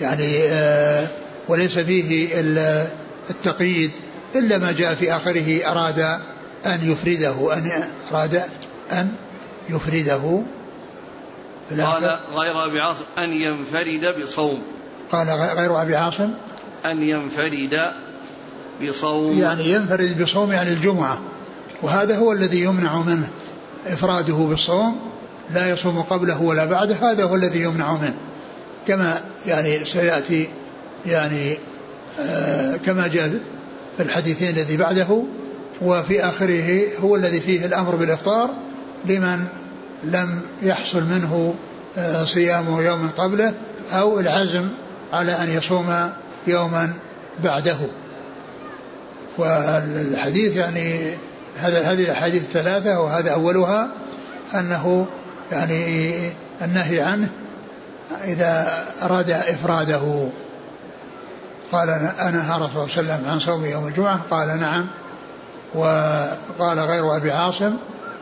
يعني 0.00 0.42
آه، 0.44 1.06
وليس 1.48 1.78
فيه 1.78 2.40
التقييد 3.30 3.90
إلا 4.34 4.58
ما 4.58 4.72
جاء 4.72 4.94
في 4.94 5.16
آخره 5.16 5.70
أراد 5.70 5.98
أن 6.66 6.92
يفرده 6.92 7.54
أن 7.54 7.84
أراد 8.12 8.42
أن 8.92 9.12
يفرده. 9.70 10.42
قال 11.70 12.18
غير 12.34 12.64
أبي 12.64 12.80
عاصم 12.80 13.04
أن 13.18 13.32
ينفرد 13.32 14.22
بصوم. 14.22 14.62
قال 15.12 15.28
غير 15.30 15.82
أبي 15.82 15.96
عاصم؟ 15.96 16.30
أن 16.86 17.02
ينفرد 17.02 17.92
بصوم. 18.82 19.38
يعني 19.38 19.70
ينفرد 19.70 20.22
بصوم 20.22 20.52
يعني 20.52 20.70
الجمعة. 20.70 21.20
وهذا 21.82 22.16
هو 22.16 22.32
الذي 22.32 22.60
يمنع 22.60 22.96
منه 22.96 23.30
إفراده 23.86 24.34
بالصوم 24.34 25.09
لا 25.54 25.70
يصوم 25.70 26.02
قبله 26.02 26.42
ولا 26.42 26.64
بعده 26.64 26.94
هذا 26.94 27.24
هو 27.24 27.34
الذي 27.34 27.62
يمنع 27.62 27.92
منه. 27.92 28.14
كما 28.86 29.20
يعني 29.46 29.84
سيأتي 29.84 30.48
يعني 31.06 31.58
آه 32.20 32.76
كما 32.76 33.06
جاء 33.06 33.32
في 33.96 34.02
الحديثين 34.02 34.48
الذي 34.48 34.76
بعده 34.76 35.22
وفي 35.82 36.24
آخره 36.24 36.82
هو 37.02 37.16
الذي 37.16 37.40
فيه 37.40 37.66
الأمر 37.66 37.96
بالإفطار 37.96 38.50
لمن 39.04 39.46
لم 40.04 40.42
يحصل 40.62 41.04
منه 41.04 41.54
آه 41.98 42.24
صيام 42.24 42.80
يوم 42.80 43.10
قبله 43.16 43.54
أو 43.92 44.20
العزم 44.20 44.68
على 45.12 45.32
أن 45.32 45.50
يصوم 45.50 46.10
يوما 46.46 46.92
بعده. 47.44 47.78
والحديث 49.38 50.56
يعني 50.56 51.14
هذا 51.58 51.80
هذه 51.80 52.04
الأحاديث 52.04 52.42
الثلاثة 52.42 53.00
وهذا 53.00 53.30
أولها 53.30 53.90
أنه 54.54 55.06
يعني 55.52 56.32
النهي 56.62 57.00
عنه 57.00 57.30
إذا 58.24 58.84
أراد 59.02 59.30
إفراده. 59.30 60.28
قال 61.72 61.90
أنا 62.20 62.56
رسول 62.56 62.70
الله 62.70 62.88
صلى 62.88 63.00
الله 63.00 63.12
عليه 63.14 63.22
وسلم 63.22 63.28
عن 63.28 63.38
صوم 63.40 63.64
يوم 63.64 63.86
الجمعة. 63.86 64.20
قال 64.30 64.60
نعم. 64.60 64.86
وقال 65.74 66.78
غير 66.78 67.16
أبي 67.16 67.32
عاصم 67.32 67.76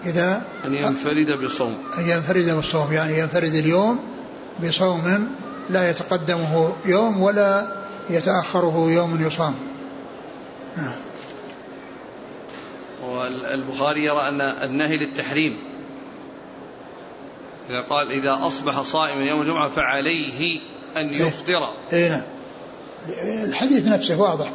إذا 0.07 0.43
أن 0.64 0.74
ينفرد 0.74 1.33
بصوم. 1.45 1.79
أن 1.99 2.09
ينفرد 2.09 2.51
بالصوم 2.51 2.93
يعني 2.93 3.18
ينفرد 3.18 3.55
اليوم 3.55 3.99
بصوم 4.64 5.29
لا 5.70 5.91
يتقدمه 5.91 6.72
يوم 6.85 7.22
ولا 7.22 7.66
يتأخره 8.11 8.87
يوم 8.91 9.26
يصام. 9.26 9.55
نعم. 10.76 10.93
والبخاري 13.05 14.05
يرى 14.05 14.29
أن 14.29 14.41
النهي 14.41 14.97
للتحريم. 14.97 15.68
إذا 17.71 17.81
قال 17.81 18.12
إذا 18.12 18.39
أصبح 18.47 18.81
صائما 18.81 19.25
يوم 19.25 19.41
الجمعة 19.41 19.69
فعليه 19.69 20.61
أن 20.97 21.09
إيه. 21.09 21.27
يفطر. 21.27 21.69
اي 21.93 22.09
نعم. 22.09 22.23
الحديث 23.45 23.87
نفسه 23.87 24.21
واضح. 24.21 24.53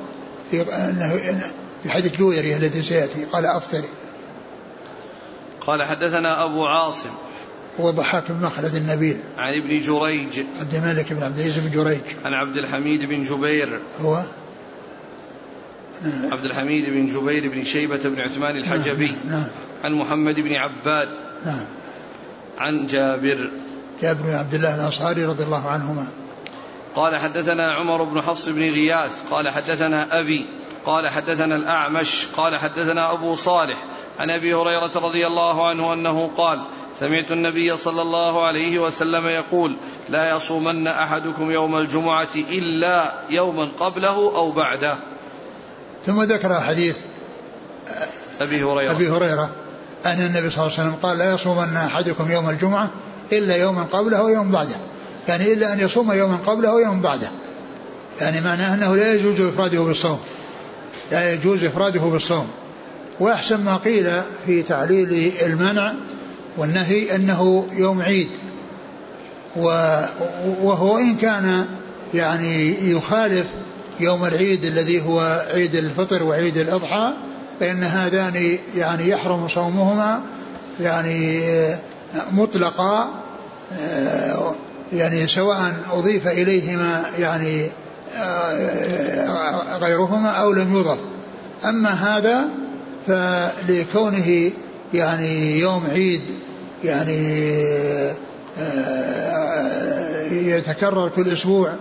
في 0.52 0.62
أنه 0.62 1.42
في 1.84 1.90
حديث 1.90 2.18
جويري 2.18 2.56
الذي 2.56 2.82
سيأتي 2.82 3.26
قال 3.26 3.46
أفطري. 3.46 3.90
قال 5.62 5.84
حدثنا 5.84 6.46
أبو 6.46 6.66
عاصم. 6.66 7.10
هو 7.80 7.92
ضحاك 7.92 8.32
بن 8.32 8.42
مخلد 8.42 8.76
النبيل. 8.76 9.18
عن 9.38 9.54
ابن 9.54 9.82
جريج. 9.82 10.40
عبد 10.60 10.76
الملك 10.76 11.14
بن 11.14 11.24
عبد 11.24 11.40
العزيز 11.40 11.60
بن 11.60 11.72
جريج. 11.72 12.02
عن 12.26 12.34
عبد 12.34 12.58
الحميد 12.58 13.06
بن 13.06 13.24
جبير. 13.24 13.80
هو؟ 14.02 14.24
عبد 16.32 16.46
الحميد 16.46 16.90
بن 16.90 17.08
جبير 17.08 17.52
بن 17.52 17.64
شيبة 17.64 18.00
بن 18.04 18.22
عثمان 18.22 18.58
الحجبي. 18.58 19.12
نعم. 19.30 19.48
عن 19.84 19.94
محمد 19.94 20.40
بن 20.40 20.54
عباد. 20.54 21.10
نعم. 21.46 21.66
عن 22.58 22.88
جابر. 22.88 23.50
جابر 24.02 24.22
بن 24.22 24.34
عبد 24.34 24.54
الله 24.54 24.76
الأنصاري 24.76 25.26
رضي 25.26 25.44
الله 25.44 25.70
عنهما. 25.70 26.08
قال 26.96 27.16
حدثنا 27.16 27.74
عمر 27.74 28.04
بن 28.04 28.22
حفص 28.22 28.50
بن 28.50 28.62
غياث 28.62 29.12
قال 29.32 29.50
حدثنا 29.50 30.20
أبي 30.20 30.46
قال 30.86 31.10
حدثنا 31.10 31.56
الأعمش 31.56 32.28
قال 32.38 32.58
حدثنا 32.58 33.14
أبو 33.14 33.36
صالح 33.36 33.78
عن 34.20 34.30
أبي 34.30 34.54
هريرة 34.54 34.92
رضي 34.96 35.28
الله 35.28 35.68
عنه 35.68 35.94
أنه 35.94 36.32
قال 36.38 36.66
سمعت 37.00 37.32
النبي 37.32 37.78
صلى 37.78 38.02
الله 38.02 38.48
عليه 38.48 38.80
وسلم 38.80 39.28
يقول 39.28 39.76
لا 40.10 40.36
يصومن 40.36 40.88
أحدكم 40.88 41.52
يوم 41.52 41.78
الجمعة 41.78 42.36
إلا 42.36 43.14
يوما 43.30 43.70
قبله 43.80 44.16
أو 44.16 44.52
بعده. 44.52 44.98
ثم 46.06 46.24
ذكر 46.24 46.62
حديث 46.62 46.96
أبي 48.42 48.64
هريرة. 48.64 48.92
أبي 48.92 49.10
هريرة. 49.10 49.52
أن 50.06 50.22
النبي 50.22 50.50
صلى 50.50 50.66
الله 50.66 50.80
عليه 50.80 50.90
وسلم 50.90 50.96
قال 51.04 51.18
لا 51.18 51.34
يصومن 51.34 51.78
أحدكم 51.78 52.32
يوم 52.32 52.50
الجمعة 52.50 52.90
إلا 53.32 53.56
يوما 53.56 53.84
قبله 53.84 54.18
أو 54.18 54.30
يوم 54.30 54.52
بعده. 54.52 54.76
يعني 55.28 55.54
إلا 55.54 55.74
أن 55.74 55.80
يصوم 55.80 56.12
يوما 56.12 56.36
قبله 56.36 56.70
أو 56.70 56.80
يوم 56.80 57.02
بعده. 57.02 57.28
يعني 58.22 58.42
معناه 58.42 58.76
أنه 58.76 58.96
لا 58.96 59.14
يجوز 59.14 59.42
إفراده 59.42 59.80
بالصوم. 59.80 60.20
لا 61.12 61.34
يجوز 61.34 61.64
إفراده 61.64 62.02
بالصوم. 62.02 62.48
وأحسن 63.20 63.64
ما 63.64 63.78
قيل 63.78 64.12
في 64.46 64.64
تعليل 64.64 65.34
المنع 65.42 65.94
والنهي 66.58 67.16
أنه 67.16 67.68
يوم 67.72 68.02
عيد. 68.02 68.30
وهو 69.56 70.98
إن 70.98 71.16
كان 71.16 71.66
يعني 72.14 72.76
يخالف 72.92 73.46
يوم 74.00 74.26
العيد 74.26 74.66
الذي 74.66 75.02
هو 75.02 75.46
عيد 75.50 75.76
الفطر 75.76 76.24
وعيد 76.24 76.58
الأضحى 76.58 77.14
فإن 77.64 77.84
هذان 77.84 78.58
يعني 78.76 79.10
يحرم 79.10 79.48
صومهما 79.48 80.22
يعني 80.80 81.42
مطلقا 82.32 83.24
آه، 83.80 84.56
يعني 84.94 85.28
سواء 85.28 85.74
أضيف 85.94 86.28
إليهما 86.28 87.04
يعني 87.20 87.68
آه، 88.16 89.78
غيرهما 89.78 90.30
أو 90.30 90.52
لم 90.52 90.76
يضف. 90.76 90.98
أما 91.66 91.90
هذا 91.90 92.46
فلكونه 93.08 94.52
يعني 94.94 95.60
يوم 95.60 95.84
عيد 95.92 96.22
يعني 96.84 97.64
آه، 98.60 100.24
يتكرر 100.32 101.10
كل 101.10 101.28
أسبوع 101.28 101.76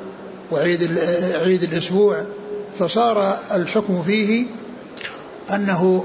وعيد 0.51 0.99
عيد 1.35 1.62
الأسبوع 1.62 2.24
فصار 2.78 3.39
الحكم 3.55 4.03
فيه 4.03 4.47
أنه 5.55 6.05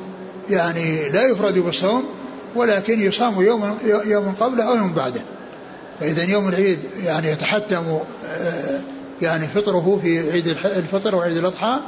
يعني 0.49 1.09
لا 1.09 1.21
يفرد 1.31 1.59
بالصوم 1.59 2.03
ولكن 2.55 2.99
يصام 2.99 3.41
يوم 3.41 3.77
يوم 4.05 4.31
قبله 4.39 4.63
أو 4.69 4.75
يوم 4.75 4.93
بعده. 4.93 5.21
فإذا 5.99 6.23
يوم 6.23 6.47
العيد 6.47 6.79
يعني 7.03 7.27
يتحتم 7.31 7.85
آه، 8.29 8.79
يعني 9.21 9.47
فطره 9.47 9.99
في 10.01 10.31
عيد 10.31 10.47
الفطر 10.65 11.15
وعيد 11.15 11.37
الأضحى. 11.37 11.79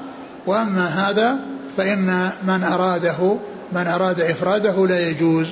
وأما 0.47 0.87
هذا 0.87 1.35
فإن 1.77 2.29
من 2.47 2.63
أراده 2.63 3.35
من 3.71 3.87
أراد 3.87 4.21
إفراده 4.21 4.87
لا 4.87 5.09
يجوز. 5.09 5.47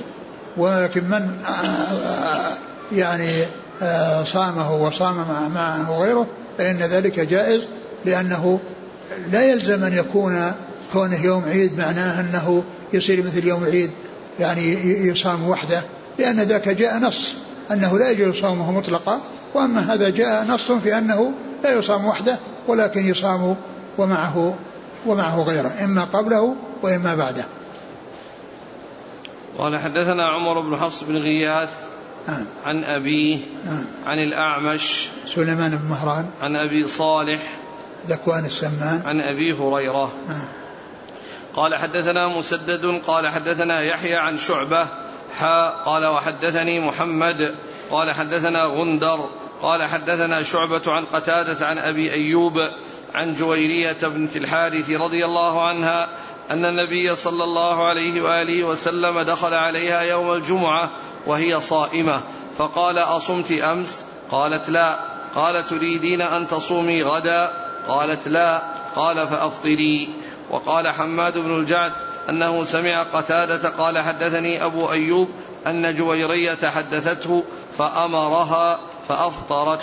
ولكن 0.58 1.04
من 1.04 1.38
آه، 1.48 1.52
آه، 1.52 2.52
يعني 2.96 3.30
صامه 4.26 4.76
وصام 4.76 5.16
مع- 5.18 5.48
معه 5.48 6.00
غيره 6.00 6.28
فإن 6.58 6.78
ذلك 6.78 7.20
جائز 7.20 7.62
لأنه 8.06 8.60
لا 9.32 9.46
يلزم 9.52 9.84
أن 9.84 9.94
يكون 9.94 10.52
كونه 10.98 11.26
يوم 11.26 11.44
عيد 11.44 11.78
معناه 11.78 12.22
أنه 12.22 12.64
يصير 12.94 13.24
مثل 13.24 13.48
يوم 13.48 13.64
العيد 13.64 13.92
يعني 14.40 14.74
يصام 15.08 15.50
وحده 15.50 15.82
لأن 16.20 16.40
ذاك 16.40 16.70
جاء 16.70 16.98
نص 16.98 17.36
أنه 17.72 17.98
لا 17.98 18.12
يجوز 18.12 18.36
صومه 18.36 18.72
مطلقا 18.72 19.22
وأما 19.56 19.94
هذا 19.94 20.10
جاء 20.10 20.46
نص 20.46 20.72
في 20.72 20.98
أنه 20.98 21.32
لا 21.64 21.74
يصام 21.74 22.06
وحده 22.06 22.38
ولكن 22.68 23.08
يصام 23.08 23.56
ومعه 23.98 24.56
ومعه 25.06 25.44
غيره 25.44 25.72
إما 25.84 26.04
قبله 26.04 26.56
وإما 26.84 27.16
بعده. 27.16 27.46
قال 29.58 29.80
حدثنا 29.80 30.28
عمر 30.28 30.62
بن 30.62 30.78
حفص 30.78 31.04
بن 31.04 31.18
غياث 31.18 31.70
نعم. 32.28 32.46
عن 32.66 32.84
أبيه 32.84 33.40
نعم. 33.66 33.86
عن 34.06 34.18
الأعمش 34.20 35.10
سليمان 35.28 35.78
بن 35.78 35.90
مهران. 35.90 36.26
عن 36.42 36.56
أبي 36.56 36.88
صالح 36.88 37.42
ذكوان 38.10 38.46
السمان. 38.46 39.02
عن 39.06 39.22
أبي 39.22 39.54
هريرة. 39.54 40.12
نعم. 40.30 40.67
قال 41.58 41.76
حدثنا 41.76 42.28
مسدد 42.28 43.02
قال 43.08 43.28
حدثنا 43.28 43.82
يحيى 43.82 44.16
عن 44.16 44.38
شعبة 44.38 44.88
حا 45.40 45.70
قال 45.70 46.06
وحدثني 46.06 46.80
محمد 46.80 47.56
قال 47.92 48.12
حدثنا 48.12 48.64
غندر 48.64 49.30
قال 49.62 49.84
حدثنا 49.84 50.44
شعبة 50.44 50.82
عن 50.88 51.06
قتادة 51.06 51.66
عن 51.66 51.78
أبي 51.78 52.14
أيوب 52.14 52.62
عن 53.14 53.36
جويرية 53.36 53.98
بنت 54.04 54.38
الحارث 54.38 54.90
رضي 54.90 55.26
الله 55.26 55.68
عنها 55.68 56.10
أن 56.52 56.66
النبي 56.66 57.16
صلى 57.16 57.44
الله 57.44 57.88
عليه 57.88 58.22
وآله 58.22 58.64
وسلم 58.64 59.20
دخل 59.20 59.54
عليها 59.54 60.02
يوم 60.02 60.34
الجمعة 60.34 60.92
وهي 61.26 61.60
صائمة 61.60 62.22
فقال 62.58 62.98
أصمت 62.98 63.52
أمس؟ 63.52 64.06
قالت 64.32 64.70
لا. 64.70 65.00
قال 65.36 65.66
تريدين 65.66 66.22
أن 66.22 66.48
تصومي 66.48 67.04
غدا؟ 67.04 67.52
قالت 67.88 68.28
لا. 68.28 68.74
قال 68.96 69.28
فأفطري. 69.28 70.10
وقال 70.52 70.88
حماد 70.88 71.34
بن 71.38 71.60
الجعد 71.60 71.92
أنه 72.30 72.64
سمع 72.64 73.04
قتادة 73.04 73.70
قال 73.70 74.00
حدثني 74.00 74.66
أبو 74.66 74.92
أيوب 74.92 75.30
أن 75.68 75.96
جويرية 75.96 76.70
حدثته 76.70 77.44
فأمرها 77.78 78.80
فأفطرت. 79.08 79.80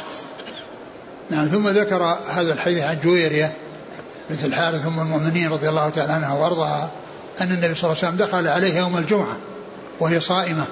نعم 1.31 1.47
ثم 1.47 1.69
ذكر 1.69 2.03
هذا 2.29 2.53
الحديث 2.53 2.83
عن 2.83 2.99
جويرية 3.05 3.57
بنت 4.31 4.45
الحارث 4.45 4.87
أم 4.87 5.01
المؤمنين 5.01 5.51
رضي 5.51 5.69
الله 5.69 5.91
تعالى 5.91 6.13
عنها 6.13 6.35
وأرضاها 6.35 6.91
أن 7.41 7.53
النبي 7.53 7.75
صلى 7.75 7.91
الله 7.91 8.05
عليه 8.05 8.15
وسلم 8.15 8.17
دخل 8.17 8.49
عليها 8.49 8.81
يوم 8.81 8.97
الجمعة 8.97 9.37
وهي 10.01 10.21
صائمة. 10.21 10.67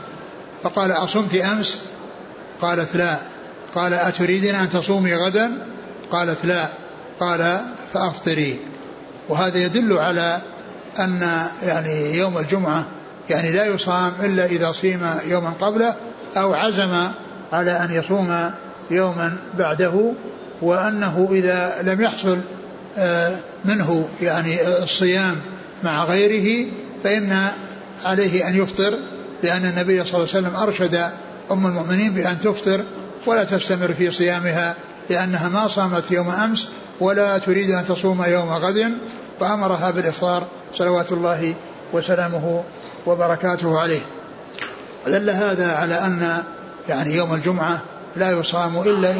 فقال 0.63 0.93
أصمت 0.93 1.35
أمس؟ 1.35 1.79
قالت 2.61 2.97
لا. 2.97 3.19
قال 3.75 3.95
أتريدين 3.95 4.55
أن 4.55 4.69
تصومي 4.69 5.15
غدا؟ 5.15 5.67
قالت 6.11 6.45
لا. 6.45 6.69
قال 7.21 7.61
فأفطري. 7.95 8.72
وهذا 9.29 9.59
يدل 9.59 9.99
على 9.99 10.41
أن 10.99 11.29
يعني 11.63 12.19
يوم 12.19 12.39
الجمعة 12.39 12.87
يعني 13.31 13.53
لا 13.53 13.67
يصام 13.67 14.13
إلا 14.23 14.47
إذا 14.47 14.73
صيم 14.73 15.01
يوما 15.27 15.51
قبله 15.61 15.95
أو 16.37 16.55
عزم 16.55 17.09
على 17.53 17.71
أن 17.71 17.93
يصوم 17.93 18.51
يوما 18.91 19.37
بعده 19.59 20.13
وأنه 20.63 21.29
إذا 21.33 21.83
لم 21.83 22.01
يحصل 22.01 22.39
آه، 22.99 23.37
منه 23.65 24.09
يعني 24.23 24.69
الصيام 24.83 25.41
مع 25.85 26.05
غيره 26.05 26.71
فإن 27.05 27.49
عليه 28.05 28.49
أن 28.49 28.57
يفطر 28.57 28.99
لأن 29.43 29.65
النبي 29.65 30.05
صلى 30.05 30.15
الله 30.15 30.29
عليه 30.35 30.49
وسلم 30.49 30.57
أرشد 30.57 31.11
أم 31.51 31.67
المؤمنين 31.67 32.15
بأن 32.15 32.41
تفطر 32.41 32.81
ولا 33.27 33.45
تستمر 33.45 33.95
في 33.95 34.11
صيامها 34.11 34.75
لأنها 35.11 35.49
ما 35.49 35.69
صامت 35.69 36.11
يوم 36.11 36.31
أمس 36.31 36.69
ولا 37.03 37.39
تريد 37.39 37.71
أن 37.71 37.85
تصوم 37.85 38.25
يوم 38.25 38.53
غد 38.53 38.99
فأمرها 39.41 39.91
بالإفطار 39.91 40.47
صلوات 40.75 41.13
الله 41.13 41.55
وسلامه 41.93 42.63
وبركاته 43.07 43.79
عليه. 43.79 44.01
ودل 45.07 45.31
هذا 45.31 45.75
على 45.75 45.95
أن 45.95 46.43
يعني 46.89 47.17
يوم 47.17 47.35
الجمعة 47.35 47.83
لا 48.17 48.31
يصام 48.31 48.79
إلا 48.81 49.15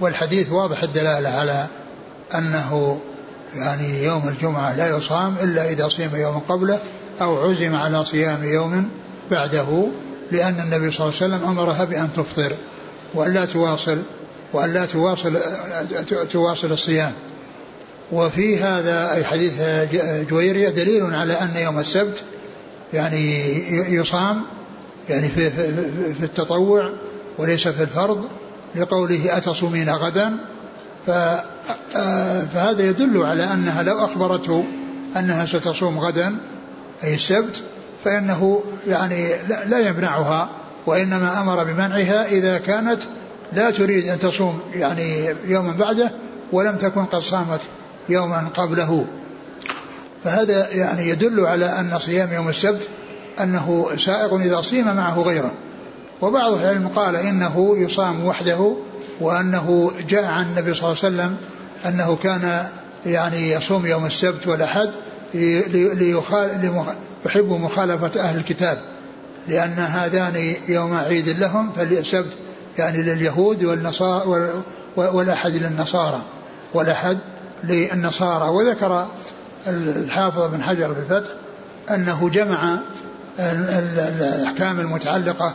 والحديث 0.00 0.52
واضح 0.52 0.82
الدلالة 0.82 1.28
على 1.28 1.66
أنه 2.34 3.00
يعني 3.56 4.04
يوم 4.04 4.28
الجمعة 4.28 4.76
لا 4.76 4.96
يصام 4.96 5.36
إلا 5.42 5.68
إذا 5.68 5.88
صيم 5.88 6.16
يوم 6.16 6.38
قبله 6.38 6.78
أو 7.20 7.50
عزم 7.50 7.74
على 7.74 8.04
صيام 8.04 8.44
يوم 8.44 8.90
بعده 9.30 9.86
لأن 10.32 10.60
النبي 10.60 10.90
صلى 10.90 11.06
الله 11.06 11.22
عليه 11.22 11.34
وسلم 11.34 11.48
أمرها 11.48 11.84
بأن 11.84 12.12
تفطر 12.12 12.52
وأن 13.14 13.32
لا 13.32 13.44
تواصل 13.44 13.98
وأن 14.54 14.72
لا 14.72 14.86
تواصل 14.86 15.38
تواصل 16.30 16.72
الصيام. 16.72 17.12
وفي 18.12 18.58
هذا 18.58 19.12
أي 19.12 19.24
حديث 19.24 19.62
جويرية 20.30 20.68
دليل 20.68 21.14
على 21.14 21.32
أن 21.32 21.56
يوم 21.56 21.78
السبت 21.78 22.22
يعني 22.92 23.40
يصام 23.94 24.42
يعني 25.08 25.28
في, 25.28 25.50
في, 25.50 26.14
في 26.14 26.24
التطوع 26.24 26.92
وليس 27.38 27.68
في 27.68 27.82
الفرض 27.82 28.28
لقوله 28.74 29.36
أتصومين 29.36 29.90
غدا. 29.90 30.36
فهذا 31.06 32.82
يدل 32.82 33.22
على 33.22 33.44
أنها 33.52 33.82
لو 33.82 34.04
أخبرته 34.04 34.64
أنها 35.16 35.46
ستصوم 35.46 35.98
غدا 35.98 36.36
أي 37.04 37.14
السبت 37.14 37.62
فإنه 38.04 38.62
يعني 38.86 39.28
لا 39.66 39.88
يمنعها 39.88 40.50
وإنما 40.86 41.40
أمر 41.40 41.64
بمنعها 41.64 42.26
إذا 42.26 42.58
كانت 42.58 43.02
لا 43.54 43.70
تريد 43.70 44.08
أن 44.08 44.18
تصوم 44.18 44.60
يعني 44.74 45.34
يوما 45.46 45.72
بعده 45.72 46.12
ولم 46.52 46.76
تكن 46.76 47.04
قد 47.04 47.20
صامت 47.20 47.60
يوما 48.08 48.48
قبله. 48.54 49.06
فهذا 50.24 50.70
يعني 50.70 51.08
يدل 51.08 51.46
على 51.46 51.66
أن 51.66 51.98
صيام 51.98 52.32
يوم 52.32 52.48
السبت 52.48 52.88
أنه 53.40 53.88
سائغ 53.98 54.40
إذا 54.40 54.60
صيم 54.60 54.96
معه 54.96 55.22
غيره. 55.22 55.52
وبعض 56.22 56.52
العلم 56.52 56.88
قال 56.88 57.16
إنه 57.16 57.76
يصام 57.78 58.26
وحده 58.26 58.76
وأنه 59.20 59.92
جاء 60.08 60.24
عن 60.24 60.42
النبي 60.42 60.74
صلى 60.74 60.92
الله 60.92 61.04
عليه 61.04 61.14
وسلم 61.14 61.36
أنه 61.86 62.16
كان 62.16 62.66
يعني 63.06 63.50
يصوم 63.50 63.86
يوم 63.86 64.06
السبت 64.06 64.46
والأحد 64.46 64.90
يحب 67.26 67.48
مخالفة 67.48 68.20
أهل 68.20 68.36
الكتاب 68.36 68.78
لأن 69.48 69.78
هذان 69.78 70.54
يوم 70.68 70.94
عيد 70.94 71.28
لهم 71.28 71.72
فالسبت 71.72 72.32
يعني 72.78 73.02
لليهود 73.02 73.64
والنصارى 73.64 74.50
والأحد 74.96 75.50
للنصارى 75.50 76.22
والأحد 76.74 77.18
للنصارى. 77.64 78.48
وذكر 78.48 79.08
الحافظ 79.66 80.50
بن 80.50 80.62
حجر 80.62 80.94
في 80.94 81.00
الفتح 81.00 81.30
أنه 81.90 82.28
جمع 82.28 82.78
الأحكام 83.38 84.80
المتعلقة 84.80 85.54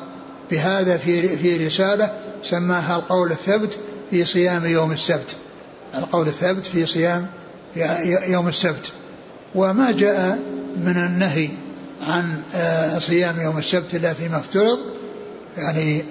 بهذا 0.51 0.97
في 0.97 1.37
في 1.37 1.67
رسالة 1.67 2.13
سماها 2.43 2.95
القول 2.95 3.31
الثبت 3.31 3.79
في 4.09 4.25
صيام 4.25 4.65
يوم 4.65 4.91
السبت. 4.91 5.35
القول 5.97 6.27
الثبت 6.27 6.65
في 6.65 6.85
صيام 6.85 7.27
يوم 8.27 8.47
السبت. 8.47 8.91
وما 9.55 9.91
جاء 9.91 10.39
من 10.77 10.97
النهي 10.97 11.49
عن 12.07 12.41
آه، 12.55 12.99
صيام 12.99 13.41
يوم 13.41 13.57
السبت 13.57 13.95
إلا 13.95 14.13
فيما 14.13 14.37
افترض 14.37 14.79
يعني 15.57 16.03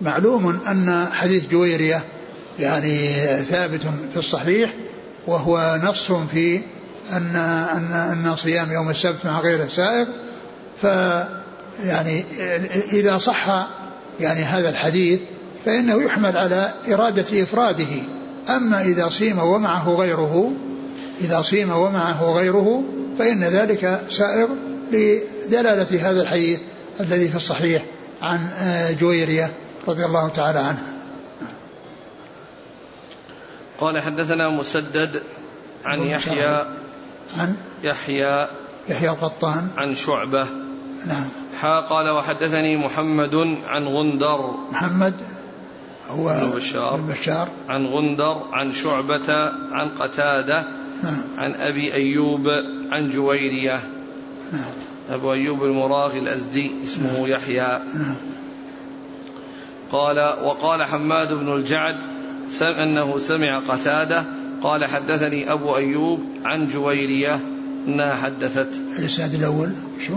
معلوم 0.00 0.60
أن 0.66 1.06
حديث 1.12 1.46
جويرية 1.50 2.04
يعني 2.58 3.14
ثابت 3.50 3.82
في 4.12 4.16
الصحيح 4.16 4.74
وهو 5.26 5.80
نص 5.84 6.12
في 6.12 6.60
ان 7.12 7.36
ان 7.76 7.92
أن 7.92 8.36
صيام 8.36 8.72
يوم 8.72 8.90
السبت 8.90 9.26
مع 9.26 9.40
غير 9.40 9.68
سائغ 9.68 10.06
ف 10.82 10.84
يعني 11.84 12.24
إذا 12.92 13.18
صح 13.18 13.68
يعني 14.20 14.44
هذا 14.44 14.68
الحديث 14.68 15.20
فإنه 15.64 16.02
يحمل 16.02 16.36
على 16.36 16.72
إرادة 16.92 17.42
إفراده. 17.42 18.02
أما 18.48 18.82
إذا 18.82 19.08
صيم 19.08 19.38
ومعه 19.38 19.94
غيره 19.94 20.52
إذا 21.20 21.42
صيم 21.42 21.70
ومعه 21.70 22.24
غيره 22.24 22.82
فإن 23.18 23.44
ذلك 23.44 24.00
سائغ 24.10 24.48
لدلالة 24.92 26.10
هذا 26.10 26.22
الحديث 26.22 26.60
الذي 27.00 27.28
في 27.28 27.36
الصحيح 27.36 27.82
عن 28.22 28.48
آه، 28.48 28.92
جويرية. 28.92 29.50
رضي 29.88 30.04
الله 30.04 30.28
تعالى 30.28 30.58
عنه. 30.58 30.82
قال 33.80 34.02
حدثنا 34.02 34.48
مسدد 34.48 35.22
عن 35.84 36.02
يحيى 36.02 36.64
عن؟ 37.38 37.56
يحيى 37.82 38.48
يحيى 38.88 39.10
القطان. 39.10 39.68
عن 39.76 39.94
شعبة. 39.94 40.46
نعم. 41.06 41.28
حا 41.60 41.80
قال 41.80 42.10
وحدثني 42.10 42.76
محمد 42.76 43.34
عن 43.66 43.84
غندر. 43.84 44.54
محمد 44.72 45.14
هو 46.10 46.28
بن 46.28 46.50
بشار, 46.50 47.00
بشار 47.00 47.48
عن 47.68 47.86
غندر 47.86 48.42
عن 48.52 48.72
شعبة 48.72 49.34
عن 49.72 49.88
قتادة. 49.88 50.64
نعم. 51.02 51.22
عن 51.38 51.54
أبي 51.54 51.94
أيوب 51.94 52.48
عن 52.90 53.10
جويرية. 53.10 53.80
نعم. 54.52 54.72
أبو 55.10 55.32
أيوب 55.32 55.64
المراغي 55.64 56.18
الأزدي 56.18 56.82
اسمه 56.82 57.12
نعم. 57.12 57.26
يحيى. 57.26 57.82
نعم. 57.94 58.16
قال 59.92 60.18
وقال 60.44 60.84
حماد 60.84 61.32
بن 61.32 61.52
الجعد 61.54 61.96
أنه 62.62 63.18
سمع 63.18 63.58
قتادة 63.68 64.24
قال 64.62 64.84
حدثني 64.84 65.52
أبو 65.52 65.76
أيوب 65.76 66.20
عن 66.44 66.68
جويرية 66.68 67.40
أنها 67.88 68.14
حدثت. 68.14 68.68
الإسناد 68.98 69.34
الأول 69.34 69.72
شو؟ 70.06 70.14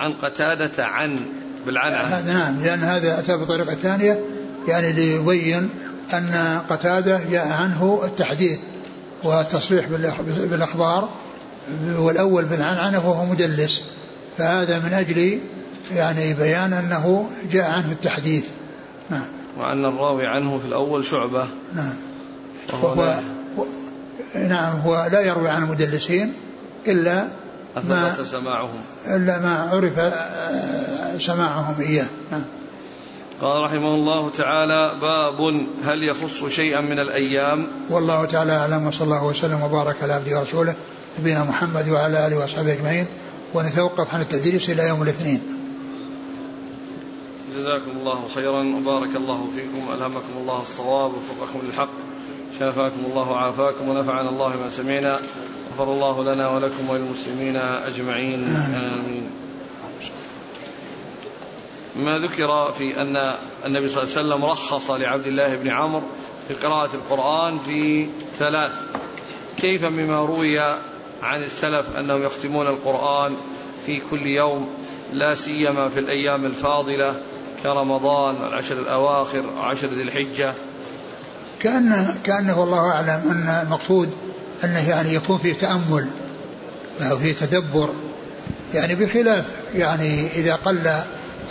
عن 0.00 0.12
قتادة 0.12 0.86
عن 0.86 1.18
بالعنعنة 1.66 1.98
هذا 1.98 2.32
نعم 2.32 2.60
لأن 2.60 2.78
هذا 2.78 3.18
أتى 3.18 3.36
بطريقة 3.36 3.74
ثانية 3.74 4.20
يعني 4.68 4.92
ليبين 4.92 5.68
أن 6.14 6.60
قتادة 6.70 7.20
جاء 7.30 7.48
عنه 7.48 8.00
التحديث 8.04 8.58
والتصريح 9.22 9.86
بالأخبار 10.50 11.08
والأول 11.98 12.44
بالعنعنة 12.44 13.08
وهو 13.08 13.24
مدلس 13.24 13.82
فهذا 14.38 14.78
من 14.78 14.92
أجل 14.92 15.38
يعني 15.94 16.34
بيان 16.34 16.72
أنه 16.72 17.30
جاء 17.52 17.70
عنه 17.70 17.92
التحديث. 17.92 18.44
نعم. 19.12 19.24
وأن 19.58 19.84
الراوي 19.84 20.26
عنه 20.26 20.58
في 20.58 20.66
الأول 20.66 21.04
شعبة. 21.04 21.48
نعم. 21.74 21.94
وهو 22.72 23.20
نعم 24.34 24.80
هو 24.80 25.08
لا 25.12 25.20
يروي 25.20 25.48
عن 25.48 25.62
المدلسين 25.62 26.34
إلا 26.88 27.28
ما 27.76 28.24
سماعهم. 28.24 28.80
إلا 29.06 29.38
ما 29.38 29.70
عرف 29.72 29.98
آه، 29.98 31.18
سماعهم 31.18 31.80
إياه. 31.80 32.06
نعم. 32.30 32.44
قال 33.40 33.62
رحمه 33.62 33.94
الله 33.94 34.30
تعالى 34.30 34.92
باب 35.00 35.66
هل 35.84 36.02
يخص 36.02 36.44
شيئا 36.44 36.80
من 36.80 36.98
الأيام؟ 36.98 37.66
والله 37.90 38.24
تعالى 38.24 38.52
أعلم 38.52 38.86
وصلى 38.86 39.04
الله 39.04 39.24
وسلم 39.24 39.62
وبارك 39.62 39.96
على 40.02 40.12
عبده 40.12 40.38
ورسوله 40.38 40.74
نبينا 41.20 41.44
محمد 41.44 41.88
وعلى 41.88 42.26
آله 42.26 42.38
وأصحابه 42.38 42.72
أجمعين. 42.72 43.06
ونتوقف 43.54 44.14
عن 44.14 44.20
التدريس 44.20 44.70
إلى 44.70 44.88
يوم 44.88 45.02
الاثنين. 45.02 45.51
جزاكم 47.62 47.90
الله 48.00 48.28
خيرا. 48.34 48.62
وبارك 48.76 49.16
الله 49.16 49.48
فيكم 49.54 49.92
ألهمكم 49.92 50.34
الله 50.36 50.62
الصواب 50.62 51.12
ووفقكم 51.14 51.60
للحق. 51.66 51.88
شافاكم 52.58 53.00
الله 53.10 53.30
وعافاكم 53.30 53.88
ونفعنا 53.88 54.30
الله 54.30 54.48
ما 54.48 54.70
سمعنا. 54.70 55.20
غفر 55.74 55.92
الله 55.92 56.24
لنا 56.24 56.48
ولكم 56.48 56.90
وللمسلمين 56.90 57.56
أجمعين. 57.56 58.44
آمين. 58.74 59.30
ما 61.96 62.18
ذكر 62.18 62.72
في 62.72 63.00
أن 63.02 63.34
النبي 63.66 63.88
صلى 63.88 64.02
الله 64.02 64.16
عليه 64.16 64.28
وسلم 64.28 64.44
رخص 64.44 64.90
لعبد 64.90 65.26
الله 65.26 65.56
بن 65.56 65.68
عمرو 65.68 66.02
في 66.48 66.54
قراءة 66.54 66.90
القرآن 66.94 67.58
في 67.58 68.06
ثلاث. 68.38 68.74
كيف 69.56 69.84
مما 69.84 70.24
روي 70.24 70.58
عن 71.22 71.42
السلف 71.44 71.96
أنهم 71.96 72.22
يختمون 72.22 72.66
القرآن 72.66 73.36
في 73.86 74.02
كل 74.10 74.26
يوم؟ 74.26 74.68
لا 75.12 75.34
سيما 75.34 75.88
في 75.88 76.00
الأيام 76.00 76.46
الفاضلة. 76.46 77.22
كرمضان 77.62 78.34
والعشر 78.42 78.78
الأواخر 78.78 79.42
وعشر 79.56 79.86
ذي 79.86 80.02
الحجة. 80.02 80.52
كأنه, 81.60 82.16
كأنه 82.24 82.60
والله 82.60 82.78
أعلم 82.78 83.30
أن 83.30 83.48
المقصود 83.66 84.10
أنه 84.64 84.88
يعني 84.88 85.14
يكون 85.14 85.38
فيه 85.38 85.54
تأمل 85.54 86.08
أو 87.00 87.18
فيه 87.18 87.32
تدبر. 87.32 87.90
يعني 88.74 88.94
بخلاف 88.94 89.44
يعني 89.74 90.26
إذا 90.26 90.54
قل 90.54 90.78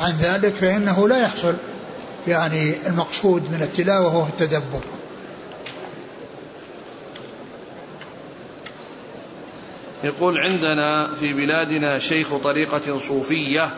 عن 0.01 0.17
ذلك 0.21 0.55
فإنه 0.55 1.07
لا 1.07 1.17
يحصل 1.17 1.53
يعني 2.27 2.87
المقصود 2.87 3.41
من 3.51 3.61
التلاوة 3.61 4.11
هو 4.11 4.25
التدبر. 4.25 4.81
يقول 10.03 10.37
عندنا 10.37 11.15
في 11.15 11.33
بلادنا 11.33 11.99
شيخ 11.99 12.27
طريقة 12.43 12.97
صوفية. 12.97 13.69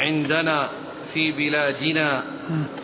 عندنا 0.00 0.68
في 1.14 1.32
بلادنا 1.32 2.24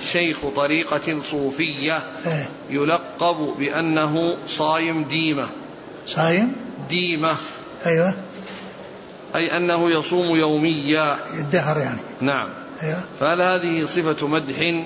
شيخ 0.05 0.39
طريقة 0.57 1.23
صوفية 1.31 2.07
إيه. 2.27 2.49
يلقب 2.71 3.55
بأنه 3.59 4.37
صايم 4.47 5.05
ديمة. 5.05 5.47
صايم؟ 6.07 6.53
ديمة. 6.89 7.37
أيوة. 7.87 8.15
أي 9.35 9.57
أنه 9.57 9.91
يصوم 9.91 10.37
يوميا. 10.37 11.19
الدهر 11.39 11.79
يعني. 11.79 12.01
نعم. 12.21 12.49
أيوة. 12.83 13.01
فهل 13.21 13.43
هذه 13.43 13.85
صفة 13.85 14.27
مدح؟ 14.27 14.85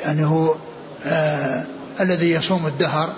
يعني 0.00 0.24
هو 0.24 0.54
آه 1.06 1.64
الذي 2.00 2.30
يصوم 2.30 2.66
الدهر 2.66 3.12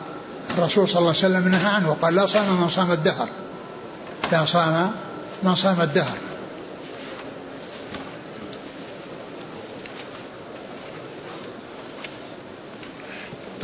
الرسول 0.58 0.88
صلى 0.88 0.98
الله 0.98 1.08
عليه 1.10 1.18
وسلم 1.18 1.48
نهى 1.48 1.66
عنه 1.74 1.90
وقال 1.90 2.14
لا 2.14 2.26
صام 2.26 2.60
من 2.60 2.68
صام 2.68 2.92
الدهر. 2.92 3.28
لا 4.32 4.44
صام 4.44 4.92
من 5.42 5.54
صام 5.54 5.80
الدهر. 5.80 6.16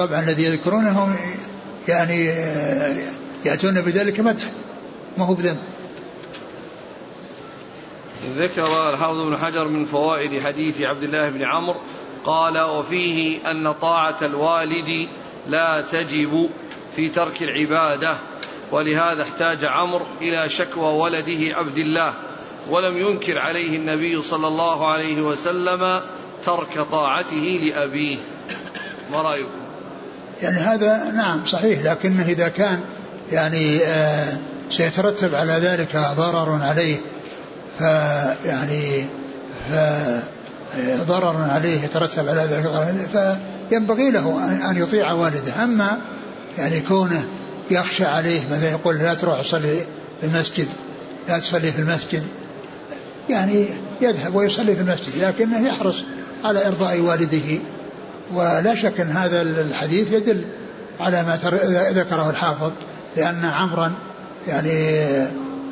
طبعا 0.00 0.20
الذي 0.20 0.42
يذكرونهم 0.42 1.16
يعني 1.88 2.26
يأتون 3.44 3.80
بذلك 3.80 4.20
مدح 4.20 4.44
ما 5.18 5.24
هو 5.26 5.34
بذنب. 5.34 5.58
ذكر 8.36 8.90
الحافظ 8.90 9.20
بن 9.20 9.36
حجر 9.36 9.68
من 9.68 9.84
فوائد 9.84 10.42
حديث 10.42 10.82
عبد 10.82 11.02
الله 11.02 11.28
بن 11.28 11.42
عمرو 11.42 11.80
قال 12.24 12.60
وفيه 12.60 13.50
أن 13.50 13.72
طاعة 13.72 14.16
الوالد 14.22 15.08
لا 15.48 15.80
تجب 15.80 16.50
في 16.96 17.08
ترك 17.08 17.42
العبادة 17.42 18.16
ولهذا 18.72 19.22
احتاج 19.22 19.64
عمرو 19.64 20.06
إلى 20.20 20.48
شكوى 20.48 20.92
ولده 20.92 21.56
عبد 21.56 21.78
الله 21.78 22.14
ولم 22.70 22.98
ينكر 22.98 23.38
عليه 23.38 23.76
النبي 23.76 24.22
صلى 24.22 24.48
الله 24.48 24.90
عليه 24.90 25.22
وسلم 25.22 26.00
ترك 26.44 26.80
طاعته 26.90 27.60
لأبيه. 27.62 28.18
ما 29.12 29.22
رأيكم؟ 29.22 29.69
يعني 30.42 30.58
هذا 30.58 31.10
نعم 31.10 31.44
صحيح 31.44 31.82
لكنه 31.82 32.22
إذا 32.22 32.48
كان 32.48 32.80
يعني 33.32 33.84
آه 33.84 34.32
سيترتب 34.70 35.34
على 35.34 35.52
ذلك 35.52 35.96
ضرر 35.96 36.62
عليه 36.62 36.96
فيعني 37.78 39.04
ضرر 41.06 41.36
عليه 41.50 41.84
يترتب 41.84 42.28
على 42.28 42.42
ذلك 42.42 42.66
ضرر 42.66 43.36
فينبغي 43.70 44.10
له 44.10 44.44
أن 44.70 44.76
يطيع 44.76 45.12
والده. 45.12 45.64
أما 45.64 45.98
يعني 46.58 46.80
كونه 46.80 47.24
يخشى 47.70 48.04
عليه 48.04 48.40
مثلا 48.50 48.70
يقول 48.70 48.98
لا 48.98 49.14
تروح 49.14 49.40
تصلي 49.40 49.84
في 50.20 50.26
المسجد 50.26 50.68
لا 51.28 51.38
تصلي 51.38 51.72
في 51.72 51.78
المسجد 51.78 52.22
يعني 53.28 53.66
يذهب 54.00 54.34
ويصلي 54.34 54.76
في 54.76 54.80
المسجد 54.80 55.22
لكنه 55.22 55.68
يحرص 55.68 56.04
على 56.44 56.66
إرضاء 56.66 57.00
والده. 57.00 57.58
ولا 58.34 58.74
شك 58.74 59.00
أن 59.00 59.10
هذا 59.10 59.42
الحديث 59.42 60.12
يدل 60.12 60.44
على 61.00 61.22
ما 61.22 61.38
ذكره 61.92 62.30
الحافظ 62.30 62.72
لأن 63.16 63.44
عمرا 63.44 63.92
يعني 64.48 65.00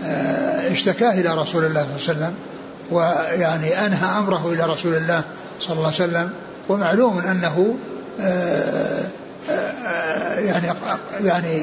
آه، 0.05 0.73
اشتكاه 0.73 1.21
إلى 1.21 1.35
رسول 1.35 1.65
الله 1.65 1.87
صلى 1.99 2.15
الله 2.15 2.25
عليه 2.25 2.35
وسلم 2.35 2.35
ويعني 2.91 3.87
أنهى 3.87 4.19
أمره 4.19 4.53
إلى 4.53 4.73
رسول 4.73 4.95
الله 4.95 5.25
صلى 5.61 5.77
الله 5.77 5.87
عليه 5.87 5.97
وسلم 5.97 6.31
ومعلوم 6.69 7.19
أنه 7.19 7.77
آه، 8.21 9.05
آه، 9.51 10.39
يعني 10.41 10.69
يعني 11.21 11.63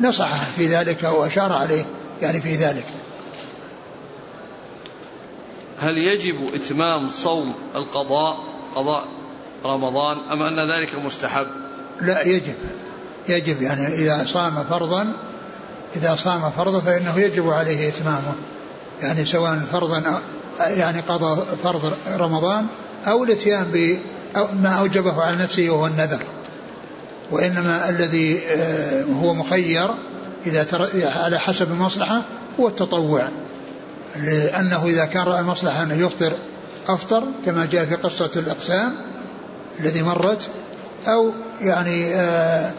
نصحه 0.00 0.44
في 0.56 0.66
ذلك 0.66 1.02
وأشار 1.02 1.52
عليه 1.52 1.84
يعني 2.22 2.40
في 2.40 2.56
ذلك. 2.56 2.84
هل 5.80 5.98
يجب 5.98 6.54
إتمام 6.54 7.10
صوم 7.10 7.54
القضاء؟ 7.74 8.36
قضاء 8.74 9.04
رمضان 9.64 10.18
أم 10.30 10.42
أن 10.42 10.70
ذلك 10.70 10.94
مستحب؟ 10.94 11.46
لا 12.00 12.22
يجب. 12.22 12.54
يجب 13.28 13.62
يعني 13.62 13.86
إذا 13.86 14.24
صام 14.26 14.64
فرضا 14.64 15.12
إذا 15.96 16.16
صام 16.16 16.50
فرضا 16.50 16.80
فإنه 16.80 17.18
يجب 17.18 17.50
عليه 17.50 17.88
إتمامه. 17.88 18.34
يعني 19.02 19.26
سواء 19.26 19.58
فرضا 19.72 20.20
يعني 20.60 21.00
قضى 21.00 21.42
فرض 21.62 21.92
رمضان 22.16 22.66
أو 23.06 23.24
الإتيان 23.24 23.64
بما 23.72 24.68
أوجبه 24.68 25.22
على 25.22 25.36
نفسه 25.36 25.70
وهو 25.70 25.86
النذر. 25.86 26.22
وإنما 27.30 27.88
الذي 27.88 28.38
آه، 28.38 29.02
هو 29.02 29.34
مخير 29.34 29.90
إذا 30.46 30.66
على 31.16 31.38
حسب 31.38 31.70
المصلحة 31.72 32.22
هو 32.60 32.68
التطوع. 32.68 33.28
لأنه 34.16 34.86
إذا 34.86 35.04
كان 35.04 35.22
رأى 35.22 35.40
المصلحة 35.40 35.82
أنه 35.82 35.94
يفطر 35.94 36.32
أفطر 36.88 37.24
كما 37.46 37.66
جاء 37.72 37.84
في 37.84 37.94
قصة 37.94 38.30
الأقسام 38.36 38.94
الذي 39.80 40.02
مرت 40.02 40.48
أو 41.06 41.30
يعني 41.60 42.14
آه، 42.14 42.72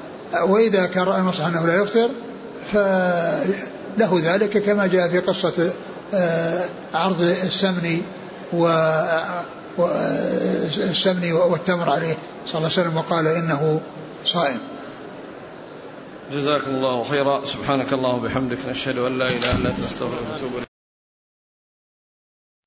وإذا 0.43 0.85
كان 0.85 1.03
رأى 1.03 1.19
المصلحة 1.19 1.49
أنه 1.49 1.65
لا 1.65 1.83
يفطر 1.83 2.09
فله 2.73 4.21
ذلك 4.23 4.57
كما 4.57 4.87
جاء 4.87 5.09
في 5.09 5.19
قصة 5.19 5.73
آه، 6.13 6.65
عرض 6.93 7.21
السمن 7.21 8.01
و 8.53 8.67
السمن 10.77 11.31
والتمر 11.31 11.89
عليه 11.89 12.17
صلى 12.47 12.57
الله 12.57 12.69
عليه 12.77 12.81
وسلم 12.81 12.97
وقال 12.97 13.27
إنه 13.27 13.81
صائم. 14.25 14.59
جزاكم 16.33 16.71
الله 16.71 17.03
خيرا. 17.03 17.45
سبحانك 17.45 17.93
اللهم 17.93 18.23
وبحمدك 18.23 18.57
نشهد 18.69 18.97
أن 18.97 19.17
لا 19.17 19.25
إله 19.25 19.55
إلا 19.55 19.69
أنت 19.69 19.79
نستغفرك 19.79 20.21
ونتوب 20.33 20.51
إليك. 20.57 20.74